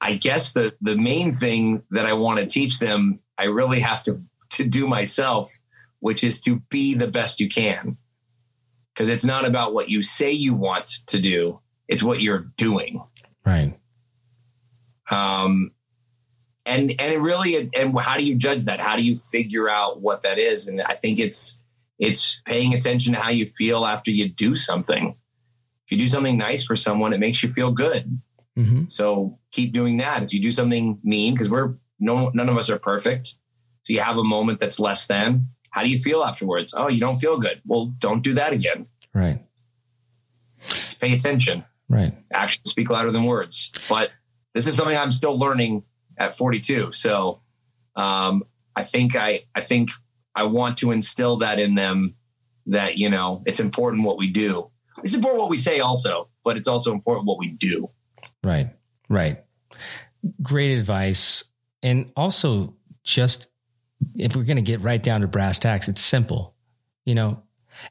I 0.00 0.16
guess 0.16 0.52
the 0.52 0.74
the 0.82 0.96
main 0.96 1.32
thing 1.32 1.82
that 1.90 2.04
I 2.04 2.12
want 2.12 2.40
to 2.40 2.46
teach 2.46 2.80
them, 2.80 3.20
I 3.38 3.44
really 3.44 3.80
have 3.80 4.02
to 4.02 4.20
to 4.50 4.64
do 4.68 4.86
myself, 4.86 5.50
which 6.00 6.22
is 6.22 6.40
to 6.42 6.60
be 6.68 6.92
the 6.92 7.08
best 7.08 7.40
you 7.40 7.48
can. 7.48 7.96
Because 8.92 9.08
it's 9.08 9.24
not 9.24 9.46
about 9.46 9.72
what 9.72 9.88
you 9.88 10.02
say 10.02 10.30
you 10.30 10.54
want 10.54 10.86
to 11.06 11.18
do, 11.18 11.60
it's 11.88 12.02
what 12.02 12.20
you're 12.20 12.46
doing. 12.56 13.02
Right. 13.44 13.78
Um 15.10 15.72
and 16.66 16.90
and 16.98 17.12
it 17.12 17.20
really 17.20 17.70
and 17.74 17.98
how 17.98 18.16
do 18.16 18.26
you 18.26 18.34
judge 18.36 18.64
that? 18.64 18.80
How 18.80 18.96
do 18.96 19.04
you 19.04 19.16
figure 19.16 19.68
out 19.68 20.00
what 20.00 20.22
that 20.22 20.38
is? 20.38 20.68
And 20.68 20.82
I 20.82 20.94
think 20.94 21.18
it's 21.18 21.62
it's 21.98 22.40
paying 22.46 22.74
attention 22.74 23.14
to 23.14 23.20
how 23.20 23.30
you 23.30 23.46
feel 23.46 23.86
after 23.86 24.10
you 24.10 24.28
do 24.28 24.56
something. 24.56 25.16
If 25.86 25.92
you 25.92 25.98
do 25.98 26.06
something 26.06 26.38
nice 26.38 26.64
for 26.64 26.76
someone, 26.76 27.12
it 27.12 27.20
makes 27.20 27.42
you 27.42 27.52
feel 27.52 27.70
good. 27.70 28.20
Mm-hmm. 28.58 28.84
So 28.88 29.38
keep 29.52 29.72
doing 29.72 29.98
that. 29.98 30.22
If 30.22 30.32
you 30.32 30.40
do 30.40 30.50
something 30.50 30.98
mean, 31.02 31.34
because 31.34 31.50
we're 31.50 31.74
no 32.00 32.30
none 32.30 32.48
of 32.48 32.56
us 32.56 32.70
are 32.70 32.78
perfect. 32.78 33.34
So 33.82 33.92
you 33.92 34.00
have 34.00 34.16
a 34.16 34.24
moment 34.24 34.60
that's 34.60 34.80
less 34.80 35.06
than. 35.06 35.48
How 35.70 35.82
do 35.82 35.90
you 35.90 35.98
feel 35.98 36.22
afterwards? 36.22 36.72
Oh, 36.76 36.88
you 36.88 37.00
don't 37.00 37.18
feel 37.18 37.36
good. 37.36 37.60
Well, 37.66 37.86
don't 37.98 38.22
do 38.22 38.32
that 38.34 38.52
again. 38.52 38.86
Right. 39.12 39.40
Just 40.68 41.00
pay 41.00 41.12
attention. 41.12 41.64
Right. 41.94 42.12
Actions 42.32 42.68
speak 42.68 42.90
louder 42.90 43.12
than 43.12 43.24
words. 43.24 43.72
But 43.88 44.10
this 44.52 44.66
is 44.66 44.74
something 44.74 44.96
I'm 44.96 45.12
still 45.12 45.36
learning 45.36 45.84
at 46.18 46.36
42. 46.36 46.90
So 46.90 47.40
um, 47.94 48.42
I 48.74 48.82
think 48.82 49.14
I 49.14 49.44
I 49.54 49.60
think 49.60 49.90
I 50.34 50.44
want 50.44 50.78
to 50.78 50.90
instill 50.90 51.36
that 51.38 51.60
in 51.60 51.76
them 51.76 52.16
that 52.66 52.98
you 52.98 53.08
know 53.08 53.42
it's 53.46 53.60
important 53.60 54.04
what 54.04 54.18
we 54.18 54.28
do. 54.28 54.68
It's 55.04 55.14
important 55.14 55.40
what 55.40 55.50
we 55.50 55.56
say 55.56 55.78
also, 55.78 56.28
but 56.44 56.56
it's 56.56 56.66
also 56.66 56.92
important 56.92 57.26
what 57.26 57.38
we 57.38 57.52
do. 57.52 57.90
Right. 58.42 58.70
Right. 59.08 59.44
Great 60.42 60.78
advice. 60.78 61.44
And 61.82 62.10
also 62.16 62.74
just 63.04 63.48
if 64.16 64.34
we're 64.34 64.44
going 64.44 64.56
to 64.56 64.62
get 64.62 64.80
right 64.80 65.02
down 65.02 65.20
to 65.20 65.28
brass 65.28 65.58
tacks, 65.58 65.88
it's 65.88 66.00
simple, 66.00 66.54
you 67.04 67.14
know, 67.14 67.42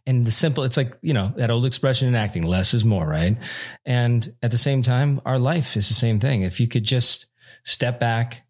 and 0.05 0.25
the 0.25 0.31
simple, 0.31 0.63
it's 0.63 0.77
like, 0.77 0.97
you 1.01 1.13
know, 1.13 1.33
that 1.37 1.51
old 1.51 1.65
expression 1.65 2.07
in 2.07 2.15
acting, 2.15 2.43
less 2.43 2.73
is 2.73 2.85
more, 2.85 3.05
right? 3.05 3.37
And 3.85 4.33
at 4.41 4.51
the 4.51 4.57
same 4.57 4.83
time, 4.83 5.21
our 5.25 5.39
life 5.39 5.75
is 5.75 5.87
the 5.87 5.93
same 5.93 6.19
thing. 6.19 6.41
If 6.41 6.59
you 6.59 6.67
could 6.67 6.83
just 6.83 7.27
step 7.63 7.99
back, 7.99 8.43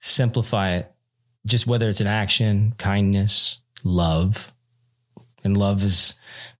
simplify 0.00 0.76
it, 0.76 0.92
just 1.44 1.66
whether 1.66 1.88
it's 1.88 2.00
an 2.00 2.06
action, 2.06 2.74
kindness, 2.78 3.58
love, 3.84 4.52
and 5.44 5.56
love 5.56 5.82
is 5.82 6.14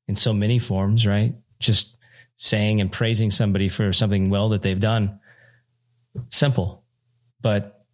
in 0.09 0.17
so 0.17 0.33
many 0.33 0.59
forms, 0.59 1.07
right? 1.07 1.35
Just 1.59 1.97
saying 2.37 2.81
and 2.81 2.93
praising 2.93 3.31
somebody 3.31 3.69
for 3.69 3.93
something 3.93 4.31
well 4.31 4.51
that 4.51 4.63
they've 4.63 4.79
done. 4.79 5.19
Simple, 6.29 6.85
but 7.41 7.85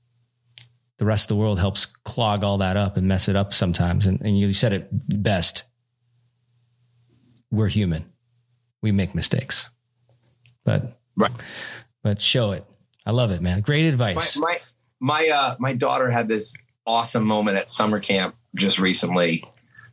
the 0.98 1.06
rest 1.06 1.24
of 1.24 1.36
the 1.36 1.40
world 1.40 1.58
helps 1.58 1.86
clog 1.86 2.44
all 2.44 2.58
that 2.58 2.76
up 2.76 2.96
and 2.96 3.08
mess 3.08 3.28
it 3.28 3.34
up 3.34 3.52
sometimes. 3.52 4.06
And, 4.06 4.20
and 4.20 4.38
you 4.38 4.52
said 4.52 4.72
it 4.72 4.88
best. 5.22 5.64
We're 7.52 7.68
human. 7.68 8.06
We 8.80 8.90
make 8.90 9.14
mistakes, 9.14 9.68
but 10.64 10.98
Right. 11.16 11.30
but 12.02 12.20
show 12.20 12.50
it. 12.52 12.64
I 13.06 13.10
love 13.10 13.30
it, 13.30 13.42
man. 13.42 13.60
Great 13.60 13.84
advice. 13.86 14.36
My 14.36 14.46
my 14.46 14.58
my, 15.00 15.28
uh, 15.28 15.56
my 15.58 15.74
daughter 15.74 16.10
had 16.10 16.28
this 16.28 16.56
awesome 16.86 17.24
moment 17.24 17.58
at 17.58 17.68
summer 17.68 18.00
camp 18.00 18.34
just 18.56 18.78
recently, 18.78 19.44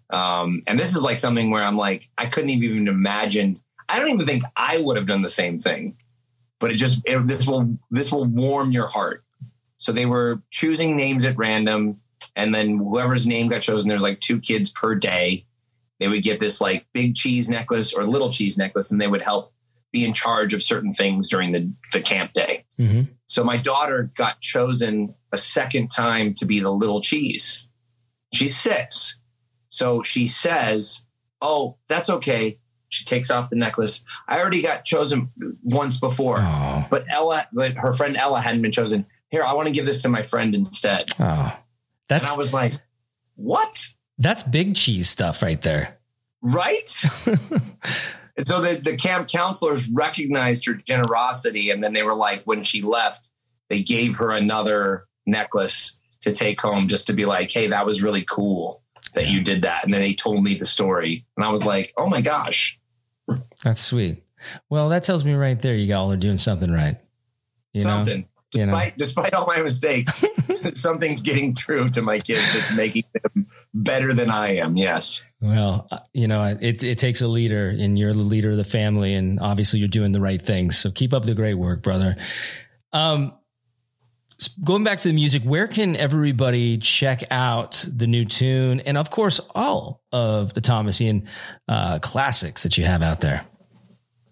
um, 0.10 0.64
and 0.68 0.80
this 0.80 0.96
is 0.96 1.04
like 1.04 1.20
something 1.20 1.52
where 1.52 1.64
I'm 1.64 1.78
like 1.78 2.10
I 2.18 2.28
couldn't 2.28 2.52
even 2.52 2.88
imagine. 2.88 3.60
I 3.90 4.00
don't 4.00 4.10
even 4.10 4.26
think 4.26 4.44
I 4.56 4.80
would 4.80 4.98
have 4.98 5.08
done 5.08 5.22
the 5.22 5.30
same 5.30 5.60
thing, 5.60 5.98
but 6.60 6.72
it 6.72 6.76
just 6.76 7.02
it, 7.06 7.28
this 7.28 7.46
will 7.46 7.78
this 7.92 8.12
will 8.12 8.26
warm 8.26 8.72
your 8.72 8.88
heart. 8.88 9.24
So 9.78 9.92
they 9.92 10.06
were 10.06 10.42
choosing 10.50 10.96
names 10.96 11.26
at 11.26 11.38
random, 11.38 12.00
and 12.36 12.56
then 12.56 12.78
whoever's 12.78 13.28
name 13.28 13.50
got 13.50 13.62
chosen, 13.62 13.90
there's 13.90 14.02
like 14.04 14.22
two 14.22 14.40
kids 14.40 14.70
per 14.70 14.96
day. 14.96 15.46
They 16.00 16.08
would 16.08 16.24
get 16.24 16.40
this 16.40 16.62
like 16.62 16.86
big 16.94 17.16
cheese 17.16 17.50
necklace 17.50 17.94
or 17.94 18.06
little 18.06 18.32
cheese 18.32 18.58
necklace, 18.58 18.92
and 18.92 19.00
they 19.02 19.08
would 19.08 19.22
help 19.24 19.54
be 19.92 20.06
in 20.06 20.14
charge 20.14 20.54
of 20.54 20.62
certain 20.62 20.94
things 20.94 21.28
during 21.30 21.52
the, 21.52 21.72
the 21.94 22.00
camp 22.02 22.34
day. 22.34 22.64
hmm 22.78 23.02
So 23.26 23.44
my 23.44 23.58
daughter 23.58 24.12
got 24.16 24.40
chosen 24.40 25.16
a 25.32 25.38
second 25.38 25.90
time 25.90 26.34
to 26.36 26.46
be 26.46 26.60
the 26.60 26.72
little 26.72 27.02
cheese. 27.02 27.68
She's 28.34 28.56
six. 28.56 29.20
So 29.70 30.04
she 30.04 30.28
says, 30.28 31.02
Oh, 31.42 31.78
that's 31.88 32.10
okay. 32.10 32.60
She 32.90 33.04
takes 33.06 33.30
off 33.32 33.50
the 33.50 33.56
necklace. 33.56 34.04
I 34.28 34.40
already 34.40 34.62
got 34.62 34.84
chosen 34.86 35.30
once 35.64 36.00
before, 36.00 36.38
Oh, 36.40 36.86
but 36.90 37.06
Ella, 37.10 37.48
but 37.54 37.74
her 37.78 37.94
friend 37.94 38.16
Ella 38.18 38.42
hadn't 38.42 38.62
been 38.62 38.72
chosen. 38.72 39.06
Here, 39.32 39.44
I 39.44 39.54
want 39.54 39.68
to 39.68 39.74
give 39.74 39.86
this 39.86 40.02
to 40.04 40.10
my 40.10 40.24
friend 40.24 40.56
instead. 40.56 41.12
oh, 41.20 41.24
And 41.24 41.54
that's 42.08 42.34
I 42.34 42.38
was 42.38 42.54
like, 42.54 42.74
What? 43.36 43.88
That's 44.20 44.44
big 44.44 44.76
cheese 44.76 45.10
stuff 45.10 45.42
right 45.42 45.62
there. 45.62 45.98
Right? 46.42 46.90
And 47.26 47.40
so 48.46 48.62
the, 48.62 48.80
the 48.82 48.96
camp 48.96 49.28
counselors 49.28 49.90
recognized 49.90 50.66
her 50.68 50.74
generosity. 50.74 51.72
And 51.72 51.84
then 51.84 51.94
they 51.94 52.04
were 52.04 52.14
like, 52.14 52.44
when 52.44 52.64
she 52.64 52.82
left, 52.82 53.28
they 53.70 53.82
gave 53.82 54.18
her 54.18 54.32
another 54.32 55.08
necklace 55.26 56.00
to 56.22 56.34
take 56.34 56.62
home 56.62 56.88
just 56.88 57.08
to 57.08 57.14
be 57.14 57.26
like, 57.26 57.52
hey, 57.52 57.68
that 57.68 57.86
was 57.86 58.04
really 58.04 58.24
cool 58.30 58.84
that 59.14 59.30
you 59.30 59.42
did 59.42 59.62
that. 59.64 59.86
And 59.86 59.94
then 59.94 60.02
they 60.02 60.14
told 60.14 60.44
me 60.44 60.56
the 60.56 60.66
story. 60.66 61.26
And 61.36 61.46
I 61.46 61.50
was 61.50 61.66
like, 61.66 61.94
oh 61.98 62.08
my 62.08 62.22
gosh, 62.22 62.80
That's 63.64 63.82
sweet. 63.82 64.24
Well, 64.70 64.90
that 64.90 65.04
tells 65.04 65.26
me 65.26 65.34
right 65.34 65.62
there, 65.62 65.76
you 65.76 65.94
all 65.94 66.12
are 66.12 66.18
doing 66.18 66.38
something 66.38 66.72
right. 66.72 66.98
You 67.74 67.84
know, 67.84 68.04
something. 68.04 68.26
You 68.54 68.66
know. 68.66 68.74
Despite, 68.74 68.98
despite 68.98 69.34
all 69.34 69.46
my 69.46 69.62
mistakes, 69.62 70.24
something's 70.72 71.22
getting 71.22 71.54
through 71.54 71.92
to 71.92 72.02
my 72.02 72.20
kids 72.20 72.42
that's 72.54 72.74
making 72.74 73.04
them 73.14 73.48
better 73.74 74.14
than 74.14 74.30
I 74.30 74.58
am. 74.58 74.78
Yes. 74.78 75.26
Well, 75.42 75.88
uh, 75.92 76.00
you 76.14 76.28
know, 76.28 76.44
it 76.44 76.84
it 76.84 76.98
takes 76.98 77.22
a 77.22 77.28
leader, 77.28 77.70
and 77.70 77.98
you're 77.98 78.14
the 78.14 78.20
leader 78.20 78.52
of 78.52 78.58
the 78.58 78.64
family, 78.64 79.14
and 79.14 79.40
obviously 79.40 79.80
you're 79.80 79.88
doing 79.88 80.12
the 80.12 80.22
right 80.22 80.42
things. 80.42 80.78
So 80.78 80.92
keep 80.92 81.14
up 81.14 81.24
the 81.24 81.36
great 81.36 81.56
work, 81.56 81.82
brother. 81.82 82.16
Um, 82.92 83.34
going 84.64 84.84
back 84.84 85.00
to 85.00 85.08
the 85.10 85.14
music, 85.14 85.44
where 85.44 85.68
can 85.68 85.96
everybody 85.96 86.78
check 86.78 87.24
out 87.32 87.86
the 87.92 88.08
new 88.08 88.26
tune, 88.26 88.80
and 88.82 88.98
of 88.98 89.10
course, 89.10 89.40
all 89.54 90.02
of 90.12 90.54
the 90.54 90.62
Thomas 90.62 91.00
Ian 91.02 91.28
uh, 91.68 92.00
classics 92.00 92.64
that 92.64 92.78
you 92.78 92.86
have 92.86 93.02
out 93.02 93.22
there? 93.22 93.46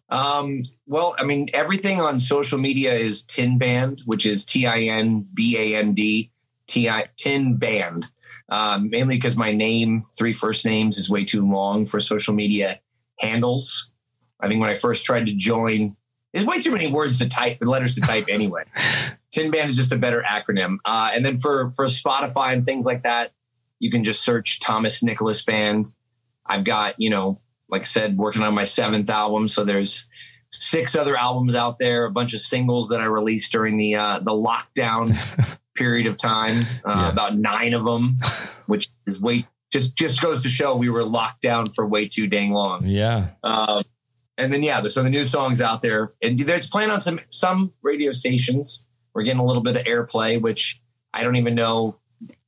Um, 0.10 0.64
well, 0.86 1.16
I 1.20 1.24
mean, 1.24 1.50
everything 1.54 2.00
on 2.00 2.20
social 2.20 2.58
media 2.58 2.94
is 2.94 3.24
Tin 3.24 3.58
Band, 3.58 4.02
which 4.06 4.26
is 4.26 4.46
T 4.46 4.66
I 4.66 4.80
N 4.82 5.28
B 5.34 5.58
A 5.58 5.78
N 5.78 5.94
D, 5.94 6.32
T 6.68 6.90
I 6.90 7.06
Tin 7.18 7.58
Band. 7.58 8.08
Um, 8.50 8.90
mainly 8.90 9.18
because 9.18 9.36
my 9.36 9.52
name, 9.52 10.04
three 10.18 10.32
first 10.32 10.66
names, 10.66 10.98
is 10.98 11.10
way 11.10 11.26
too 11.26 11.46
long 11.46 11.86
for 11.86 12.00
social 12.00 12.34
media 12.34 12.80
handles. 13.20 13.92
I 14.40 14.48
think 14.48 14.62
when 14.62 14.70
I 14.70 14.76
first 14.76 15.04
tried 15.04 15.26
to 15.26 15.34
join, 15.34 15.98
there's 16.32 16.46
way 16.46 16.60
too 16.62 16.72
many 16.72 16.88
words 16.88 17.20
to 17.20 17.28
type, 17.28 17.58
letters 17.62 17.96
to 17.96 18.02
type 18.02 18.26
anyway. 18.30 18.64
Tin 19.32 19.52
Band 19.52 19.70
is 19.70 19.76
just 19.76 19.92
a 19.92 19.98
better 19.98 20.24
acronym. 20.26 20.78
Uh, 20.86 21.12
and 21.14 21.26
then 21.26 21.38
for 21.38 21.72
for 21.72 21.86
Spotify 21.86 22.54
and 22.54 22.66
things 22.66 22.86
like 22.86 23.04
that, 23.04 23.32
you 23.80 23.92
can 23.92 24.04
just 24.04 24.24
search 24.24 24.60
Thomas 24.60 25.04
Nicholas 25.04 25.44
Band. 25.44 25.92
I've 26.46 26.64
got, 26.64 26.96
you 26.98 27.10
know, 27.10 27.42
like 27.70 27.82
I 27.82 27.86
said, 27.86 28.18
working 28.18 28.44
on 28.44 28.54
my 28.54 28.64
seventh 28.64 29.10
album. 29.10 29.48
So 29.48 29.64
there's 29.64 30.10
six 30.52 30.96
other 30.96 31.18
albums 31.18 31.56
out 31.56 31.80
there, 31.80 32.06
a 32.06 32.12
bunch 32.12 32.34
of 32.34 32.40
singles 32.40 32.90
that 32.90 33.02
I 33.02 33.06
released 33.06 33.52
during 33.52 33.78
the 33.78 33.96
uh, 33.96 34.20
the 34.20 34.32
lockdown 34.32 35.16
period 35.76 36.08
of 36.08 36.18
time. 36.18 36.64
Uh, 36.86 36.90
Yeah. 36.96 37.10
About 37.10 37.38
nine 37.38 37.74
of 37.74 37.84
them, 37.84 38.18
which 38.66 38.90
is 39.06 39.22
way 39.22 39.48
just 39.72 39.96
just 39.98 40.22
goes 40.22 40.44
to 40.44 40.50
show 40.50 40.76
we 40.76 40.90
were 40.90 41.04
locked 41.04 41.42
down 41.42 41.70
for 41.70 41.86
way 41.86 42.08
too 42.08 42.28
dang 42.28 42.52
long. 42.52 42.86
Yeah, 42.86 43.30
Um, 43.44 43.82
and 44.38 44.54
then 44.54 44.64
yeah, 44.64 44.82
so 44.84 45.04
the 45.04 45.10
new 45.10 45.26
songs 45.26 45.62
out 45.62 45.82
there, 45.82 46.14
and 46.22 46.40
there's 46.40 46.70
playing 46.70 46.92
on 46.92 47.02
some 47.02 47.20
some 47.30 47.74
radio 47.82 48.12
stations. 48.12 48.86
We're 49.14 49.24
getting 49.24 49.40
a 49.42 49.46
little 49.46 49.64
bit 49.64 49.76
of 49.76 49.84
airplay, 49.84 50.40
which 50.40 50.82
I 51.14 51.24
don't 51.24 51.36
even 51.38 51.56
know. 51.56 51.98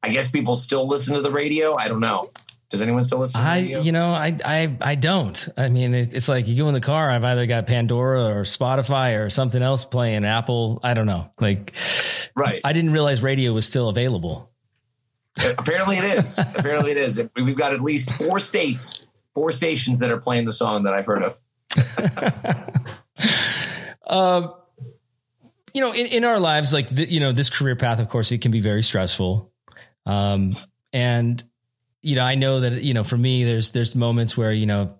I 0.01 0.09
guess 0.09 0.31
people 0.31 0.55
still 0.55 0.87
listen 0.87 1.15
to 1.15 1.21
the 1.21 1.31
radio. 1.31 1.75
I 1.75 1.87
don't 1.87 1.99
know. 1.99 2.31
Does 2.69 2.83
anyone 2.83 3.01
still 3.01 3.19
listen? 3.19 3.41
To 3.41 3.47
I, 3.47 3.57
you 3.57 3.91
know, 3.91 4.11
I, 4.11 4.37
I, 4.45 4.77
I 4.79 4.95
don't. 4.95 5.49
I 5.57 5.69
mean, 5.69 5.95
it's 5.95 6.29
like 6.29 6.47
you 6.47 6.55
go 6.55 6.67
in 6.67 6.75
the 6.75 6.81
car. 6.81 7.09
I've 7.09 7.23
either 7.23 7.47
got 7.47 7.65
Pandora 7.65 8.25
or 8.25 8.43
Spotify 8.43 9.19
or 9.19 9.31
something 9.31 9.61
else 9.61 9.85
playing. 9.85 10.23
Apple. 10.23 10.79
I 10.83 10.93
don't 10.93 11.07
know. 11.07 11.31
Like, 11.39 11.73
right. 12.35 12.61
I 12.63 12.73
didn't 12.73 12.91
realize 12.91 13.23
radio 13.23 13.53
was 13.53 13.65
still 13.65 13.89
available. 13.89 14.51
Apparently, 15.57 15.97
it 15.97 16.03
is. 16.03 16.37
Apparently, 16.55 16.91
it 16.91 16.97
is. 16.97 17.21
We've 17.35 17.57
got 17.57 17.73
at 17.73 17.81
least 17.81 18.13
four 18.13 18.37
states, 18.37 19.07
four 19.33 19.51
stations 19.51 19.97
that 19.99 20.11
are 20.11 20.19
playing 20.19 20.45
the 20.45 20.51
song 20.51 20.83
that 20.83 20.93
I've 20.93 21.07
heard 21.07 21.23
of. 21.23 21.39
um, 24.05 24.53
you 25.73 25.81
know, 25.81 25.91
in, 25.91 26.05
in 26.07 26.23
our 26.23 26.39
lives, 26.39 26.71
like 26.71 26.89
the, 26.89 27.09
you 27.09 27.19
know, 27.19 27.31
this 27.31 27.49
career 27.49 27.75
path, 27.75 27.99
of 27.99 28.09
course, 28.09 28.31
it 28.31 28.41
can 28.41 28.51
be 28.51 28.61
very 28.61 28.83
stressful. 28.83 29.51
Um, 30.05 30.55
and 30.93 31.43
you 32.01 32.15
know, 32.15 32.23
I 32.23 32.35
know 32.35 32.61
that, 32.61 32.81
you 32.81 32.93
know, 32.93 33.03
for 33.03 33.17
me, 33.17 33.43
there's, 33.43 33.73
there's 33.73 33.93
moments 33.93 34.37
where, 34.37 34.53
you 34.53 34.65
know, 34.65 34.97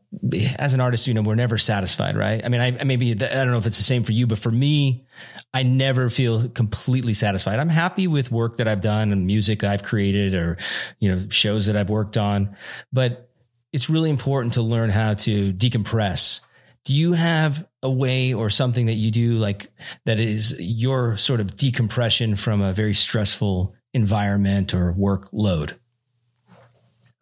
as 0.58 0.74
an 0.74 0.82
artist, 0.82 1.08
you 1.08 1.14
know, 1.14 1.22
we're 1.22 1.36
never 1.36 1.58
satisfied, 1.58 2.18
right? 2.18 2.44
I 2.44 2.50
mean, 2.50 2.60
I 2.60 2.84
maybe, 2.84 3.12
I 3.12 3.16
don't 3.16 3.52
know 3.52 3.58
if 3.58 3.66
it's 3.66 3.78
the 3.78 3.84
same 3.84 4.04
for 4.04 4.12
you, 4.12 4.28
but 4.28 4.38
for 4.38 4.52
me, 4.52 5.06
I 5.54 5.64
never 5.64 6.10
feel 6.10 6.50
completely 6.50 7.14
satisfied. 7.14 7.60
I'm 7.60 7.70
happy 7.70 8.08
with 8.08 8.32
work 8.32 8.58
that 8.58 8.68
I've 8.68 8.82
done 8.82 9.14
and 9.14 9.26
music 9.26 9.64
I've 9.64 9.84
created 9.84 10.34
or, 10.34 10.58
you 11.00 11.14
know, 11.14 11.30
shows 11.30 11.68
that 11.68 11.78
I've 11.78 11.90
worked 11.90 12.18
on, 12.18 12.58
but 12.92 13.30
it's 13.72 13.90
really 13.90 14.10
important 14.10 14.56
to 14.56 14.62
learn 14.62 14.90
how 14.90 15.14
to 15.14 15.54
decompress. 15.54 16.42
Do 16.84 16.94
you 16.94 17.14
have 17.14 17.66
a 17.82 17.90
way 17.90 18.34
or 18.34 18.50
something 18.50 18.88
that 18.88 18.96
you 18.96 19.12
do 19.12 19.34
like 19.38 19.72
that 20.06 20.20
is 20.20 20.60
your 20.60 21.16
sort 21.16 21.40
of 21.40 21.56
decompression 21.56 22.36
from 22.36 22.62
a 22.62 22.74
very 22.74 22.94
stressful 22.94 23.74
environment 23.94 24.74
or 24.74 24.94
workload? 24.94 25.76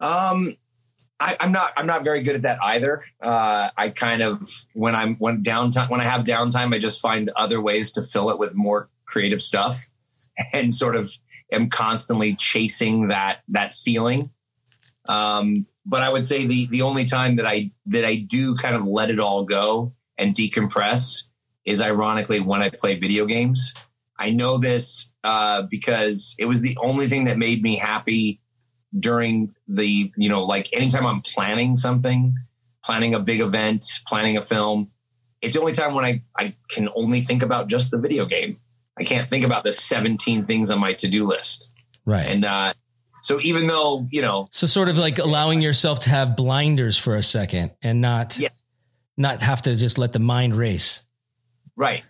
Um, 0.00 0.56
I, 1.20 1.36
am 1.40 1.52
not. 1.52 1.72
I'm 1.76 1.86
not 1.86 2.04
very 2.04 2.22
good 2.22 2.36
at 2.36 2.42
that 2.42 2.58
either. 2.62 3.04
Uh, 3.20 3.70
I 3.76 3.88
kind 3.90 4.22
of 4.22 4.48
when 4.74 4.94
I'm 4.94 5.16
when 5.16 5.42
downtime 5.42 5.90
when 5.90 6.00
I 6.00 6.04
have 6.04 6.24
downtime, 6.24 6.74
I 6.74 6.78
just 6.78 7.00
find 7.00 7.30
other 7.36 7.60
ways 7.60 7.90
to 7.92 8.06
fill 8.06 8.30
it 8.30 8.38
with 8.38 8.54
more 8.54 8.88
creative 9.06 9.42
stuff, 9.42 9.88
and 10.52 10.74
sort 10.74 10.94
of 10.94 11.12
am 11.50 11.68
constantly 11.68 12.34
chasing 12.34 13.08
that 13.08 13.40
that 13.48 13.72
feeling. 13.72 14.30
Um, 15.08 15.66
but 15.84 16.02
I 16.02 16.10
would 16.10 16.24
say 16.24 16.46
the 16.46 16.66
the 16.66 16.82
only 16.82 17.04
time 17.04 17.36
that 17.36 17.46
I 17.46 17.70
that 17.86 18.04
I 18.04 18.16
do 18.16 18.54
kind 18.54 18.76
of 18.76 18.86
let 18.86 19.10
it 19.10 19.18
all 19.18 19.44
go 19.44 19.92
and 20.18 20.34
decompress 20.34 21.24
is 21.64 21.80
ironically 21.82 22.40
when 22.40 22.62
I 22.62 22.70
play 22.70 22.98
video 22.98 23.26
games. 23.26 23.74
I 24.18 24.30
know 24.30 24.58
this 24.58 25.12
uh, 25.24 25.62
because 25.62 26.34
it 26.38 26.46
was 26.46 26.60
the 26.60 26.76
only 26.80 27.08
thing 27.08 27.24
that 27.24 27.38
made 27.38 27.62
me 27.62 27.76
happy 27.76 28.40
during 28.96 29.54
the, 29.66 30.12
you 30.16 30.28
know, 30.28 30.44
like 30.44 30.72
anytime 30.72 31.06
I'm 31.06 31.20
planning 31.20 31.76
something, 31.76 32.34
planning 32.84 33.14
a 33.14 33.20
big 33.20 33.40
event, 33.40 33.84
planning 34.06 34.36
a 34.36 34.42
film, 34.42 34.90
it's 35.40 35.54
the 35.54 35.60
only 35.60 35.72
time 35.72 35.94
when 35.94 36.04
I, 36.04 36.22
I 36.36 36.54
can 36.68 36.88
only 36.94 37.20
think 37.20 37.42
about 37.42 37.68
just 37.68 37.90
the 37.90 37.98
video 37.98 38.26
game. 38.26 38.58
I 38.98 39.04
can't 39.04 39.28
think 39.28 39.44
about 39.44 39.64
the 39.64 39.72
17 39.72 40.46
things 40.46 40.70
on 40.70 40.80
my 40.80 40.94
to 40.94 41.08
do 41.08 41.24
list. 41.24 41.72
Right. 42.04 42.26
And, 42.26 42.44
uh, 42.44 42.74
so 43.22 43.40
even 43.42 43.66
though, 43.66 44.06
you 44.10 44.22
know, 44.22 44.48
so 44.50 44.66
sort 44.66 44.88
of 44.88 44.96
like 44.96 45.18
allowing 45.18 45.60
yourself 45.60 46.00
to 46.00 46.10
have 46.10 46.36
blinders 46.36 46.96
for 46.96 47.14
a 47.14 47.22
second 47.22 47.72
and 47.82 48.00
not, 48.00 48.38
yeah. 48.38 48.48
not 49.16 49.42
have 49.42 49.62
to 49.62 49.76
just 49.76 49.98
let 49.98 50.12
the 50.12 50.18
mind 50.18 50.56
race. 50.56 51.02
Right. 51.76 52.04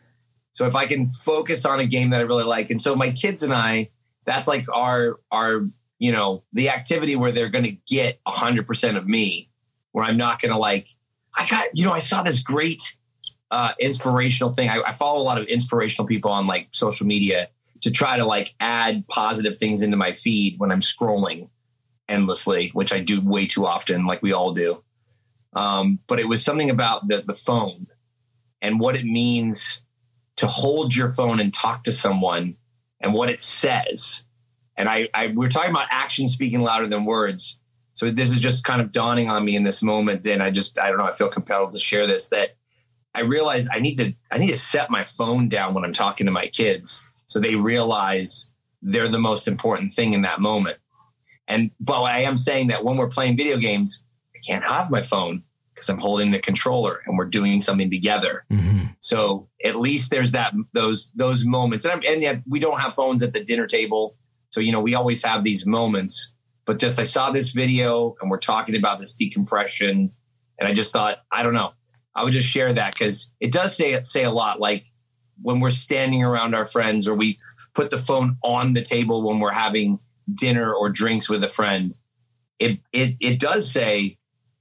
So 0.52 0.66
if 0.66 0.74
I 0.74 0.86
can 0.86 1.06
focus 1.06 1.64
on 1.64 1.80
a 1.80 1.86
game 1.86 2.10
that 2.10 2.20
I 2.20 2.24
really 2.24 2.44
like. 2.44 2.70
And 2.70 2.80
so 2.80 2.94
my 2.94 3.10
kids 3.10 3.42
and 3.42 3.52
I, 3.52 3.88
that's 4.24 4.46
like 4.46 4.66
our, 4.72 5.18
our 5.30 5.68
you 5.98 6.12
know, 6.12 6.44
the 6.52 6.70
activity 6.70 7.16
where 7.16 7.32
they're 7.32 7.48
going 7.48 7.64
to 7.64 7.76
get 7.88 8.22
100% 8.24 8.96
of 8.96 9.06
me, 9.06 9.50
where 9.92 10.04
I'm 10.04 10.16
not 10.16 10.40
going 10.40 10.52
to 10.52 10.58
like, 10.58 10.88
I 11.36 11.46
got, 11.46 11.66
you 11.74 11.84
know, 11.84 11.92
I 11.92 11.98
saw 11.98 12.22
this 12.22 12.42
great 12.42 12.96
uh, 13.50 13.72
inspirational 13.80 14.52
thing. 14.52 14.68
I, 14.68 14.80
I 14.86 14.92
follow 14.92 15.20
a 15.20 15.24
lot 15.24 15.38
of 15.38 15.46
inspirational 15.46 16.06
people 16.06 16.30
on 16.30 16.46
like 16.46 16.68
social 16.72 17.06
media 17.06 17.48
to 17.82 17.90
try 17.90 18.16
to 18.16 18.24
like 18.24 18.54
add 18.60 19.06
positive 19.08 19.58
things 19.58 19.82
into 19.82 19.96
my 19.96 20.12
feed 20.12 20.58
when 20.58 20.70
I'm 20.70 20.80
scrolling 20.80 21.48
endlessly, 22.08 22.70
which 22.72 22.92
I 22.92 23.00
do 23.00 23.20
way 23.20 23.46
too 23.46 23.66
often, 23.66 24.06
like 24.06 24.22
we 24.22 24.32
all 24.32 24.52
do. 24.52 24.82
Um, 25.52 25.98
but 26.06 26.20
it 26.20 26.28
was 26.28 26.44
something 26.44 26.70
about 26.70 27.08
the, 27.08 27.22
the 27.26 27.34
phone 27.34 27.86
and 28.60 28.80
what 28.80 28.96
it 28.96 29.04
means 29.04 29.82
to 30.36 30.46
hold 30.46 30.94
your 30.94 31.10
phone 31.10 31.40
and 31.40 31.52
talk 31.52 31.84
to 31.84 31.92
someone 31.92 32.56
and 33.00 33.14
what 33.14 33.30
it 33.30 33.40
says 33.40 34.22
and 34.78 34.88
I, 34.88 35.08
I 35.12 35.32
we're 35.34 35.48
talking 35.48 35.70
about 35.70 35.88
action 35.90 36.26
speaking 36.28 36.60
louder 36.60 36.86
than 36.86 37.04
words. 37.04 37.60
So 37.92 38.10
this 38.10 38.30
is 38.30 38.38
just 38.38 38.62
kind 38.62 38.80
of 38.80 38.92
dawning 38.92 39.28
on 39.28 39.44
me 39.44 39.56
in 39.56 39.64
this 39.64 39.82
moment. 39.82 40.24
And 40.24 40.40
I 40.40 40.50
just, 40.50 40.78
I 40.78 40.88
don't 40.88 40.98
know, 40.98 41.04
I 41.04 41.12
feel 41.12 41.28
compelled 41.28 41.72
to 41.72 41.80
share 41.80 42.06
this 42.06 42.28
that 42.28 42.54
I 43.12 43.22
realized 43.22 43.68
I 43.72 43.80
need 43.80 43.98
to, 43.98 44.14
I 44.30 44.38
need 44.38 44.50
to 44.50 44.56
set 44.56 44.88
my 44.88 45.04
phone 45.04 45.48
down 45.48 45.74
when 45.74 45.84
I'm 45.84 45.92
talking 45.92 46.26
to 46.26 46.30
my 46.30 46.46
kids 46.46 47.08
so 47.26 47.40
they 47.40 47.56
realize 47.56 48.52
they're 48.82 49.08
the 49.08 49.18
most 49.18 49.48
important 49.48 49.92
thing 49.92 50.14
in 50.14 50.22
that 50.22 50.40
moment. 50.40 50.78
And, 51.48 51.72
but 51.80 52.02
I 52.02 52.20
am 52.20 52.36
saying 52.36 52.68
that 52.68 52.84
when 52.84 52.96
we're 52.96 53.08
playing 53.08 53.36
video 53.36 53.56
games, 53.56 54.04
I 54.36 54.38
can't 54.46 54.64
have 54.64 54.92
my 54.92 55.02
phone 55.02 55.42
because 55.74 55.88
I'm 55.88 55.98
holding 55.98 56.30
the 56.30 56.38
controller 56.38 57.02
and 57.04 57.18
we're 57.18 57.26
doing 57.26 57.60
something 57.60 57.90
together. 57.90 58.44
Mm-hmm. 58.52 58.86
So 59.00 59.48
at 59.64 59.74
least 59.74 60.12
there's 60.12 60.30
that, 60.32 60.54
those, 60.72 61.10
those 61.16 61.44
moments. 61.44 61.84
And, 61.84 62.04
and 62.04 62.22
yet 62.22 62.42
we 62.48 62.60
don't 62.60 62.80
have 62.80 62.94
phones 62.94 63.24
at 63.24 63.32
the 63.32 63.42
dinner 63.42 63.66
table 63.66 64.14
so, 64.50 64.60
you 64.60 64.72
know, 64.72 64.80
we 64.80 64.94
always 64.94 65.24
have 65.24 65.44
these 65.44 65.66
moments, 65.66 66.34
but 66.64 66.78
just 66.78 66.98
I 66.98 67.04
saw 67.04 67.30
this 67.30 67.50
video 67.50 68.16
and 68.20 68.30
we're 68.30 68.38
talking 68.38 68.76
about 68.76 68.98
this 68.98 69.14
decompression. 69.14 70.10
And 70.58 70.68
I 70.68 70.72
just 70.72 70.92
thought, 70.92 71.18
I 71.30 71.42
don't 71.42 71.54
know, 71.54 71.72
I 72.14 72.24
would 72.24 72.32
just 72.32 72.48
share 72.48 72.72
that 72.72 72.94
because 72.94 73.30
it 73.40 73.52
does 73.52 73.76
say, 73.76 74.02
say 74.02 74.24
a 74.24 74.30
lot. 74.30 74.60
Like 74.60 74.86
when 75.42 75.60
we're 75.60 75.70
standing 75.70 76.22
around 76.24 76.54
our 76.54 76.66
friends 76.66 77.06
or 77.06 77.14
we 77.14 77.38
put 77.74 77.90
the 77.90 77.98
phone 77.98 78.36
on 78.42 78.72
the 78.72 78.82
table 78.82 79.26
when 79.26 79.38
we're 79.38 79.52
having 79.52 79.98
dinner 80.34 80.74
or 80.74 80.90
drinks 80.90 81.28
with 81.28 81.44
a 81.44 81.48
friend, 81.48 81.94
it, 82.58 82.80
it, 82.92 83.16
it 83.20 83.38
does 83.38 83.70
say 83.70 84.18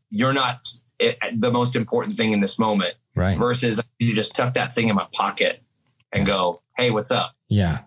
you're 0.09 0.33
not 0.33 0.67
it, 0.99 1.17
the 1.39 1.51
most 1.51 1.75
important 1.75 2.17
thing 2.17 2.33
in 2.33 2.41
this 2.41 2.59
moment. 2.59 2.95
Right. 3.15 3.37
Versus 3.37 3.81
you 3.97 4.13
just 4.13 4.35
tuck 4.35 4.53
that 4.53 4.73
thing 4.73 4.89
in 4.89 4.95
my 4.95 5.07
pocket 5.11 5.63
and 6.13 6.25
go, 6.25 6.61
Hey, 6.77 6.91
what's 6.91 7.09
up? 7.09 7.31
Yeah. 7.47 7.79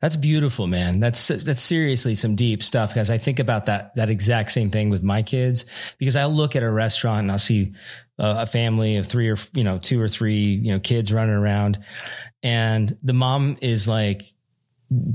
That's 0.00 0.16
beautiful, 0.16 0.66
man. 0.66 1.00
That's 1.00 1.28
that's 1.28 1.62
seriously 1.62 2.14
some 2.14 2.36
deep 2.36 2.62
stuff 2.62 2.90
because 2.90 3.10
I 3.10 3.16
think 3.16 3.38
about 3.38 3.66
that 3.66 3.94
that 3.96 4.10
exact 4.10 4.50
same 4.50 4.70
thing 4.70 4.90
with 4.90 5.02
my 5.02 5.22
kids 5.22 5.64
because 5.98 6.16
I'll 6.16 6.32
look 6.32 6.54
at 6.54 6.62
a 6.62 6.70
restaurant 6.70 7.20
and 7.20 7.32
I'll 7.32 7.38
see 7.38 7.72
a, 8.18 8.42
a 8.42 8.46
family 8.46 8.96
of 8.96 9.06
three 9.06 9.30
or 9.30 9.38
you 9.54 9.64
know 9.64 9.78
two 9.78 10.00
or 10.00 10.08
three 10.08 10.44
you 10.44 10.72
know 10.72 10.80
kids 10.80 11.12
running 11.12 11.34
around, 11.34 11.78
and 12.42 12.96
the 13.02 13.14
mom 13.14 13.56
is 13.62 13.88
like 13.88 14.34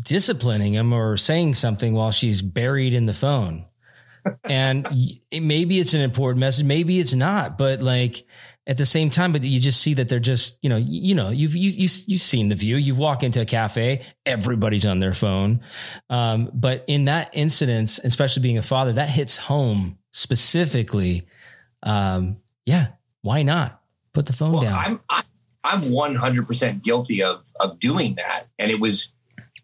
disciplining 0.03 0.73
them 0.73 0.93
or 0.93 1.15
saying 1.15 1.53
something 1.53 1.93
while 1.93 2.11
she's 2.11 2.41
buried 2.41 2.95
in 2.95 3.05
the 3.05 3.13
phone, 3.13 3.65
and 4.45 4.87
maybe 5.31 5.79
it's 5.79 5.93
an 5.93 6.01
important 6.01 6.39
message, 6.39 6.65
maybe 6.65 6.99
it's 6.99 7.13
not, 7.13 7.55
but 7.55 7.83
like 7.83 8.25
at 8.67 8.77
the 8.77 8.85
same 8.85 9.09
time, 9.09 9.31
but 9.31 9.43
you 9.43 9.59
just 9.59 9.81
see 9.81 9.95
that 9.95 10.07
they're 10.07 10.19
just, 10.19 10.59
you 10.61 10.69
know, 10.69 10.77
you 10.77 11.15
know, 11.15 11.29
you've, 11.29 11.55
you, 11.55 11.71
you, 11.71 11.89
you've 12.05 12.21
seen 12.21 12.49
the 12.49 12.55
view, 12.55 12.75
you 12.75 12.93
walk 12.93 13.23
into 13.23 13.41
a 13.41 13.45
cafe, 13.45 14.05
everybody's 14.25 14.85
on 14.85 14.99
their 14.99 15.13
phone. 15.13 15.61
Um, 16.09 16.51
but 16.53 16.83
in 16.87 17.05
that 17.05 17.31
incident, 17.33 17.99
especially 18.03 18.43
being 18.43 18.59
a 18.59 18.61
father, 18.61 18.93
that 18.93 19.09
hits 19.09 19.35
home 19.35 19.97
specifically. 20.11 21.27
Um, 21.81 22.37
yeah. 22.65 22.89
Why 23.23 23.41
not 23.41 23.81
put 24.13 24.27
the 24.27 24.33
phone 24.33 24.53
well, 24.53 24.61
down? 24.61 24.73
I'm, 24.73 24.99
I, 25.09 25.23
I'm 25.63 25.81
100% 25.81 26.83
guilty 26.83 27.23
of, 27.23 27.45
of 27.59 27.79
doing 27.79 28.15
that. 28.15 28.45
And 28.59 28.69
it 28.69 28.79
was, 28.79 29.13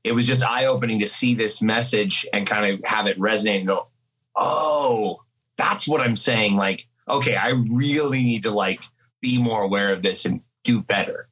it 0.03 0.13
was 0.13 0.25
just 0.25 0.43
eye 0.43 0.65
opening 0.65 0.99
to 1.01 1.07
see 1.07 1.35
this 1.35 1.61
message 1.61 2.25
and 2.33 2.47
kind 2.47 2.73
of 2.73 2.81
have 2.83 3.05
it 3.05 3.19
resonate 3.19 3.59
and 3.59 3.67
go, 3.67 3.87
Oh, 4.35 5.21
that's 5.57 5.87
what 5.87 6.01
I'm 6.01 6.15
saying. 6.15 6.55
Like, 6.55 6.87
okay, 7.07 7.35
I 7.35 7.49
really 7.69 8.23
need 8.23 8.43
to 8.43 8.51
like 8.51 8.81
be 9.21 9.41
more 9.41 9.61
aware 9.61 9.93
of 9.93 10.01
this 10.01 10.25
and 10.25 10.41
do 10.63 10.81
better 10.81 11.29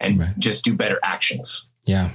and 0.00 0.18
right. 0.20 0.38
just 0.38 0.64
do 0.64 0.74
better 0.74 0.98
actions. 1.02 1.68
Yeah. 1.84 2.10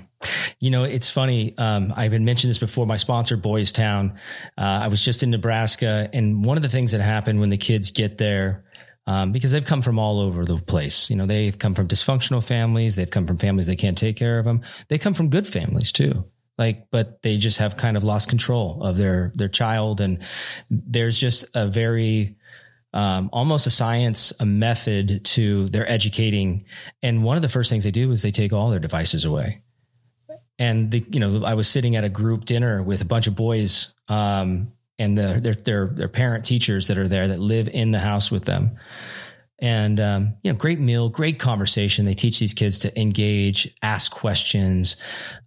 You 0.60 0.72
know, 0.72 0.84
it's 0.84 1.10
funny. 1.10 1.56
Um, 1.58 1.94
I've 1.96 2.12
been 2.12 2.26
mentioned 2.26 2.50
this 2.50 2.58
before. 2.58 2.88
My 2.88 2.98
sponsor, 2.98 3.38
Boys 3.38 3.72
Town. 3.72 4.18
Uh, 4.58 4.62
I 4.84 4.88
was 4.88 5.02
just 5.02 5.22
in 5.22 5.30
Nebraska, 5.30 6.10
and 6.14 6.44
one 6.44 6.58
of 6.58 6.64
the 6.64 6.70
things 6.70 6.94
that 6.94 7.02
happened 7.02 7.40
when 7.40 7.50
the 7.50 7.58
kids 7.58 7.92
get 7.92 8.18
there, 8.18 8.64
um, 9.06 9.32
because 9.32 9.52
they've 9.52 9.66
come 9.66 9.84
from 9.84 10.00
all 10.00 10.20
over 10.20 10.46
the 10.46 10.58
place. 10.58 11.12
You 11.12 11.16
know, 11.16 11.28
they've 11.28 11.58
come 11.58 11.76
from 11.76 11.88
dysfunctional 11.88 12.44
families. 12.44 12.96
They've 12.96 13.10
come 13.10 13.28
from 13.28 13.38
families 13.38 13.68
that 13.68 13.78
can't 13.78 13.98
take 13.98 14.16
care 14.16 14.40
of 14.40 14.46
them. 14.46 14.62
They 14.88 14.98
come 14.98 15.14
from 15.14 15.30
good 15.30 15.48
families 15.48 15.92
too. 15.92 16.26
Like, 16.58 16.88
but 16.90 17.22
they 17.22 17.38
just 17.38 17.60
have 17.60 17.78
kind 17.78 17.98
of 17.98 18.04
lost 18.04 18.30
control 18.30 18.82
of 18.82 18.98
their 18.98 19.32
their 19.36 19.50
child, 19.50 20.02
and 20.02 20.24
there's 20.70 21.18
just 21.18 21.46
a 21.54 21.68
very 21.68 22.38
um, 22.96 23.30
almost 23.34 23.68
a 23.68 23.72
science, 23.72 24.32
a 24.40 24.46
method 24.46 25.26
to 25.26 25.68
their 25.70 25.88
educating. 25.88 26.66
And 27.04 27.24
one 27.24 27.36
of 27.36 27.42
the 27.42 27.50
first 27.50 27.70
things 27.70 27.84
they 27.84 27.92
do 27.92 28.12
is 28.14 28.22
they 28.22 28.32
take 28.32 28.54
all 28.54 28.70
their 28.70 28.80
devices 28.80 29.26
away. 29.26 29.62
And 30.58 30.90
the, 30.90 31.06
you 31.12 31.20
know, 31.20 31.44
I 31.44 31.56
was 31.56 31.68
sitting 31.68 31.98
at 31.98 32.06
a 32.06 32.10
group 32.10 32.46
dinner 32.46 32.82
with 32.82 33.02
a 33.02 33.06
bunch 33.06 33.28
of 33.28 33.36
boys, 33.36 33.94
um, 34.08 34.72
and 34.98 35.18
the, 35.18 35.42
their 35.42 35.54
their 35.54 35.88
their 35.88 36.08
parent 36.08 36.46
teachers 36.46 36.88
that 36.88 36.98
are 36.98 37.10
there 37.10 37.28
that 37.28 37.40
live 37.40 37.68
in 37.68 37.92
the 37.92 38.00
house 38.00 38.32
with 38.32 38.46
them. 38.46 38.78
And 39.60 40.00
um, 40.02 40.36
you 40.44 40.52
know, 40.52 40.58
great 40.58 40.80
meal, 40.80 41.08
great 41.08 41.40
conversation. 41.40 42.06
They 42.06 42.14
teach 42.14 42.40
these 42.40 42.54
kids 42.54 42.80
to 42.80 43.00
engage, 43.00 43.74
ask 43.82 44.12
questions. 44.12 44.98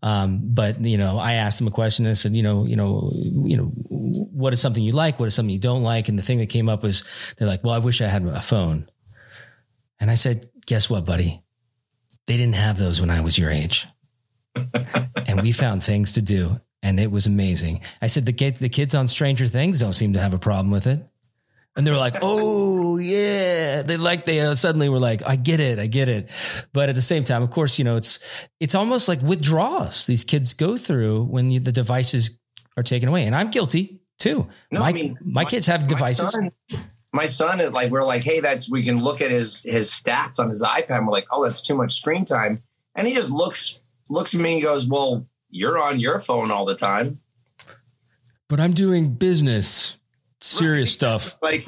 Um, 0.03 0.41
but 0.43 0.81
you 0.81 0.97
know, 0.97 1.19
I 1.19 1.35
asked 1.35 1.59
them 1.59 1.69
a 1.69 1.73
question. 1.73 2.07
And 2.07 2.11
I 2.11 2.15
said, 2.15 2.35
you 2.35 2.43
know, 2.43 2.65
you 2.65 2.77
know, 2.77 3.11
you 3.15 3.57
know, 3.57 3.65
what 3.65 4.53
is 4.53 4.61
something 4.61 4.83
you 4.83 4.93
like? 4.93 5.21
What 5.21 5.27
is 5.27 5.35
something 5.35 5.53
you 5.53 5.61
don't 5.61 5.83
like? 5.83 6.09
And 6.09 6.19
the 6.19 6.23
thing 6.23 6.39
that 6.39 6.49
came 6.49 6.69
up 6.69 6.83
was, 6.83 7.05
they're 7.37 7.49
like, 7.49 7.63
well, 7.63 7.75
I 7.75 7.79
wish 7.79 8.01
I 8.01 8.09
had 8.09 8.25
a 8.25 8.41
phone. 8.41 8.89
And 10.01 10.11
I 10.11 10.15
said, 10.15 10.49
guess 10.67 10.89
what, 10.89 11.05
buddy? 11.05 11.43
They 12.27 12.37
didn't 12.37 12.55
have 12.55 12.79
those 12.79 13.01
when 13.01 13.11
I 13.11 13.21
was 13.21 13.39
your 13.39 13.51
age. 13.51 13.87
and 15.27 15.43
we 15.43 15.53
found 15.53 15.85
things 15.85 16.13
to 16.13 16.23
do 16.23 16.61
and 16.83 17.01
it 17.01 17.11
was 17.11 17.27
amazing. 17.27 17.81
I 18.01 18.07
said 18.07 18.27
the 18.27 18.33
kid, 18.33 18.57
the 18.57 18.69
kids 18.69 18.95
on 18.95 19.09
Stranger 19.09 19.47
Things 19.47 19.81
don't 19.81 19.93
seem 19.93 20.13
to 20.13 20.21
have 20.21 20.35
a 20.35 20.39
problem 20.39 20.71
with 20.71 20.87
it, 20.87 21.08
and 21.79 21.87
they 21.87 21.91
were 21.91 21.97
like, 21.97 22.16
"Oh 22.20 22.99
yeah," 22.99 23.83
they 23.83 23.97
like 23.97 24.24
they 24.24 24.41
uh, 24.41 24.55
suddenly 24.55 24.89
were 24.89 24.99
like, 24.99 25.22
"I 25.24 25.37
get 25.37 25.61
it, 25.61 25.79
I 25.79 25.87
get 25.87 26.09
it," 26.09 26.31
but 26.72 26.89
at 26.89 26.95
the 26.95 27.03
same 27.03 27.24
time, 27.24 27.43
of 27.43 27.51
course, 27.51 27.79
you 27.79 27.85
know 27.85 27.97
it's 27.97 28.18
it's 28.61 28.74
almost 28.74 29.09
like 29.09 29.22
withdrawals 29.22 30.05
these 30.07 30.24
kids 30.24 30.55
go 30.55 30.76
through 30.76 31.24
when 31.24 31.49
you, 31.49 31.61
the 31.61 31.72
devices 31.72 32.39
are 32.76 32.83
taken 32.83 33.09
away, 33.09 33.24
and 33.24 33.35
I'm 33.35 33.51
guilty 33.51 34.03
too. 34.18 34.47
No, 34.70 34.81
my 34.81 34.89
I 34.89 34.93
mean, 34.93 35.18
my, 35.22 35.43
my 35.43 35.45
kids 35.45 35.66
have 35.66 35.83
my 35.83 35.87
devices. 35.87 36.33
Son, 36.33 36.51
my 37.12 37.26
son 37.26 37.61
is 37.61 37.72
like, 37.72 37.91
we're 37.91 38.05
like, 38.05 38.22
hey, 38.22 38.41
that's 38.41 38.70
we 38.70 38.83
can 38.83 39.03
look 39.03 39.22
at 39.22 39.31
his 39.31 39.62
his 39.62 39.91
stats 39.91 40.39
on 40.39 40.51
his 40.51 40.62
iPad. 40.62 41.07
We're 41.07 41.12
like, 41.12 41.26
oh, 41.31 41.45
that's 41.45 41.66
too 41.66 41.76
much 41.76 41.95
screen 41.95 42.24
time, 42.24 42.62
and 42.95 43.07
he 43.07 43.14
just 43.14 43.31
looks 43.31 43.79
looks 44.11 44.35
at 44.35 44.41
me 44.41 44.55
and 44.55 44.62
goes, 44.62 44.87
well 44.87 45.26
you're 45.51 45.79
on 45.79 46.01
your 46.01 46.18
phone 46.20 46.51
all 46.51 46.64
the 46.64 46.74
time. 46.74 47.20
But 48.49 48.61
I'm 48.61 48.72
doing 48.72 49.14
business, 49.14 49.97
serious 50.41 50.93
stuff. 50.93 51.36
Like, 51.43 51.66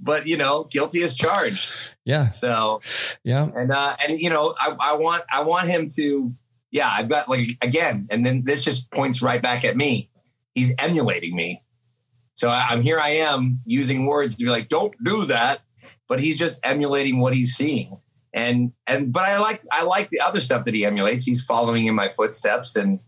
but 0.00 0.26
you 0.26 0.36
know, 0.36 0.64
guilty 0.64 1.02
as 1.02 1.16
charged. 1.16 1.76
Yeah. 2.04 2.30
So, 2.30 2.80
yeah. 3.24 3.48
And, 3.54 3.72
uh, 3.72 3.96
and 4.06 4.18
you 4.18 4.30
know, 4.30 4.54
I, 4.58 4.74
I 4.78 4.96
want, 4.96 5.22
I 5.30 5.42
want 5.42 5.68
him 5.68 5.88
to, 5.96 6.32
yeah, 6.70 6.88
I've 6.90 7.08
got 7.08 7.28
like, 7.28 7.48
again, 7.62 8.06
and 8.10 8.24
then 8.24 8.44
this 8.44 8.64
just 8.64 8.90
points 8.90 9.22
right 9.22 9.42
back 9.42 9.64
at 9.64 9.76
me. 9.76 10.10
He's 10.54 10.74
emulating 10.78 11.34
me. 11.34 11.62
So 12.34 12.48
I, 12.48 12.68
I'm 12.70 12.80
here 12.80 13.00
I 13.00 13.10
am 13.10 13.60
using 13.64 14.06
words 14.06 14.36
to 14.36 14.44
be 14.44 14.50
like, 14.50 14.68
don't 14.68 14.94
do 15.04 15.24
that. 15.26 15.60
But 16.08 16.20
he's 16.20 16.38
just 16.38 16.60
emulating 16.64 17.18
what 17.18 17.34
he's 17.34 17.54
seeing 17.54 17.98
and 18.32 18.72
and 18.86 19.12
but 19.12 19.24
I 19.24 19.38
like 19.38 19.62
I 19.70 19.84
like 19.84 20.10
the 20.10 20.20
other 20.20 20.40
stuff 20.40 20.64
that 20.66 20.74
he 20.74 20.84
emulates. 20.84 21.24
He's 21.24 21.44
following 21.44 21.86
in 21.86 21.94
my 21.94 22.10
footsteps 22.10 22.76
and 22.76 23.00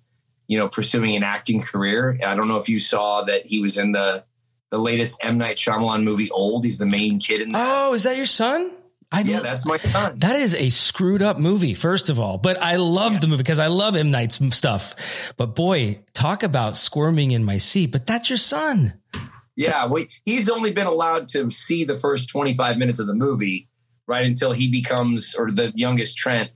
you 0.49 0.59
know 0.59 0.69
pursuing 0.69 1.17
an 1.17 1.23
acting 1.23 1.63
career. 1.63 2.19
I 2.25 2.35
don't 2.35 2.49
know 2.49 2.59
if 2.59 2.69
you 2.69 2.81
saw 2.81 3.23
that 3.23 3.47
he 3.47 3.61
was 3.61 3.79
in 3.79 3.93
the 3.93 4.25
the 4.71 4.79
latest 4.79 5.25
M 5.25 5.39
Night 5.39 5.57
Shyamalan 5.57 6.05
movie, 6.05 6.31
Old. 6.31 6.65
He's 6.65 6.79
the 6.79 6.87
main 6.87 7.19
kid 7.19 7.41
in 7.41 7.53
that. 7.53 7.67
Oh, 7.67 7.95
is 7.95 8.05
that 8.05 8.17
your 8.17 8.27
son? 8.27 8.71
I 9.13 9.23
yeah, 9.23 9.41
that's 9.41 9.67
my 9.67 9.79
son. 9.79 10.21
That 10.21 10.37
is 10.37 10.55
a 10.55 10.69
screwed 10.71 11.21
up 11.21 11.37
movie, 11.39 11.75
first 11.75 12.11
of 12.11 12.21
all. 12.21 12.39
But 12.39 12.63
I 12.63 12.77
love 12.77 13.15
yeah. 13.15 13.19
the 13.19 13.27
movie 13.27 13.43
because 13.43 13.59
I 13.59 13.67
love 13.67 13.97
M 13.97 14.11
Night's 14.11 14.39
stuff. 14.55 14.95
But 15.37 15.57
boy, 15.57 16.01
talk 16.15 16.45
about 16.45 16.77
squirming 16.77 17.33
in 17.33 17.45
my 17.45 17.59
seat. 17.59 17.91
But 17.91 18.07
that's 18.07 18.31
your 18.31 18.37
son. 18.37 18.95
Yeah, 19.57 19.87
well, 19.87 20.05
he's 20.25 20.49
only 20.49 20.73
been 20.73 20.87
allowed 20.87 21.29
to 21.31 21.51
see 21.51 21.85
the 21.85 21.97
first 21.97 22.29
25 22.29 22.79
minutes 22.79 23.01
of 23.01 23.07
the 23.07 23.15
movie 23.15 23.69
right 24.07 24.25
until 24.25 24.53
he 24.53 24.71
becomes 24.71 25.35
or 25.35 25.51
the 25.51 25.73
youngest 25.75 26.17
Trent 26.17 26.51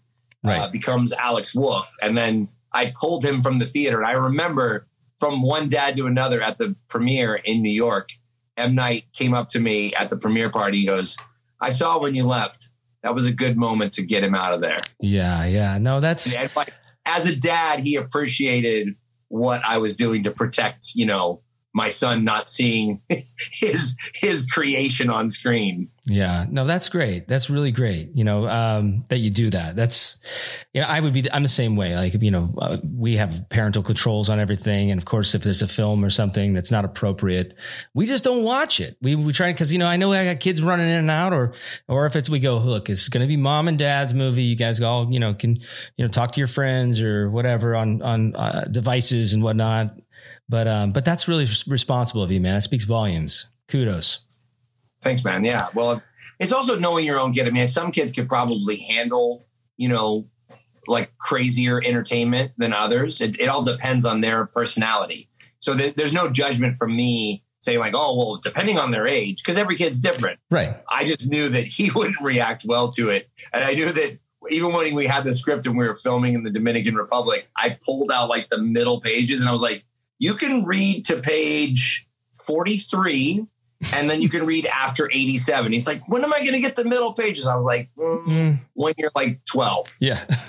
uh, 0.45 0.49
right. 0.49 0.61
uh, 0.61 0.69
becomes 0.69 1.13
Alex 1.13 1.55
Wolff, 1.55 1.93
and 2.01 2.17
then 2.17 2.49
I 2.73 2.93
pulled 2.95 3.25
him 3.25 3.41
from 3.41 3.59
the 3.59 3.67
theater. 3.67 3.99
And 3.99 4.07
I 4.07 4.13
remember 4.13 4.87
from 5.25 5.41
one 5.41 5.71
dad 5.71 5.97
to 5.97 6.07
another 6.07 6.43
at 6.43 6.59
the 6.59 6.77
premiere 6.89 7.35
in 7.35 7.63
New 7.63 7.73
York, 7.73 8.11
M 8.59 8.75
Night 8.75 9.05
came 9.15 9.33
up 9.33 9.49
to 9.49 9.61
me 9.61 9.95
at 9.95 10.11
the 10.11 10.19
premiere 10.19 10.51
party. 10.51 10.81
He 10.81 10.87
goes, 10.87 11.17
"I 11.63 11.71
saw 11.71 11.99
when 11.99 12.15
you 12.15 12.27
left. 12.27 12.69
That 13.03 13.15
was 13.15 13.25
a 13.25 13.33
good 13.33 13.57
moment 13.57 13.95
to 13.95 14.03
get 14.03 14.23
him 14.23 14.35
out 14.35 14.53
of 14.53 14.61
there." 14.61 14.81
Yeah, 15.01 15.47
yeah. 15.47 15.79
No, 15.79 16.01
that's 16.01 16.35
and 16.35 16.51
like, 16.55 16.75
as 17.07 17.27
a 17.27 17.35
dad, 17.35 17.81
he 17.81 17.97
appreciated 17.97 18.97
what 19.29 19.65
I 19.65 19.79
was 19.79 19.97
doing 19.97 20.25
to 20.25 20.31
protect, 20.31 20.95
you 20.95 21.07
know, 21.07 21.41
my 21.73 21.89
son 21.89 22.23
not 22.23 22.51
seeing 22.51 23.01
his 23.51 23.97
his 24.13 24.47
creation 24.47 25.09
on 25.09 25.31
screen. 25.31 25.89
Yeah, 26.07 26.45
no, 26.51 26.67
that's 26.67 26.91
great. 26.91 27.29
That's 27.29 27.49
really 27.49 27.73
great. 27.73 28.11
You 28.15 28.25
know, 28.25 28.47
um, 28.47 29.07
that 29.09 29.19
you 29.19 29.31
do 29.31 29.49
that. 29.49 29.75
That's, 29.75 30.19
you 30.75 30.83
know, 30.83 30.87
I 30.87 31.01
would 31.01 31.15
be, 31.15 31.33
I'm 31.33 31.43
the 31.43 31.49
same 31.49 31.77
way. 31.77 31.97
Like, 31.97 32.13
you 32.21 32.31
know, 32.31 32.55
uh, 32.59 32.77
we 32.83 33.17
have 33.17 33.49
parental 33.49 33.83
controls 33.83 34.29
on 34.29 34.39
everything. 34.39 34.91
And 34.91 35.01
of 35.01 35.07
course, 35.07 35.35
if 35.35 35.43
there's 35.43 35.63
a 35.63 35.69
film 35.69 36.05
or 36.05 36.11
something 36.11 36.53
that's 36.53 36.71
not 36.71 36.85
appropriate, 36.85 37.55
we 37.95 38.07
just 38.07 38.23
don't 38.23 38.45
watch 38.45 38.81
it. 38.81 38.99
We, 39.01 39.15
we 39.15 39.33
try, 39.33 39.51
cause, 39.55 39.73
you 39.73 39.79
know, 39.79 39.87
I 39.87 39.97
know 39.97 40.13
I 40.13 40.27
got 40.27 40.41
kids 40.41 40.61
running 40.61 40.89
in 40.91 40.97
and 40.97 41.11
out 41.11 41.33
or, 41.33 41.55
or 41.89 42.05
if 42.05 42.17
it's, 42.17 42.29
we 42.29 42.39
go, 42.39 42.59
look, 42.59 42.91
it's 42.91 43.09
going 43.09 43.23
to 43.23 43.27
be 43.27 43.39
mom 43.39 43.67
and 43.67 43.79
dad's 43.79 44.13
movie. 44.13 44.43
You 44.43 44.57
guys 44.57 44.83
all, 44.83 45.11
you 45.11 45.21
know, 45.21 45.33
can, 45.33 45.57
you 45.97 46.05
know, 46.05 46.09
talk 46.09 46.33
to 46.33 46.39
your 46.39 46.49
friends 46.49 47.01
or 47.01 47.31
whatever 47.31 47.75
on, 47.75 48.03
on 48.03 48.37
uh, 48.37 48.67
devices 48.71 49.33
and 49.33 49.43
whatnot. 49.43 49.99
But, 50.51 50.69
um, 50.69 50.93
but 50.93 51.07
that's 51.07 51.29
really 51.29 51.47
responsible 51.67 52.23
of 52.23 52.31
you, 52.31 52.43
man. 52.43 52.57
That 52.57 52.63
speaks 52.63 52.85
volumes. 52.85 53.47
Kudos. 53.69 54.19
Thanks, 55.05 55.25
man. 55.25 55.45
Yeah. 55.45 55.69
Well, 55.75 56.03
it's 56.41 56.53
also 56.53 56.79
knowing 56.79 57.05
your 57.05 57.21
own 57.21 57.33
kid. 57.33 57.47
I 57.47 57.51
mean, 57.51 57.67
some 57.67 57.93
kids 57.93 58.13
could 58.13 58.29
probably 58.29 58.77
handle, 58.77 59.47
you 59.77 59.89
know, 59.89 60.27
like 60.87 61.17
crazier 61.19 61.81
entertainment 61.85 62.53
than 62.57 62.73
others. 62.73 63.21
It, 63.21 63.41
it 63.41 63.49
all 63.49 63.63
depends 63.63 64.05
on 64.05 64.21
their 64.21 64.47
personality. 64.47 65.29
So 65.59 65.77
th- 65.77 65.95
there's 65.95 66.13
no 66.13 66.29
judgment 66.29 66.77
from 66.77 66.97
me 66.97 67.43
saying 67.61 67.79
like, 67.79 67.95
oh, 67.95 68.17
well, 68.17 68.41
depending 68.43 68.79
on 68.79 68.91
their 68.91 69.07
age, 69.07 69.43
because 69.43 69.57
every 69.57 69.77
kid's 69.77 69.99
different. 69.99 70.39
Right. 70.51 70.77
I 70.89 71.05
just 71.05 71.31
knew 71.31 71.49
that 71.51 71.65
he 71.65 71.91
wouldn't 71.95 72.21
react 72.21 72.65
well 72.67 72.91
to 72.93 73.11
it. 73.11 73.29
And 73.53 73.65
I 73.65 73.73
knew 73.73 73.91
that 73.91 74.19
even 74.51 74.73
when 74.73 74.95
we 74.95 75.07
had 75.07 75.25
the 75.25 75.33
script 75.33 75.67
and 75.67 75.77
we 75.77 75.87
were 75.87 75.95
filming 75.95 76.35
in 76.35 76.43
the 76.43 76.51
Dominican 76.51 76.95
Republic, 76.95 77.49
I 77.57 77.79
pulled 77.85 78.11
out 78.11 78.29
like 78.29 78.51
the 78.51 78.59
middle 78.59 79.01
pages 79.01 79.41
and 79.41 79.49
I 79.49 79.53
was 79.53 79.63
like, 79.63 79.85
you 80.19 80.35
can 80.35 80.65
read 80.65 81.05
to 81.07 81.21
page 81.21 82.07
43 82.33 83.47
and 83.93 84.09
then 84.09 84.23
you 84.23 84.29
can 84.29 84.47
read 84.47 84.67
after 84.67 85.11
87. 85.11 85.73
He's 85.73 85.87
like, 85.87 86.09
when 86.09 86.25
am 86.25 86.33
I 86.33 86.39
going 86.39 86.53
to 86.53 86.61
get 86.61 86.77
the 86.77 86.85
middle 86.85 87.13
pages? 87.13 87.47
I 87.47 87.55
was 87.55 87.65
like, 87.65 87.91
mm, 87.97 88.25
mm. 88.25 88.57
when 88.75 88.95
you're 88.97 89.11
like 89.15 89.45
12. 89.47 89.99
Yeah. 90.01 90.25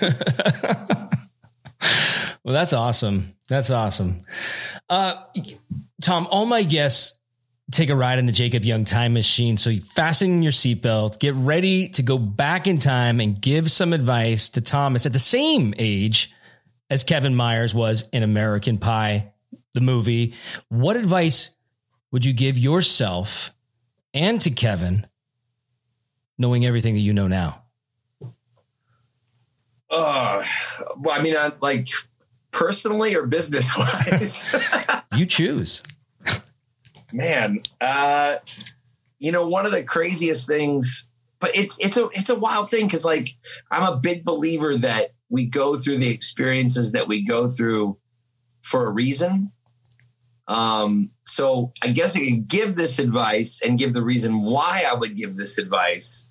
well, 2.42 2.54
that's 2.54 2.72
awesome. 2.72 3.34
That's 3.48 3.70
awesome. 3.70 4.18
Uh, 4.88 5.22
Tom, 6.02 6.26
all 6.30 6.46
my 6.46 6.62
guests 6.62 7.18
take 7.72 7.90
a 7.90 7.96
ride 7.96 8.18
in 8.18 8.26
the 8.26 8.32
Jacob 8.32 8.64
Young 8.64 8.84
time 8.84 9.12
machine. 9.12 9.56
So 9.56 9.70
you 9.70 9.80
fasten 9.80 10.42
your 10.42 10.52
seatbelt, 10.52 11.18
get 11.18 11.34
ready 11.34 11.88
to 11.90 12.02
go 12.02 12.18
back 12.18 12.66
in 12.66 12.78
time 12.78 13.20
and 13.20 13.40
give 13.40 13.70
some 13.70 13.92
advice 13.92 14.50
to 14.50 14.60
Thomas 14.60 15.04
at 15.06 15.12
the 15.12 15.18
same 15.18 15.74
age 15.78 16.32
as 16.90 17.02
Kevin 17.02 17.34
Myers 17.34 17.74
was 17.74 18.08
in 18.12 18.22
American 18.22 18.78
Pie, 18.78 19.32
the 19.74 19.80
movie. 19.80 20.34
What 20.68 20.96
advice 20.96 21.55
would 22.12 22.24
you 22.24 22.32
give 22.32 22.56
yourself 22.56 23.52
and 24.14 24.40
to 24.40 24.50
Kevin, 24.50 25.06
knowing 26.38 26.64
everything 26.64 26.94
that 26.94 27.00
you 27.00 27.12
know 27.12 27.28
now? 27.28 27.62
Uh, 29.90 30.44
well, 30.98 31.18
I 31.18 31.22
mean, 31.22 31.36
uh, 31.36 31.50
like 31.60 31.88
personally 32.50 33.14
or 33.14 33.26
business 33.26 33.76
wise? 33.76 34.54
you 35.14 35.26
choose. 35.26 35.82
Man, 37.12 37.60
uh, 37.80 38.36
you 39.18 39.32
know, 39.32 39.46
one 39.46 39.66
of 39.66 39.72
the 39.72 39.82
craziest 39.82 40.46
things, 40.46 41.08
but 41.38 41.50
it's 41.54 41.78
it's 41.80 41.96
a 41.96 42.08
it's 42.12 42.30
a 42.30 42.34
wild 42.34 42.70
thing 42.70 42.86
because 42.86 43.04
like 43.04 43.30
I'm 43.70 43.92
a 43.92 43.96
big 43.96 44.24
believer 44.24 44.76
that 44.78 45.12
we 45.28 45.46
go 45.46 45.76
through 45.76 45.98
the 45.98 46.10
experiences 46.10 46.92
that 46.92 47.08
we 47.08 47.24
go 47.24 47.48
through 47.48 47.98
for 48.62 48.86
a 48.86 48.90
reason. 48.90 49.52
Um, 50.48 51.10
so 51.24 51.72
I 51.82 51.88
guess 51.88 52.16
I 52.16 52.20
can 52.20 52.44
give 52.44 52.76
this 52.76 52.98
advice 52.98 53.60
and 53.64 53.78
give 53.78 53.94
the 53.94 54.02
reason 54.02 54.42
why 54.42 54.84
I 54.88 54.94
would 54.94 55.16
give 55.16 55.36
this 55.36 55.58
advice, 55.58 56.30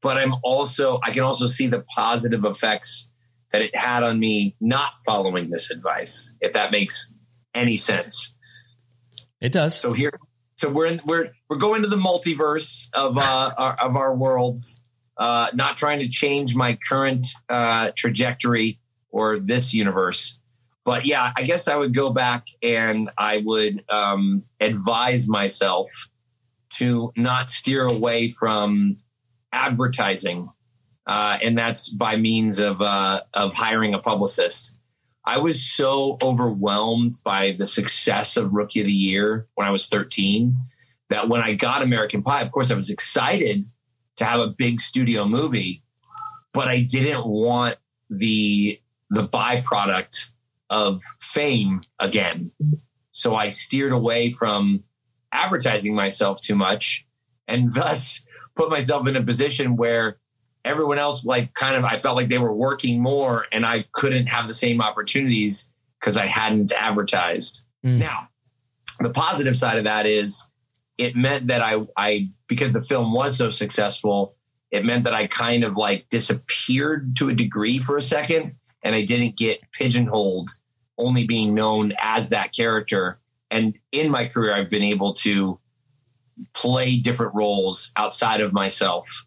but 0.00 0.16
I'm 0.16 0.34
also 0.42 0.98
I 1.02 1.10
can 1.10 1.22
also 1.22 1.46
see 1.46 1.66
the 1.66 1.84
positive 1.94 2.44
effects 2.44 3.10
that 3.52 3.62
it 3.62 3.76
had 3.76 4.02
on 4.02 4.18
me 4.18 4.56
not 4.60 4.94
following 5.04 5.50
this 5.50 5.70
advice, 5.70 6.34
if 6.40 6.52
that 6.54 6.72
makes 6.72 7.14
any 7.54 7.76
sense. 7.76 8.36
It 9.40 9.52
does. 9.52 9.78
So 9.78 9.92
here, 9.92 10.18
so 10.56 10.70
we're 10.70 10.86
in, 10.86 11.00
we're 11.04 11.30
we're 11.48 11.58
going 11.58 11.82
to 11.82 11.88
the 11.88 11.96
multiverse 11.96 12.88
of 12.94 13.18
uh, 13.18 13.52
our, 13.58 13.76
of 13.80 13.96
our 13.96 14.14
worlds. 14.14 14.82
Uh, 15.16 15.48
not 15.54 15.76
trying 15.76 16.00
to 16.00 16.08
change 16.08 16.56
my 16.56 16.76
current 16.88 17.24
uh, 17.48 17.92
trajectory 17.96 18.80
or 19.10 19.38
this 19.38 19.72
universe, 19.72 20.40
but 20.84 21.06
yeah, 21.06 21.32
I 21.36 21.42
guess 21.42 21.66
I 21.66 21.76
would 21.76 21.94
go 21.94 22.10
back 22.10 22.48
and 22.62 23.10
I 23.16 23.42
would 23.44 23.84
um, 23.88 24.44
advise 24.60 25.28
myself 25.28 25.88
to 26.74 27.10
not 27.16 27.48
steer 27.48 27.84
away 27.84 28.28
from 28.28 28.96
advertising, 29.52 30.50
uh, 31.06 31.38
and 31.42 31.56
that's 31.56 31.88
by 31.88 32.16
means 32.16 32.58
of 32.58 32.82
uh, 32.82 33.22
of 33.32 33.54
hiring 33.54 33.94
a 33.94 33.98
publicist. 33.98 34.76
I 35.24 35.38
was 35.38 35.64
so 35.64 36.18
overwhelmed 36.22 37.14
by 37.24 37.52
the 37.52 37.64
success 37.64 38.36
of 38.36 38.52
Rookie 38.52 38.80
of 38.80 38.86
the 38.86 38.92
Year 38.92 39.46
when 39.54 39.66
I 39.66 39.70
was 39.70 39.88
13 39.88 40.54
that 41.08 41.28
when 41.28 41.40
I 41.40 41.54
got 41.54 41.82
American 41.82 42.22
Pie, 42.22 42.42
of 42.42 42.50
course, 42.50 42.70
I 42.70 42.74
was 42.74 42.90
excited 42.90 43.64
to 44.16 44.24
have 44.24 44.40
a 44.40 44.48
big 44.48 44.80
studio 44.80 45.24
movie, 45.24 45.82
but 46.52 46.68
I 46.68 46.82
didn't 46.82 47.26
want 47.26 47.76
the 48.10 48.78
the 49.10 49.26
byproduct 49.26 50.30
of 50.70 51.00
fame 51.20 51.82
again. 51.98 52.50
So 53.12 53.34
I 53.34 53.48
steered 53.48 53.92
away 53.92 54.30
from 54.30 54.82
advertising 55.32 55.94
myself 55.94 56.40
too 56.40 56.54
much 56.54 57.06
and 57.46 57.68
thus 57.74 58.26
put 58.56 58.70
myself 58.70 59.06
in 59.06 59.16
a 59.16 59.22
position 59.22 59.76
where 59.76 60.18
everyone 60.64 60.98
else 60.98 61.24
like 61.24 61.52
kind 61.54 61.76
of 61.76 61.84
I 61.84 61.98
felt 61.98 62.16
like 62.16 62.28
they 62.28 62.38
were 62.38 62.54
working 62.54 63.00
more 63.00 63.46
and 63.52 63.66
I 63.66 63.84
couldn't 63.92 64.26
have 64.26 64.48
the 64.48 64.54
same 64.54 64.80
opportunities 64.80 65.70
because 66.00 66.16
I 66.16 66.26
hadn't 66.26 66.72
advertised. 66.72 67.64
Mm. 67.84 67.98
Now, 67.98 68.28
the 69.00 69.10
positive 69.10 69.56
side 69.56 69.78
of 69.78 69.84
that 69.84 70.06
is 70.06 70.48
it 70.96 71.16
meant 71.16 71.48
that 71.48 71.60
I 71.60 71.82
I 71.96 72.28
because 72.46 72.72
the 72.72 72.82
film 72.82 73.12
was 73.12 73.36
so 73.36 73.50
successful, 73.50 74.36
it 74.70 74.84
meant 74.84 75.04
that 75.04 75.14
I 75.14 75.26
kind 75.26 75.64
of 75.64 75.76
like 75.76 76.08
disappeared 76.08 77.16
to 77.16 77.28
a 77.28 77.34
degree 77.34 77.78
for 77.78 77.96
a 77.96 78.02
second 78.02 78.54
and 78.84 78.94
I 78.94 79.02
didn't 79.02 79.36
get 79.36 79.60
pigeonholed 79.72 80.50
only 80.96 81.26
being 81.26 81.54
known 81.54 81.92
as 82.00 82.28
that 82.28 82.54
character. 82.54 83.18
And 83.50 83.76
in 83.90 84.10
my 84.10 84.26
career 84.26 84.54
I've 84.54 84.70
been 84.70 84.82
able 84.82 85.14
to 85.14 85.58
play 86.52 86.96
different 86.96 87.34
roles 87.34 87.92
outside 87.96 88.40
of 88.40 88.52
myself 88.52 89.26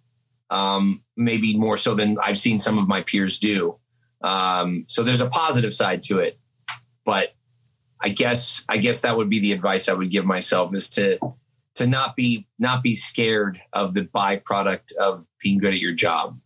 um, 0.49 1.03
maybe 1.15 1.57
more 1.57 1.77
so 1.77 1.95
than 1.95 2.17
I've 2.23 2.37
seen 2.37 2.59
some 2.59 2.77
of 2.77 2.87
my 2.87 3.01
peers 3.01 3.39
do. 3.39 3.77
Um, 4.21 4.85
so 4.87 5.03
there's 5.03 5.21
a 5.21 5.29
positive 5.29 5.73
side 5.73 6.01
to 6.03 6.19
it, 6.19 6.39
but 7.05 7.33
I 8.01 8.09
guess 8.09 8.65
I 8.69 8.77
guess 8.77 9.01
that 9.01 9.17
would 9.17 9.29
be 9.29 9.39
the 9.39 9.51
advice 9.51 9.89
I 9.89 9.93
would 9.93 10.11
give 10.11 10.25
myself 10.25 10.73
is 10.73 10.89
to 10.91 11.19
to 11.75 11.87
not 11.87 12.15
be 12.15 12.47
not 12.57 12.83
be 12.83 12.95
scared 12.95 13.59
of 13.73 13.93
the 13.93 14.03
byproduct 14.03 14.95
of 14.99 15.25
being 15.41 15.57
good 15.57 15.73
at 15.73 15.79
your 15.79 15.93
job. 15.93 16.39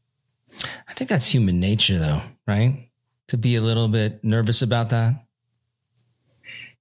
I 0.87 0.93
think 0.93 1.09
that's 1.09 1.27
human 1.27 1.59
nature, 1.59 1.97
though, 1.97 2.21
right? 2.45 2.89
To 3.31 3.37
be 3.37 3.55
a 3.55 3.61
little 3.61 3.87
bit 3.87 4.23
nervous 4.23 4.61
about 4.61 4.89
that. 4.91 5.25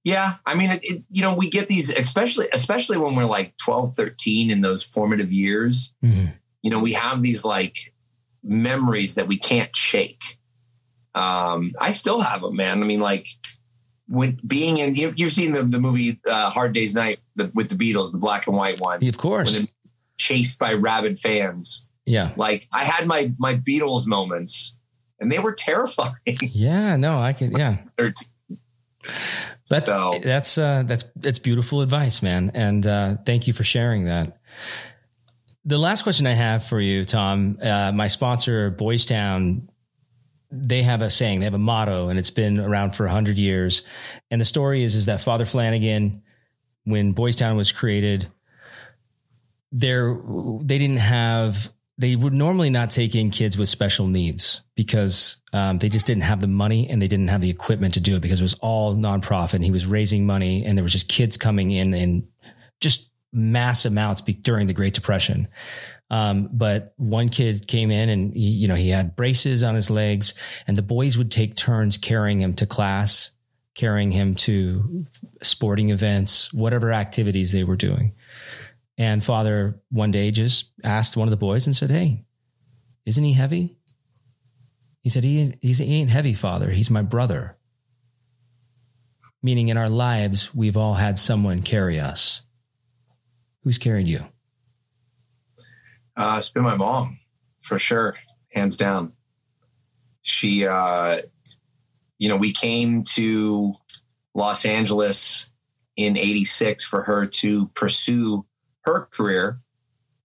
Yeah, 0.03 0.35
I 0.45 0.55
mean, 0.55 0.71
it, 0.71 0.79
it, 0.83 1.03
you 1.11 1.21
know, 1.21 1.35
we 1.35 1.49
get 1.49 1.67
these, 1.67 1.95
especially 1.95 2.47
especially 2.53 2.97
when 2.97 3.15
we're 3.15 3.25
like 3.25 3.55
12, 3.57 3.93
13 3.95 4.49
in 4.49 4.61
those 4.61 4.81
formative 4.83 5.31
years. 5.31 5.93
Mm-hmm 6.03 6.31
you 6.61 6.69
know, 6.69 6.79
we 6.79 6.93
have 6.93 7.21
these 7.21 7.43
like 7.43 7.93
memories 8.43 9.15
that 9.15 9.27
we 9.27 9.37
can't 9.37 9.75
shake. 9.75 10.37
Um, 11.13 11.73
I 11.79 11.91
still 11.91 12.21
have 12.21 12.41
them, 12.41 12.55
man. 12.55 12.81
I 12.81 12.85
mean, 12.85 12.99
like 12.99 13.27
when 14.07 14.39
being 14.45 14.77
in, 14.77 14.95
you, 14.95 15.13
have 15.17 15.33
seen 15.33 15.53
the, 15.53 15.63
the 15.63 15.79
movie 15.79 16.19
uh, 16.29 16.49
Hard 16.49 16.73
Day's 16.73 16.95
Night 16.95 17.19
the, 17.35 17.51
with 17.53 17.69
the 17.69 17.75
Beatles, 17.75 18.11
the 18.11 18.17
black 18.17 18.47
and 18.47 18.55
white 18.55 18.79
one, 18.79 19.05
of 19.05 19.17
course, 19.17 19.59
chased 20.17 20.59
by 20.59 20.73
rabid 20.73 21.19
fans. 21.19 21.87
Yeah, 22.05 22.31
like 22.35 22.67
I 22.73 22.83
had 22.85 23.07
my 23.07 23.31
my 23.37 23.55
Beatles 23.55 24.07
moments, 24.07 24.75
and 25.21 25.31
they 25.31 25.39
were 25.39 25.53
terrifying. 25.53 26.15
Yeah, 26.41 26.97
no, 26.97 27.17
I 27.17 27.31
can. 27.33 27.51
Yeah, 27.51 27.77
that's 29.69 29.89
so. 29.89 30.19
that's 30.23 30.57
uh, 30.57 30.83
that's 30.85 31.05
that's 31.15 31.39
beautiful 31.39 31.81
advice, 31.81 32.21
man, 32.21 32.51
and 32.53 32.85
uh, 32.85 33.15
thank 33.25 33.47
you 33.47 33.53
for 33.53 33.63
sharing 33.63 34.05
that. 34.05 34.37
The 35.63 35.77
last 35.77 36.01
question 36.01 36.25
I 36.25 36.33
have 36.33 36.65
for 36.65 36.79
you, 36.81 37.05
Tom, 37.05 37.59
uh, 37.61 37.91
my 37.93 38.07
sponsor, 38.07 38.71
Boys 38.71 39.05
Town, 39.05 39.69
they 40.49 40.81
have 40.81 41.03
a 41.03 41.09
saying, 41.09 41.39
they 41.39 41.45
have 41.45 41.53
a 41.53 41.59
motto, 41.59 42.09
and 42.09 42.17
it's 42.17 42.31
been 42.31 42.59
around 42.59 42.95
for 42.95 43.05
100 43.05 43.37
years. 43.37 43.83
And 44.31 44.41
the 44.41 44.45
story 44.45 44.83
is, 44.83 44.95
is 44.95 45.05
that 45.05 45.21
Father 45.21 45.45
Flanagan, 45.45 46.23
when 46.85 47.11
Boys 47.11 47.35
Town 47.35 47.57
was 47.57 47.71
created, 47.71 48.27
there 49.71 50.17
they 50.61 50.79
didn't 50.79 50.97
have 50.97 51.71
they 52.01 52.15
would 52.15 52.33
normally 52.33 52.71
not 52.71 52.89
take 52.89 53.13
in 53.13 53.29
kids 53.29 53.59
with 53.59 53.69
special 53.69 54.07
needs 54.07 54.63
because 54.75 55.37
um, 55.53 55.77
they 55.77 55.87
just 55.87 56.07
didn't 56.07 56.23
have 56.23 56.39
the 56.39 56.47
money 56.47 56.89
and 56.89 56.99
they 56.99 57.07
didn't 57.07 57.27
have 57.27 57.41
the 57.41 57.49
equipment 57.51 57.93
to 57.93 57.99
do 57.99 58.15
it 58.15 58.21
because 58.21 58.41
it 58.41 58.43
was 58.43 58.55
all 58.55 58.95
nonprofit 58.95 59.53
and 59.53 59.63
he 59.63 59.69
was 59.69 59.85
raising 59.85 60.25
money 60.25 60.65
and 60.65 60.75
there 60.75 60.83
was 60.83 60.93
just 60.93 61.07
kids 61.07 61.37
coming 61.37 61.69
in 61.69 61.93
and 61.93 62.27
just 62.79 63.11
mass 63.31 63.85
amounts 63.85 64.21
during 64.21 64.65
the 64.65 64.73
Great 64.73 64.95
Depression. 64.95 65.47
Um, 66.09 66.49
but 66.51 66.95
one 66.97 67.29
kid 67.29 67.67
came 67.67 67.91
in 67.91 68.09
and 68.09 68.33
he, 68.33 68.49
you 68.49 68.67
know 68.67 68.75
he 68.75 68.89
had 68.89 69.15
braces 69.15 69.63
on 69.63 69.75
his 69.75 69.89
legs, 69.89 70.33
and 70.67 70.75
the 70.75 70.81
boys 70.81 71.17
would 71.17 71.31
take 71.31 71.55
turns 71.55 71.97
carrying 71.97 72.39
him 72.39 72.53
to 72.55 72.65
class, 72.65 73.31
carrying 73.75 74.11
him 74.11 74.35
to 74.35 75.05
sporting 75.41 75.91
events, 75.91 76.51
whatever 76.51 76.91
activities 76.91 77.53
they 77.53 77.63
were 77.63 77.77
doing. 77.77 78.13
And 78.97 79.23
father 79.23 79.81
one 79.89 80.11
day 80.11 80.31
just 80.31 80.71
asked 80.83 81.17
one 81.17 81.27
of 81.27 81.31
the 81.31 81.37
boys 81.37 81.65
and 81.65 81.75
said, 81.75 81.91
"Hey, 81.91 82.25
isn't 83.05 83.23
he 83.23 83.33
heavy?" 83.33 83.77
He 85.01 85.09
said, 85.09 85.23
"He 85.23 85.55
he 85.61 85.95
ain't 85.95 86.09
heavy, 86.09 86.33
father. 86.33 86.71
He's 86.71 86.89
my 86.89 87.01
brother." 87.01 87.57
Meaning, 89.43 89.69
in 89.69 89.77
our 89.77 89.89
lives, 89.89 90.53
we've 90.53 90.77
all 90.77 90.93
had 90.93 91.17
someone 91.17 91.63
carry 91.63 91.99
us 91.99 92.43
Who's 93.63 93.77
carried 93.77 94.07
you? 94.07 94.25
Uh, 96.17 96.35
it's 96.37 96.49
been 96.49 96.63
my 96.63 96.75
mom, 96.75 97.19
for 97.61 97.77
sure, 97.77 98.17
hands 98.49 98.75
down. 98.75 99.13
She, 100.23 100.65
uh, 100.65 101.19
you 102.17 102.27
know, 102.27 102.37
we 102.37 102.53
came 102.53 103.03
to 103.15 103.75
Los 104.33 104.65
Angeles 104.65 105.47
in 105.95 106.17
86 106.17 106.83
for 106.85 107.03
her 107.03 107.27
to 107.27 107.67
pursue 107.69 108.45
her 108.81 109.07
career, 109.11 109.59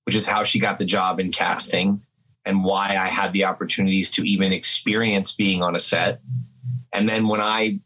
which 0.05 0.15
is 0.15 0.27
how 0.27 0.45
she 0.45 0.59
got 0.59 0.79
the 0.79 0.85
job 0.85 1.21
in 1.21 1.33
casting 1.33 2.01
and 2.45 2.65
why 2.65 2.91
I 2.91 3.09
had 3.09 3.33
the 3.33 3.45
opportunities 3.45 4.11
to 4.13 4.23
even 4.23 4.53
experience 4.53 5.35
being 5.35 5.63
on 5.63 5.75
a 5.75 5.81
set. 5.81 6.21
And 6.93 7.09
then 7.09 7.29
when 7.29 7.41
I 7.41 7.81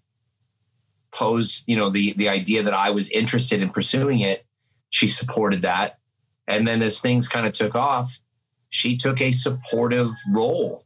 posed, 1.12 1.64
you 1.66 1.76
know, 1.76 1.88
the 1.88 2.12
the 2.12 2.28
idea 2.28 2.62
that 2.62 2.74
I 2.74 2.90
was 2.90 3.10
interested 3.10 3.62
in 3.62 3.70
pursuing 3.70 4.20
it, 4.20 4.44
she 4.90 5.06
supported 5.06 5.62
that. 5.62 5.98
And 6.46 6.66
then 6.66 6.82
as 6.82 7.00
things 7.00 7.28
kind 7.28 7.46
of 7.46 7.52
took 7.52 7.74
off, 7.74 8.18
she 8.68 8.96
took 8.96 9.20
a 9.20 9.32
supportive 9.32 10.12
role 10.30 10.84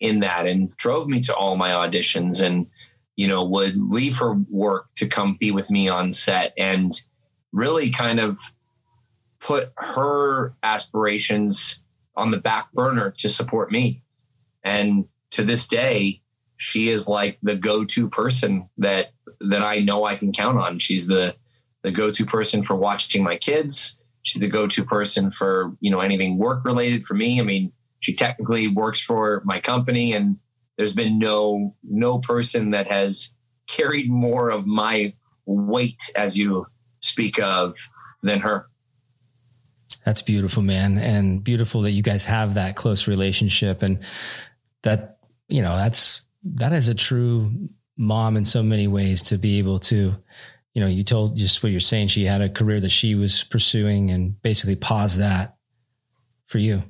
in 0.00 0.20
that 0.20 0.46
and 0.46 0.74
drove 0.76 1.08
me 1.08 1.20
to 1.22 1.34
all 1.34 1.56
my 1.56 1.70
auditions 1.70 2.42
and, 2.42 2.66
you 3.16 3.26
know, 3.26 3.42
would 3.44 3.76
leave 3.76 4.18
her 4.18 4.34
work 4.50 4.88
to 4.96 5.06
come 5.06 5.36
be 5.40 5.50
with 5.50 5.70
me 5.70 5.88
on 5.88 6.12
set 6.12 6.52
and 6.56 6.92
really 7.52 7.90
kind 7.90 8.20
of 8.20 8.38
put 9.40 9.72
her 9.76 10.54
aspirations 10.62 11.82
on 12.16 12.30
the 12.30 12.38
back 12.38 12.72
burner 12.72 13.14
to 13.18 13.28
support 13.28 13.70
me. 13.70 14.02
And 14.64 15.06
to 15.30 15.44
this 15.44 15.68
day, 15.68 16.22
she 16.56 16.88
is 16.88 17.08
like 17.08 17.38
the 17.42 17.56
go-to 17.56 18.08
person 18.08 18.68
that 18.78 19.12
that 19.40 19.62
I 19.62 19.78
know 19.78 20.04
I 20.04 20.16
can 20.16 20.32
count 20.32 20.58
on. 20.58 20.78
She's 20.80 21.06
the 21.06 21.36
the 21.82 21.92
go-to 21.92 22.26
person 22.26 22.64
for 22.64 22.74
watching 22.74 23.22
my 23.22 23.36
kids. 23.36 24.00
She's 24.22 24.42
the 24.42 24.48
go-to 24.48 24.84
person 24.84 25.30
for, 25.30 25.76
you 25.80 25.90
know, 25.90 26.00
anything 26.00 26.36
work 26.36 26.64
related 26.64 27.04
for 27.04 27.14
me. 27.14 27.40
I 27.40 27.44
mean, 27.44 27.72
she 28.00 28.14
technically 28.14 28.66
works 28.66 29.00
for 29.00 29.42
my 29.44 29.60
company 29.60 30.12
and 30.12 30.38
there's 30.76 30.94
been 30.94 31.18
no 31.18 31.74
no 31.82 32.18
person 32.18 32.70
that 32.70 32.88
has 32.88 33.30
carried 33.68 34.10
more 34.10 34.50
of 34.50 34.66
my 34.66 35.12
weight 35.46 36.02
as 36.16 36.36
you 36.36 36.66
speak 37.00 37.40
of 37.40 37.74
than 38.22 38.40
her. 38.40 38.68
That's 40.08 40.22
beautiful, 40.22 40.62
man. 40.62 40.96
And 40.96 41.44
beautiful 41.44 41.82
that 41.82 41.90
you 41.90 42.02
guys 42.02 42.24
have 42.24 42.54
that 42.54 42.76
close 42.76 43.06
relationship 43.06 43.82
and 43.82 43.98
that, 44.82 45.18
you 45.48 45.60
know, 45.60 45.76
that's 45.76 46.22
that 46.44 46.72
is 46.72 46.88
a 46.88 46.94
true 46.94 47.52
mom 47.98 48.38
in 48.38 48.46
so 48.46 48.62
many 48.62 48.88
ways 48.88 49.22
to 49.24 49.36
be 49.36 49.58
able 49.58 49.80
to 49.80 50.14
you 50.72 50.80
know, 50.80 50.86
you 50.86 51.04
told 51.04 51.36
just 51.36 51.62
what 51.62 51.72
you're 51.72 51.80
saying. 51.80 52.08
She 52.08 52.24
had 52.24 52.40
a 52.40 52.48
career 52.48 52.80
that 52.80 52.88
she 52.88 53.16
was 53.16 53.44
pursuing 53.44 54.10
and 54.10 54.40
basically 54.40 54.76
paused 54.76 55.18
that 55.18 55.58
for 56.46 56.56
you. 56.56 56.82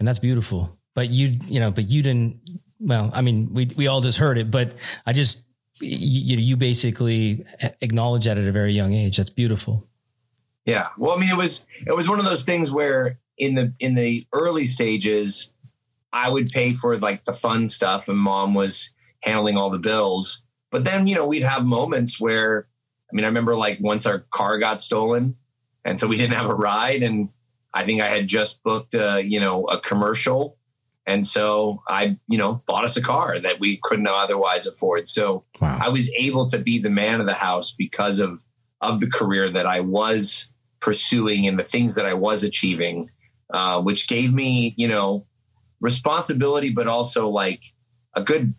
And 0.00 0.08
that's 0.08 0.18
beautiful. 0.18 0.76
But 0.96 1.10
you, 1.10 1.38
you 1.46 1.60
know, 1.60 1.70
but 1.70 1.88
you 1.88 2.02
didn't, 2.02 2.40
well, 2.80 3.12
I 3.14 3.20
mean, 3.20 3.54
we, 3.54 3.70
we 3.76 3.86
all 3.86 4.00
just 4.00 4.18
heard 4.18 4.38
it, 4.38 4.50
but 4.50 4.74
I 5.06 5.12
just, 5.12 5.44
you, 5.80 6.36
know, 6.36 6.42
you 6.42 6.56
basically 6.56 7.44
acknowledge 7.80 8.24
that 8.24 8.38
at 8.38 8.48
a 8.48 8.50
very 8.50 8.72
young 8.72 8.92
age. 8.92 9.18
That's 9.18 9.30
beautiful. 9.30 9.87
Yeah. 10.68 10.88
Well, 10.96 11.16
I 11.16 11.18
mean, 11.18 11.30
it 11.30 11.36
was, 11.36 11.66
it 11.86 11.96
was 11.96 12.08
one 12.08 12.18
of 12.18 12.24
those 12.24 12.44
things 12.44 12.70
where 12.70 13.18
in 13.36 13.54
the, 13.54 13.72
in 13.80 13.94
the 13.94 14.26
early 14.32 14.64
stages, 14.64 15.52
I 16.12 16.28
would 16.28 16.50
pay 16.50 16.74
for 16.74 16.96
like 16.96 17.24
the 17.24 17.32
fun 17.32 17.68
stuff 17.68 18.08
and 18.08 18.18
mom 18.18 18.54
was 18.54 18.90
handling 19.22 19.56
all 19.56 19.70
the 19.70 19.78
bills. 19.78 20.44
But 20.70 20.84
then, 20.84 21.06
you 21.06 21.14
know, 21.14 21.26
we'd 21.26 21.42
have 21.42 21.64
moments 21.64 22.20
where 22.20 22.68
I 23.10 23.16
mean, 23.16 23.24
I 23.24 23.28
remember 23.28 23.56
like 23.56 23.78
once 23.80 24.04
our 24.06 24.20
car 24.30 24.58
got 24.58 24.80
stolen, 24.80 25.36
and 25.84 25.98
so 25.98 26.06
we 26.06 26.16
didn't 26.16 26.34
have 26.34 26.50
a 26.50 26.54
ride, 26.54 27.02
and 27.02 27.30
I 27.72 27.84
think 27.84 28.02
I 28.02 28.08
had 28.08 28.26
just 28.26 28.62
booked 28.62 28.94
a 28.94 29.22
you 29.24 29.40
know 29.40 29.64
a 29.64 29.80
commercial, 29.80 30.58
And 31.08 31.26
so 31.26 31.82
I, 31.88 32.18
you 32.28 32.36
know, 32.36 32.62
bought 32.66 32.84
us 32.84 32.98
a 32.98 33.02
car 33.02 33.40
that 33.40 33.58
we 33.58 33.78
couldn't 33.82 34.06
otherwise 34.06 34.66
afford. 34.66 35.08
So 35.08 35.44
wow. 35.58 35.78
I 35.80 35.88
was 35.88 36.12
able 36.12 36.44
to 36.50 36.58
be 36.58 36.78
the 36.78 36.90
man 36.90 37.18
of 37.20 37.26
the 37.26 37.32
house 37.32 37.74
because 37.74 38.20
of 38.20 38.44
of 38.82 39.00
the 39.00 39.10
career 39.10 39.50
that 39.50 39.64
I 39.64 39.80
was 39.80 40.52
pursuing 40.80 41.46
and 41.46 41.58
the 41.58 41.64
things 41.64 41.94
that 41.94 42.06
I 42.06 42.14
was 42.14 42.44
achieving, 42.44 43.08
uh, 43.52 43.80
which 43.80 44.08
gave 44.08 44.32
me, 44.32 44.74
you 44.76 44.88
know, 44.88 45.26
responsibility, 45.80 46.72
but 46.72 46.86
also 46.86 47.28
like 47.28 47.62
a 48.14 48.22
good 48.22 48.54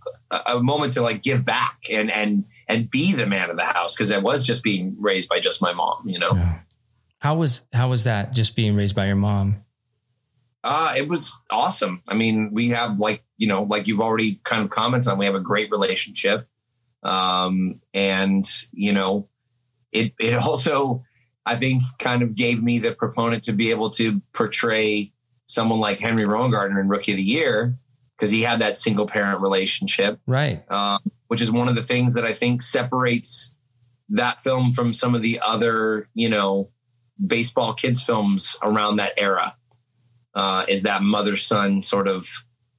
a 0.46 0.60
moment 0.60 0.94
to 0.94 1.02
like 1.02 1.24
give 1.24 1.44
back 1.44 1.80
and 1.92 2.12
and 2.12 2.46
and 2.68 2.90
be 2.90 3.14
the 3.14 3.26
man 3.26 3.50
of 3.50 3.58
the 3.58 3.66
house 3.66 3.96
because 3.96 4.12
I 4.12 4.20
was 4.20 4.46
just 4.46 4.64
being 4.64 4.96
raised 5.00 5.28
by 5.28 5.40
just 5.40 5.62
my 5.62 5.74
mom, 5.74 6.04
you 6.08 6.20
know. 6.20 6.34
Yeah. 6.34 6.60
How 7.20 7.36
was 7.36 7.66
how 7.74 7.90
was 7.90 8.06
that 8.06 8.34
just 8.34 8.56
being 8.56 8.76
raised 8.76 8.96
by 8.96 9.08
your 9.08 9.16
mom? 9.16 9.64
Uh, 10.64 10.94
it 10.98 11.08
was 11.08 11.38
awesome. 11.50 12.04
I 12.08 12.16
mean, 12.16 12.52
we 12.52 12.70
have 12.70 13.00
like, 13.00 13.24
you 13.38 13.48
know, 13.48 13.64
like 13.64 13.88
you've 13.88 14.02
already 14.02 14.40
kind 14.44 14.62
of 14.64 14.70
commented 14.70 15.10
on, 15.10 15.18
we 15.18 15.26
have 15.26 15.36
a 15.36 15.40
great 15.40 15.72
relationship. 15.72 16.46
Um, 17.02 17.80
and 17.94 18.46
you 18.72 18.92
know, 18.94 19.30
it, 19.92 20.14
it 20.20 20.36
also, 20.48 21.04
I 21.46 21.56
think 21.56 21.84
kind 22.00 22.22
of 22.22 22.36
gave 22.36 22.62
me 22.62 22.80
the 22.80 22.94
proponent 22.94 23.44
to 23.44 23.54
be 23.54 23.72
able 23.72 23.90
to 23.92 24.22
portray 24.34 25.12
someone 25.48 25.80
like 25.80 26.00
Henry 26.00 26.24
Rowengartner 26.24 26.80
in 26.80 26.88
Rookie 26.88 27.14
of 27.14 27.18
the 27.18 27.24
Year 27.24 27.76
because 28.18 28.32
he 28.32 28.44
had 28.44 28.62
that 28.62 28.76
single 28.76 29.08
parent 29.08 29.42
relationship. 29.42 30.20
Right. 30.28 30.70
Um, 30.70 31.00
which 31.28 31.42
is 31.42 31.52
one 31.52 31.70
of 31.70 31.76
the 31.76 31.84
things 31.84 32.14
that 32.16 32.26
I 32.26 32.34
think 32.34 32.62
separates 32.62 33.56
that 34.10 34.42
film 34.42 34.72
from 34.72 34.94
some 34.94 35.16
of 35.16 35.22
the 35.22 35.40
other, 35.44 36.10
you 36.14 36.30
know, 36.30 36.70
baseball 37.26 37.74
kids 37.74 38.04
films 38.04 38.58
around 38.64 38.98
that 38.98 39.14
era 39.18 39.56
uh, 40.34 40.66
is 40.68 40.84
that 40.84 41.02
mother 41.02 41.36
son 41.36 41.82
sort 41.82 42.08
of 42.08 42.28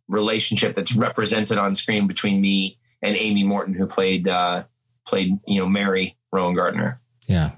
relationship 0.08 0.74
that's 0.74 0.94
represented 0.94 1.58
on 1.58 1.74
screen 1.74 2.06
between 2.06 2.40
me 2.40 2.78
and 3.02 3.16
Amy 3.16 3.44
Morton, 3.44 3.74
who 3.74 3.86
played 3.86 4.28
uh, 4.28 4.64
played 5.06 5.38
you 5.46 5.60
know 5.60 5.68
Mary 5.68 6.16
Rowengartner. 6.34 6.98
Yeah. 7.26 7.52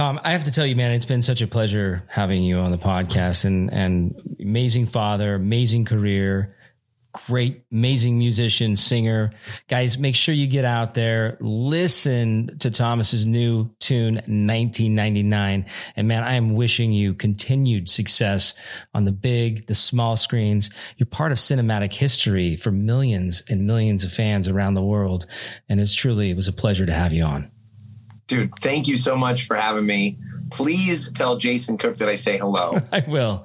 Tom, 0.00 0.18
I 0.24 0.30
have 0.32 0.44
to 0.44 0.50
tell 0.50 0.64
you, 0.64 0.76
man, 0.76 0.92
it's 0.92 1.04
been 1.04 1.20
such 1.20 1.42
a 1.42 1.46
pleasure 1.46 2.02
having 2.08 2.42
you 2.42 2.56
on 2.56 2.70
the 2.70 2.78
podcast 2.78 3.44
and 3.44 3.70
and 3.70 4.14
amazing 4.40 4.86
father, 4.86 5.34
amazing 5.34 5.84
career, 5.84 6.56
great, 7.12 7.64
amazing 7.70 8.16
musician, 8.16 8.76
singer. 8.76 9.30
Guys, 9.68 9.98
make 9.98 10.14
sure 10.14 10.34
you 10.34 10.46
get 10.46 10.64
out 10.64 10.94
there, 10.94 11.36
listen 11.38 12.56
to 12.60 12.70
Thomas's 12.70 13.26
new 13.26 13.68
tune, 13.78 14.14
1999. 14.14 15.66
And 15.96 16.08
man, 16.08 16.22
I 16.22 16.36
am 16.36 16.54
wishing 16.54 16.92
you 16.92 17.12
continued 17.12 17.90
success 17.90 18.54
on 18.94 19.04
the 19.04 19.12
big, 19.12 19.66
the 19.66 19.74
small 19.74 20.16
screens. 20.16 20.70
You're 20.96 21.08
part 21.08 21.30
of 21.30 21.36
cinematic 21.36 21.92
history 21.92 22.56
for 22.56 22.70
millions 22.70 23.42
and 23.50 23.66
millions 23.66 24.02
of 24.04 24.14
fans 24.14 24.48
around 24.48 24.72
the 24.72 24.82
world. 24.82 25.26
And 25.68 25.78
it's 25.78 25.92
truly, 25.92 26.30
it 26.30 26.36
was 26.36 26.48
a 26.48 26.54
pleasure 26.54 26.86
to 26.86 26.94
have 26.94 27.12
you 27.12 27.24
on. 27.24 27.50
Dude, 28.30 28.54
thank 28.54 28.86
you 28.86 28.96
so 28.96 29.16
much 29.16 29.44
for 29.48 29.56
having 29.56 29.84
me. 29.84 30.16
Please 30.52 31.10
tell 31.10 31.36
Jason 31.36 31.76
Cook 31.76 31.96
that 31.96 32.08
I 32.08 32.14
say 32.14 32.38
hello. 32.38 32.78
I 32.92 33.04
will. 33.08 33.44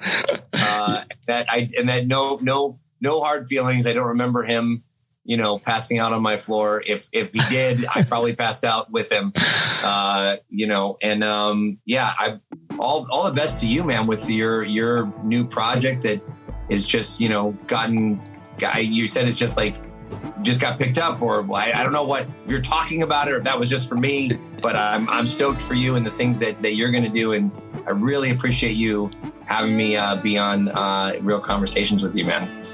uh, 0.53 1.01
that 1.25 1.47
I 1.49 1.67
and 1.75 1.89
that 1.89 2.05
no 2.05 2.37
no 2.39 2.79
no 3.01 3.19
hard 3.19 3.47
feelings. 3.47 3.87
I 3.87 3.93
don't 3.93 4.09
remember 4.09 4.43
him, 4.43 4.83
you 5.23 5.37
know, 5.37 5.57
passing 5.57 5.97
out 5.97 6.13
on 6.13 6.21
my 6.21 6.37
floor. 6.37 6.83
If 6.85 7.09
if 7.11 7.33
he 7.33 7.41
did, 7.49 7.83
I 7.95 8.03
probably 8.03 8.35
passed 8.43 8.63
out 8.63 8.91
with 8.91 9.11
him. 9.11 9.33
Uh, 9.83 10.35
you 10.49 10.67
know, 10.67 10.99
and 11.01 11.23
um, 11.23 11.79
yeah, 11.85 12.13
I 12.19 12.39
all 12.77 13.07
all 13.09 13.23
the 13.23 13.33
best 13.33 13.61
to 13.61 13.67
you, 13.67 13.83
man, 13.83 14.05
with 14.05 14.29
your 14.29 14.63
your 14.63 15.11
new 15.23 15.47
project 15.47 16.03
that 16.03 16.21
is 16.69 16.85
just 16.85 17.19
you 17.19 17.29
know 17.29 17.53
gotten. 17.65 18.21
Guy, 18.59 18.81
you 18.81 19.07
said 19.07 19.27
it's 19.27 19.39
just 19.39 19.57
like 19.57 19.75
just 20.41 20.59
got 20.59 20.77
picked 20.77 20.97
up, 20.97 21.21
or 21.21 21.41
I, 21.53 21.71
I 21.73 21.83
don't 21.83 21.93
know 21.93 22.03
what 22.03 22.27
you're 22.47 22.61
talking 22.61 23.03
about, 23.03 23.29
or 23.29 23.37
if 23.37 23.43
that 23.43 23.57
was 23.57 23.69
just 23.69 23.87
for 23.87 23.95
me. 23.95 24.37
But 24.61 24.75
I'm 24.75 25.09
I'm 25.09 25.27
stoked 25.27 25.61
for 25.61 25.73
you 25.73 25.95
and 25.95 26.05
the 26.05 26.11
things 26.11 26.39
that 26.39 26.61
that 26.61 26.75
you're 26.75 26.91
going 26.91 27.03
to 27.03 27.09
do, 27.09 27.33
and 27.33 27.51
I 27.87 27.91
really 27.91 28.31
appreciate 28.31 28.75
you 28.75 29.09
having 29.45 29.77
me 29.77 29.95
uh, 29.95 30.15
be 30.15 30.37
on 30.37 30.69
uh, 30.69 31.17
real 31.21 31.39
conversations 31.39 32.03
with 32.03 32.15
you, 32.15 32.25
man. 32.25 32.64